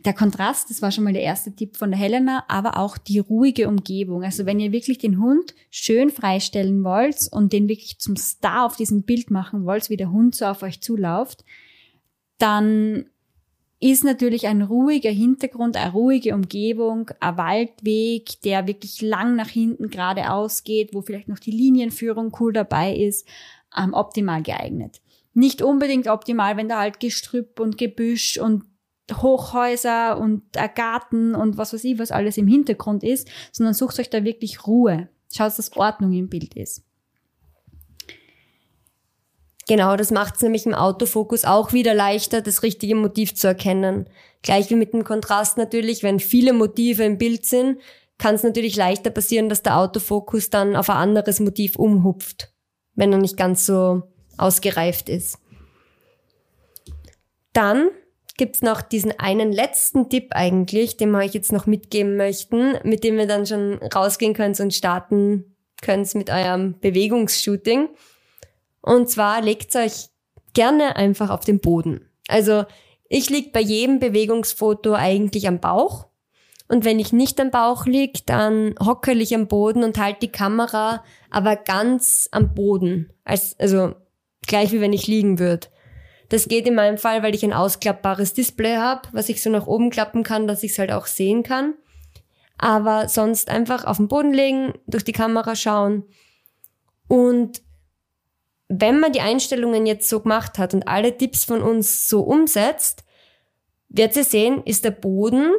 der 0.06 0.14
Kontrast, 0.14 0.70
das 0.70 0.80
war 0.80 0.90
schon 0.90 1.04
mal 1.04 1.12
der 1.12 1.20
erste 1.20 1.54
Tipp 1.54 1.76
von 1.76 1.90
der 1.90 2.00
Helena, 2.00 2.44
aber 2.48 2.78
auch 2.78 2.96
die 2.96 3.18
ruhige 3.18 3.68
Umgebung. 3.68 4.24
Also 4.24 4.46
wenn 4.46 4.58
ihr 4.58 4.72
wirklich 4.72 4.96
den 4.96 5.20
Hund 5.20 5.54
schön 5.68 6.08
freistellen 6.08 6.82
wollt 6.82 7.28
und 7.30 7.52
den 7.52 7.68
wirklich 7.68 7.98
zum 7.98 8.16
Star 8.16 8.64
auf 8.64 8.76
diesem 8.76 9.02
Bild 9.02 9.30
machen 9.30 9.66
wollt, 9.66 9.90
wie 9.90 9.98
der 9.98 10.10
Hund 10.10 10.34
so 10.34 10.46
auf 10.46 10.62
euch 10.62 10.80
zulauft, 10.80 11.44
dann 12.38 13.04
ist 13.80 14.02
natürlich 14.04 14.46
ein 14.48 14.62
ruhiger 14.62 15.10
Hintergrund, 15.10 15.76
eine 15.76 15.92
ruhige 15.92 16.34
Umgebung, 16.34 17.10
ein 17.20 17.36
Waldweg, 17.36 18.40
der 18.42 18.66
wirklich 18.66 19.00
lang 19.02 19.36
nach 19.36 19.48
hinten 19.48 19.90
geradeaus 19.90 20.64
geht, 20.64 20.94
wo 20.94 21.02
vielleicht 21.02 21.28
noch 21.28 21.38
die 21.38 21.52
Linienführung 21.52 22.36
cool 22.40 22.52
dabei 22.52 22.94
ist, 22.94 23.26
ähm, 23.76 23.94
optimal 23.94 24.42
geeignet. 24.42 25.00
Nicht 25.32 25.62
unbedingt 25.62 26.08
optimal, 26.08 26.56
wenn 26.56 26.68
da 26.68 26.80
halt 26.80 26.98
Gestrüpp 26.98 27.60
und 27.60 27.78
Gebüsch 27.78 28.38
und 28.38 28.64
Hochhäuser 29.12 30.18
und 30.18 30.56
ein 30.56 30.70
Garten 30.74 31.34
und 31.34 31.56
was 31.56 31.72
weiß 31.72 31.84
ich, 31.84 31.98
was 31.98 32.10
alles 32.10 32.36
im 32.36 32.48
Hintergrund 32.48 33.04
ist, 33.04 33.28
sondern 33.52 33.74
sucht 33.74 33.98
euch 34.00 34.10
da 34.10 34.24
wirklich 34.24 34.66
Ruhe. 34.66 35.08
Schaut, 35.32 35.56
dass 35.56 35.76
Ordnung 35.76 36.12
im 36.12 36.28
Bild 36.28 36.54
ist. 36.56 36.87
Genau, 39.68 39.96
das 39.96 40.10
macht 40.10 40.36
es 40.36 40.42
nämlich 40.42 40.64
im 40.64 40.74
Autofokus 40.74 41.44
auch 41.44 41.74
wieder 41.74 41.92
leichter, 41.92 42.40
das 42.40 42.62
richtige 42.62 42.94
Motiv 42.94 43.34
zu 43.34 43.46
erkennen. 43.46 44.08
Gleich 44.42 44.70
wie 44.70 44.76
mit 44.76 44.94
dem 44.94 45.04
Kontrast 45.04 45.58
natürlich, 45.58 46.02
wenn 46.02 46.20
viele 46.20 46.54
Motive 46.54 47.04
im 47.04 47.18
Bild 47.18 47.44
sind, 47.44 47.78
kann 48.16 48.34
es 48.34 48.42
natürlich 48.42 48.76
leichter 48.76 49.10
passieren, 49.10 49.50
dass 49.50 49.62
der 49.62 49.76
Autofokus 49.76 50.48
dann 50.48 50.74
auf 50.74 50.88
ein 50.88 50.96
anderes 50.96 51.38
Motiv 51.38 51.76
umhupft, 51.76 52.50
wenn 52.94 53.12
er 53.12 53.18
nicht 53.18 53.36
ganz 53.36 53.66
so 53.66 54.02
ausgereift 54.38 55.10
ist. 55.10 55.38
Dann 57.52 57.90
gibt's 58.38 58.62
noch 58.62 58.80
diesen 58.80 59.18
einen 59.18 59.52
letzten 59.52 60.08
Tipp 60.08 60.28
eigentlich, 60.30 60.96
den 60.96 61.10
wir 61.10 61.18
euch 61.18 61.34
jetzt 61.34 61.52
noch 61.52 61.66
mitgeben 61.66 62.16
möchten, 62.16 62.78
mit 62.84 63.04
dem 63.04 63.18
ihr 63.18 63.26
dann 63.26 63.44
schon 63.44 63.74
rausgehen 63.94 64.32
könnt 64.32 64.58
und 64.60 64.72
starten 64.72 65.56
könnt 65.82 66.14
mit 66.14 66.30
eurem 66.30 66.78
Bewegungsshooting. 66.80 67.88
Und 68.80 69.08
zwar 69.08 69.40
legt 69.42 69.74
euch 69.76 70.08
gerne 70.54 70.96
einfach 70.96 71.30
auf 71.30 71.44
den 71.44 71.60
Boden. 71.60 72.08
Also 72.28 72.64
ich 73.08 73.30
lieg 73.30 73.52
bei 73.52 73.60
jedem 73.60 74.00
Bewegungsfoto 74.00 74.94
eigentlich 74.94 75.48
am 75.48 75.60
Bauch. 75.60 76.06
Und 76.68 76.84
wenn 76.84 76.98
ich 76.98 77.12
nicht 77.12 77.40
am 77.40 77.50
Bauch 77.50 77.86
lieg, 77.86 78.26
dann 78.26 78.74
hockel 78.78 79.20
ich 79.22 79.34
am 79.34 79.48
Boden 79.48 79.82
und 79.82 79.98
halte 79.98 80.20
die 80.20 80.32
Kamera 80.32 81.02
aber 81.30 81.56
ganz 81.56 82.28
am 82.30 82.54
Boden. 82.54 83.10
Als, 83.24 83.58
also 83.58 83.94
gleich 84.46 84.72
wie 84.72 84.80
wenn 84.80 84.92
ich 84.92 85.06
liegen 85.06 85.38
würde. 85.38 85.68
Das 86.28 86.46
geht 86.46 86.66
in 86.66 86.74
meinem 86.74 86.98
Fall, 86.98 87.22
weil 87.22 87.34
ich 87.34 87.42
ein 87.42 87.54
ausklappbares 87.54 88.34
Display 88.34 88.76
habe, 88.76 89.08
was 89.12 89.30
ich 89.30 89.42
so 89.42 89.48
nach 89.48 89.66
oben 89.66 89.88
klappen 89.88 90.22
kann, 90.22 90.46
dass 90.46 90.62
ich 90.62 90.72
es 90.72 90.78
halt 90.78 90.92
auch 90.92 91.06
sehen 91.06 91.42
kann. 91.42 91.74
Aber 92.58 93.08
sonst 93.08 93.48
einfach 93.48 93.84
auf 93.86 93.96
den 93.96 94.08
Boden 94.08 94.34
legen, 94.34 94.74
durch 94.86 95.04
die 95.04 95.12
Kamera 95.12 95.56
schauen 95.56 96.04
und 97.06 97.62
wenn 98.68 99.00
man 99.00 99.12
die 99.12 99.20
Einstellungen 99.20 99.86
jetzt 99.86 100.08
so 100.08 100.20
gemacht 100.20 100.58
hat 100.58 100.74
und 100.74 100.86
alle 100.86 101.16
Tipps 101.16 101.44
von 101.44 101.62
uns 101.62 102.08
so 102.08 102.20
umsetzt, 102.20 103.04
wird 103.88 104.14
sie 104.14 104.22
sehen, 104.22 104.62
ist 104.64 104.84
der 104.84 104.90
Boden 104.90 105.52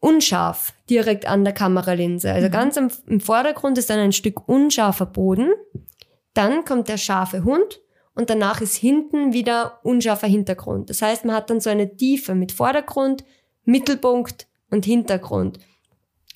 unscharf 0.00 0.72
direkt 0.88 1.26
an 1.26 1.44
der 1.44 1.54
Kameralinse. 1.54 2.32
Also 2.32 2.48
mhm. 2.48 2.52
ganz 2.52 2.76
im 2.76 3.20
Vordergrund 3.20 3.78
ist 3.78 3.90
dann 3.90 3.98
ein 3.98 4.12
Stück 4.12 4.48
unscharfer 4.48 5.06
Boden. 5.06 5.50
Dann 6.34 6.64
kommt 6.64 6.88
der 6.88 6.98
scharfe 6.98 7.44
Hund 7.44 7.80
und 8.14 8.30
danach 8.30 8.60
ist 8.60 8.76
hinten 8.76 9.32
wieder 9.32 9.80
unscharfer 9.82 10.26
Hintergrund. 10.26 10.90
Das 10.90 11.02
heißt, 11.02 11.24
man 11.24 11.34
hat 11.34 11.50
dann 11.50 11.60
so 11.60 11.70
eine 11.70 11.96
Tiefe 11.96 12.34
mit 12.34 12.52
Vordergrund, 12.52 13.24
Mittelpunkt 13.64 14.46
und 14.70 14.84
Hintergrund. 14.84 15.58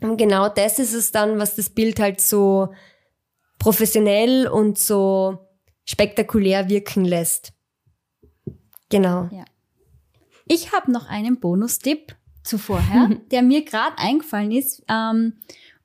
Und 0.01 0.17
genau 0.17 0.49
das 0.49 0.79
ist 0.79 0.95
es 0.95 1.13
dann, 1.13 1.39
was 1.39 1.57
das 1.57 1.71
Bild 1.71 2.01
halt 2.01 2.21
so 2.21 2.69
professionell 3.59 4.47
und 4.47 4.79
so 4.79 5.39
spektakulär 5.85 6.69
wirken 6.69 7.05
lässt. 7.05 7.53
Genau. 8.91 9.29
Ja. 9.33 9.45
Ich 10.47 10.73
habe 10.73 10.93
noch 10.93 11.09
einen 11.09 11.41
Bonustipp 11.41 12.17
zuvorher, 12.43 13.21
der 13.31 13.43
mir 13.43 13.65
gerade 13.65 13.99
eingefallen 13.99 14.53
ist. 14.53 14.83
Ähm, 14.89 15.35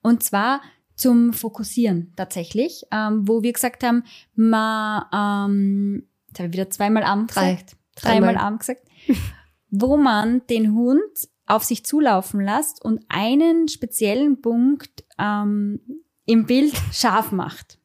und 0.01 0.23
zwar 0.23 0.61
zum 0.95 1.33
Fokussieren 1.33 2.13
tatsächlich, 2.15 2.83
ähm, 2.91 3.27
wo 3.27 3.41
wir 3.41 3.53
gesagt 3.53 3.83
haben, 3.83 4.03
man, 4.35 5.03
ähm, 5.13 6.07
jetzt 6.27 6.39
habe 6.39 6.47
ich 6.47 6.53
wieder 6.53 6.69
zweimal 6.69 7.03
am 7.03 7.27
gesagt, 7.27 7.77
Drei. 7.95 8.11
dreimal 8.11 8.37
am 8.37 8.59
gesagt, 8.59 8.83
wo 9.69 9.97
man 9.97 10.45
den 10.47 10.73
Hund 10.73 11.29
auf 11.45 11.63
sich 11.63 11.85
zulaufen 11.85 12.41
lässt 12.41 12.83
und 12.83 13.03
einen 13.07 13.67
speziellen 13.69 14.41
Punkt 14.41 15.05
ähm, 15.17 15.79
im 16.25 16.45
Bild 16.45 16.73
scharf 16.91 17.31
macht. 17.31 17.78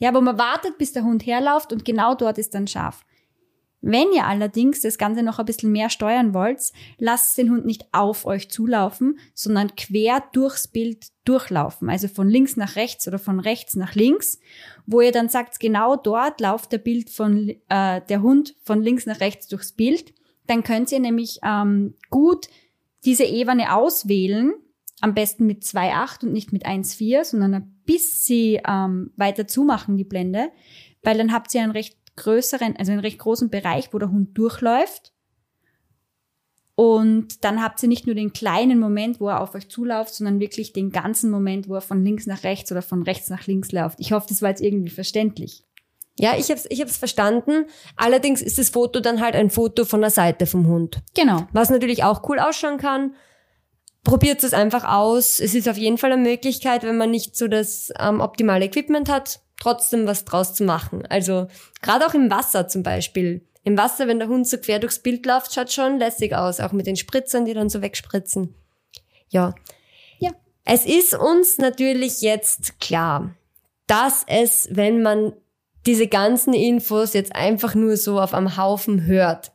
Ja, 0.00 0.14
wo 0.14 0.20
man 0.20 0.38
wartet, 0.38 0.78
bis 0.78 0.92
der 0.92 1.04
Hund 1.04 1.24
herläuft 1.24 1.72
und 1.72 1.84
genau 1.84 2.14
dort 2.14 2.38
ist 2.38 2.54
dann 2.54 2.66
scharf. 2.66 3.04
Wenn 3.82 4.12
ihr 4.12 4.26
allerdings 4.26 4.80
das 4.80 4.98
Ganze 4.98 5.22
noch 5.22 5.38
ein 5.38 5.46
bisschen 5.46 5.72
mehr 5.72 5.88
steuern 5.88 6.34
wollt, 6.34 6.60
lasst 6.98 7.38
den 7.38 7.50
Hund 7.50 7.64
nicht 7.64 7.86
auf 7.92 8.26
euch 8.26 8.50
zulaufen, 8.50 9.18
sondern 9.34 9.74
quer 9.74 10.22
durchs 10.32 10.68
Bild 10.68 11.06
durchlaufen. 11.24 11.88
Also 11.88 12.08
von 12.08 12.28
links 12.28 12.56
nach 12.56 12.76
rechts 12.76 13.08
oder 13.08 13.18
von 13.18 13.40
rechts 13.40 13.76
nach 13.76 13.94
links, 13.94 14.38
wo 14.86 15.00
ihr 15.00 15.12
dann 15.12 15.30
sagt, 15.30 15.60
genau 15.60 15.96
dort 15.96 16.40
lauft 16.40 16.72
der 16.72 16.78
Bild 16.78 17.08
von 17.08 17.48
äh, 17.68 18.02
der 18.06 18.22
Hund 18.22 18.54
von 18.64 18.82
links 18.82 19.06
nach 19.06 19.20
rechts 19.20 19.46
durchs 19.48 19.72
Bild. 19.72 20.12
Dann 20.46 20.62
könnt 20.62 20.92
ihr 20.92 21.00
nämlich 21.00 21.38
ähm, 21.42 21.94
gut 22.10 22.48
diese 23.04 23.24
Ebene 23.24 23.74
auswählen, 23.74 24.52
am 25.00 25.14
besten 25.14 25.46
mit 25.46 25.62
2,8 25.62 26.24
und 26.24 26.32
nicht 26.32 26.52
mit 26.52 26.66
1,4, 26.66 27.24
sondern 27.24 27.54
ein 27.54 27.82
bisschen 27.84 28.60
ähm, 28.66 29.12
weiter 29.16 29.46
zumachen, 29.46 29.96
die 29.96 30.04
Blende, 30.04 30.50
weil 31.02 31.18
dann 31.18 31.32
habt 31.32 31.54
ihr 31.54 31.62
einen 31.62 31.72
recht 31.72 31.96
größeren, 32.16 32.76
also 32.76 32.92
einen 32.92 33.00
recht 33.00 33.18
großen 33.18 33.50
Bereich, 33.50 33.92
wo 33.92 33.98
der 33.98 34.10
Hund 34.10 34.36
durchläuft. 34.36 35.12
Und 36.74 37.44
dann 37.44 37.62
habt 37.62 37.82
ihr 37.82 37.88
nicht 37.88 38.06
nur 38.06 38.14
den 38.14 38.32
kleinen 38.32 38.78
Moment, 38.78 39.20
wo 39.20 39.28
er 39.28 39.42
auf 39.42 39.54
euch 39.54 39.68
zulauft, 39.68 40.14
sondern 40.14 40.40
wirklich 40.40 40.72
den 40.72 40.90
ganzen 40.90 41.30
Moment, 41.30 41.68
wo 41.68 41.74
er 41.74 41.82
von 41.82 42.02
links 42.02 42.26
nach 42.26 42.42
rechts 42.42 42.72
oder 42.72 42.80
von 42.80 43.02
rechts 43.02 43.28
nach 43.28 43.46
links 43.46 43.70
läuft. 43.72 44.00
Ich 44.00 44.12
hoffe, 44.12 44.26
das 44.28 44.40
war 44.40 44.48
jetzt 44.48 44.62
irgendwie 44.62 44.88
verständlich. 44.88 45.64
Ja, 46.18 46.36
ich 46.36 46.50
habe 46.50 46.54
es 46.54 46.66
ich 46.70 46.80
hab's 46.80 46.96
verstanden. 46.96 47.66
Allerdings 47.96 48.42
ist 48.42 48.58
das 48.58 48.70
Foto 48.70 49.00
dann 49.00 49.20
halt 49.20 49.34
ein 49.34 49.50
Foto 49.50 49.84
von 49.84 50.00
der 50.00 50.10
Seite 50.10 50.46
vom 50.46 50.66
Hund. 50.66 51.02
Genau. 51.14 51.46
Was 51.52 51.70
natürlich 51.70 52.04
auch 52.04 52.28
cool 52.28 52.38
ausschauen 52.38 52.78
kann. 52.78 53.14
Probiert 54.04 54.42
es 54.44 54.54
einfach 54.54 54.84
aus. 54.84 55.40
Es 55.40 55.54
ist 55.54 55.68
auf 55.68 55.76
jeden 55.76 55.98
Fall 55.98 56.12
eine 56.12 56.22
Möglichkeit, 56.22 56.82
wenn 56.84 56.96
man 56.96 57.10
nicht 57.10 57.36
so 57.36 57.48
das 57.48 57.92
ähm, 57.98 58.20
optimale 58.20 58.64
Equipment 58.64 59.10
hat, 59.10 59.40
trotzdem 59.60 60.06
was 60.06 60.24
draus 60.24 60.54
zu 60.54 60.64
machen. 60.64 61.06
Also 61.06 61.48
gerade 61.82 62.06
auch 62.06 62.14
im 62.14 62.30
Wasser 62.30 62.66
zum 62.66 62.82
Beispiel. 62.82 63.46
Im 63.62 63.76
Wasser, 63.76 64.08
wenn 64.08 64.18
der 64.18 64.28
Hund 64.28 64.48
so 64.48 64.56
quer 64.56 64.78
durchs 64.78 65.00
Bild 65.00 65.26
läuft, 65.26 65.52
schaut 65.52 65.70
schon 65.70 65.98
lässig 65.98 66.34
aus, 66.34 66.60
auch 66.60 66.72
mit 66.72 66.86
den 66.86 66.96
Spritzern, 66.96 67.44
die 67.44 67.52
dann 67.52 67.68
so 67.68 67.82
wegspritzen. 67.82 68.54
Ja. 69.28 69.54
Ja. 70.18 70.30
Es 70.64 70.86
ist 70.86 71.14
uns 71.14 71.58
natürlich 71.58 72.22
jetzt 72.22 72.80
klar, 72.80 73.34
dass 73.86 74.24
es, 74.26 74.68
wenn 74.70 75.02
man 75.02 75.34
diese 75.86 76.06
ganzen 76.06 76.54
Infos 76.54 77.12
jetzt 77.12 77.34
einfach 77.34 77.74
nur 77.74 77.96
so 77.96 78.20
auf 78.20 78.32
einem 78.32 78.56
Haufen 78.56 79.04
hört, 79.04 79.52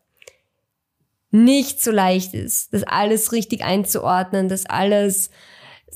nicht 1.43 1.81
so 1.81 1.91
leicht 1.91 2.33
ist, 2.33 2.73
das 2.73 2.83
alles 2.83 3.31
richtig 3.31 3.63
einzuordnen, 3.63 4.47
das 4.47 4.65
alles 4.65 5.29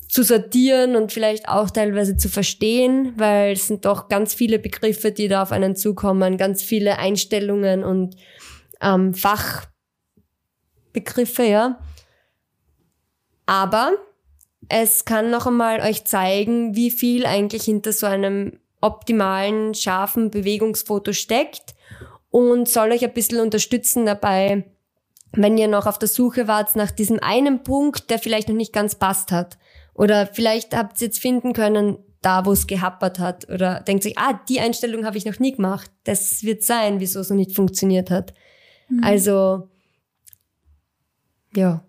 zu 0.08 0.22
sortieren 0.22 0.96
und 0.96 1.12
vielleicht 1.12 1.48
auch 1.48 1.70
teilweise 1.70 2.16
zu 2.16 2.28
verstehen, 2.28 3.14
weil 3.16 3.52
es 3.52 3.68
sind 3.68 3.84
doch 3.84 4.08
ganz 4.08 4.34
viele 4.34 4.58
Begriffe, 4.58 5.12
die 5.12 5.28
da 5.28 5.42
auf 5.42 5.52
einen 5.52 5.76
zukommen, 5.76 6.36
ganz 6.36 6.62
viele 6.62 6.98
Einstellungen 6.98 7.84
und 7.84 8.16
ähm, 8.80 9.14
Fachbegriffe, 9.14 11.44
ja. 11.44 11.78
Aber 13.46 13.92
es 14.68 15.04
kann 15.04 15.30
noch 15.30 15.46
einmal 15.46 15.80
euch 15.80 16.04
zeigen, 16.04 16.76
wie 16.76 16.90
viel 16.90 17.24
eigentlich 17.24 17.64
hinter 17.64 17.92
so 17.92 18.06
einem 18.06 18.58
optimalen, 18.80 19.74
scharfen 19.74 20.30
Bewegungsfoto 20.30 21.12
steckt 21.12 21.74
und 22.30 22.68
soll 22.68 22.92
euch 22.92 23.04
ein 23.04 23.12
bisschen 23.12 23.40
unterstützen 23.40 24.06
dabei, 24.06 24.64
wenn 25.32 25.56
ihr 25.56 25.68
noch 25.68 25.86
auf 25.86 25.98
der 25.98 26.08
Suche 26.08 26.48
wart 26.48 26.74
nach 26.76 26.90
diesem 26.90 27.20
einen 27.20 27.62
Punkt, 27.62 28.10
der 28.10 28.18
vielleicht 28.18 28.48
noch 28.48 28.56
nicht 28.56 28.72
ganz 28.72 28.94
passt 28.94 29.32
hat. 29.32 29.58
Oder 29.94 30.26
vielleicht 30.26 30.76
habt 30.76 31.00
ihr 31.00 31.06
jetzt 31.06 31.18
finden 31.18 31.52
können, 31.52 31.98
da 32.22 32.44
wo 32.46 32.52
es 32.52 32.66
gehappert 32.66 33.18
hat. 33.18 33.48
Oder 33.48 33.80
denkt 33.80 34.02
sich, 34.02 34.18
ah, 34.18 34.40
die 34.48 34.60
Einstellung 34.60 35.04
habe 35.04 35.18
ich 35.18 35.24
noch 35.24 35.38
nie 35.38 35.52
gemacht. 35.52 35.90
Das 36.04 36.42
wird 36.42 36.62
sein, 36.62 37.00
wieso 37.00 37.20
es 37.20 37.30
noch 37.30 37.36
nicht 37.36 37.54
funktioniert 37.54 38.10
hat. 38.10 38.34
Mhm. 38.88 39.04
Also, 39.04 39.68
ja, 41.54 41.84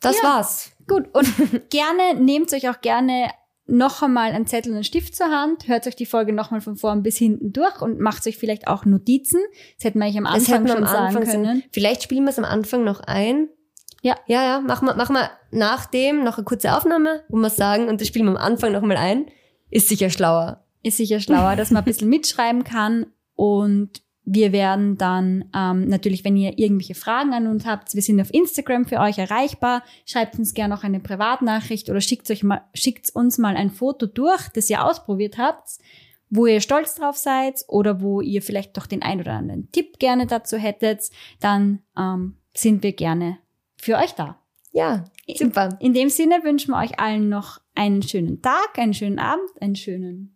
das 0.00 0.16
ja, 0.18 0.22
war's. 0.22 0.70
Gut, 0.86 1.08
und 1.14 1.26
gerne, 1.70 2.20
nehmt 2.20 2.52
euch 2.52 2.68
auch 2.68 2.80
gerne 2.80 3.30
noch 3.66 4.02
einmal 4.02 4.32
einen 4.32 4.46
Zettel 4.46 4.70
und 4.70 4.76
einen 4.76 4.84
Stift 4.84 5.14
zur 5.14 5.26
Hand, 5.26 5.66
hört 5.66 5.86
euch 5.86 5.96
die 5.96 6.06
Folge 6.06 6.32
nochmal 6.32 6.60
von 6.60 6.76
vorn 6.76 7.02
bis 7.02 7.16
hinten 7.16 7.52
durch 7.52 7.80
und 7.82 7.98
macht 7.98 8.26
euch 8.26 8.38
vielleicht 8.38 8.68
auch 8.68 8.84
Notizen. 8.84 9.40
Das 9.76 9.84
hätten 9.84 9.98
wir 9.98 10.06
eigentlich 10.06 10.18
am 10.18 10.26
Anfang 10.26 10.66
schon 10.68 10.76
am 10.78 10.86
sagen 10.86 11.16
Anfang 11.16 11.24
können. 11.24 11.62
Vielleicht 11.72 12.02
spielen 12.02 12.24
wir 12.24 12.30
es 12.30 12.38
am 12.38 12.44
Anfang 12.44 12.84
noch 12.84 13.00
ein. 13.00 13.48
Ja. 14.02 14.14
Ja, 14.26 14.44
ja, 14.44 14.60
machen 14.60 14.86
wir, 14.86 14.94
machen 14.94 15.14
wir 15.16 15.30
nach 15.50 15.86
dem 15.86 16.22
noch 16.22 16.38
eine 16.38 16.44
kurze 16.44 16.76
Aufnahme, 16.76 17.24
wo 17.28 17.36
wir 17.36 17.50
sagen, 17.50 17.88
und 17.88 18.00
das 18.00 18.08
spielen 18.08 18.26
wir 18.26 18.32
am 18.32 18.36
Anfang 18.36 18.72
nochmal 18.72 18.96
ein. 18.96 19.26
Ist 19.70 19.88
sicher 19.88 20.10
schlauer. 20.10 20.64
Ist 20.82 20.98
sicher 20.98 21.18
schlauer, 21.18 21.56
dass 21.56 21.70
man 21.70 21.82
ein 21.82 21.86
bisschen 21.86 22.08
mitschreiben 22.08 22.62
kann 22.62 23.06
und 23.34 24.02
wir 24.28 24.50
werden 24.52 24.98
dann 24.98 25.44
ähm, 25.54 25.86
natürlich, 25.88 26.24
wenn 26.24 26.36
ihr 26.36 26.58
irgendwelche 26.58 26.96
Fragen 26.96 27.32
an 27.32 27.46
uns 27.46 27.64
habt, 27.64 27.94
wir 27.94 28.02
sind 28.02 28.20
auf 28.20 28.34
Instagram 28.34 28.84
für 28.84 28.98
euch 28.98 29.18
erreichbar. 29.18 29.84
Schreibt 30.04 30.36
uns 30.36 30.52
gerne 30.52 30.74
noch 30.74 30.82
eine 30.82 30.98
Privatnachricht 30.98 31.88
oder 31.88 32.00
schickt 32.00 32.28
euch 32.32 32.42
mal, 32.42 32.62
schickt 32.74 33.14
uns 33.14 33.38
mal 33.38 33.56
ein 33.56 33.70
Foto 33.70 34.06
durch, 34.06 34.48
das 34.48 34.68
ihr 34.68 34.84
ausprobiert 34.84 35.38
habt, 35.38 35.78
wo 36.28 36.46
ihr 36.46 36.60
stolz 36.60 36.96
drauf 36.96 37.16
seid 37.16 37.64
oder 37.68 38.00
wo 38.00 38.20
ihr 38.20 38.42
vielleicht 38.42 38.76
doch 38.76 38.86
den 38.86 39.02
ein 39.02 39.20
oder 39.20 39.32
anderen 39.34 39.70
Tipp 39.70 40.00
gerne 40.00 40.26
dazu 40.26 40.56
hättet. 40.56 41.08
Dann 41.38 41.82
ähm, 41.96 42.36
sind 42.52 42.82
wir 42.82 42.94
gerne 42.94 43.38
für 43.76 43.96
euch 43.96 44.12
da. 44.12 44.40
Ja, 44.72 45.04
super. 45.36 45.78
In, 45.78 45.86
in 45.86 45.94
dem 45.94 46.08
Sinne 46.08 46.42
wünschen 46.42 46.72
wir 46.72 46.78
euch 46.78 46.98
allen 46.98 47.28
noch 47.28 47.60
einen 47.76 48.02
schönen 48.02 48.42
Tag, 48.42 48.76
einen 48.76 48.92
schönen 48.92 49.20
Abend, 49.20 49.48
einen 49.60 49.76
schönen 49.76 50.35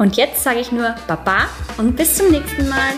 Und 0.00 0.16
jetzt 0.16 0.42
sage 0.42 0.60
ich 0.60 0.72
nur 0.72 0.94
Baba 1.06 1.40
und 1.76 1.94
bis 1.94 2.16
zum 2.16 2.30
nächsten 2.30 2.66
Mal. 2.70 2.94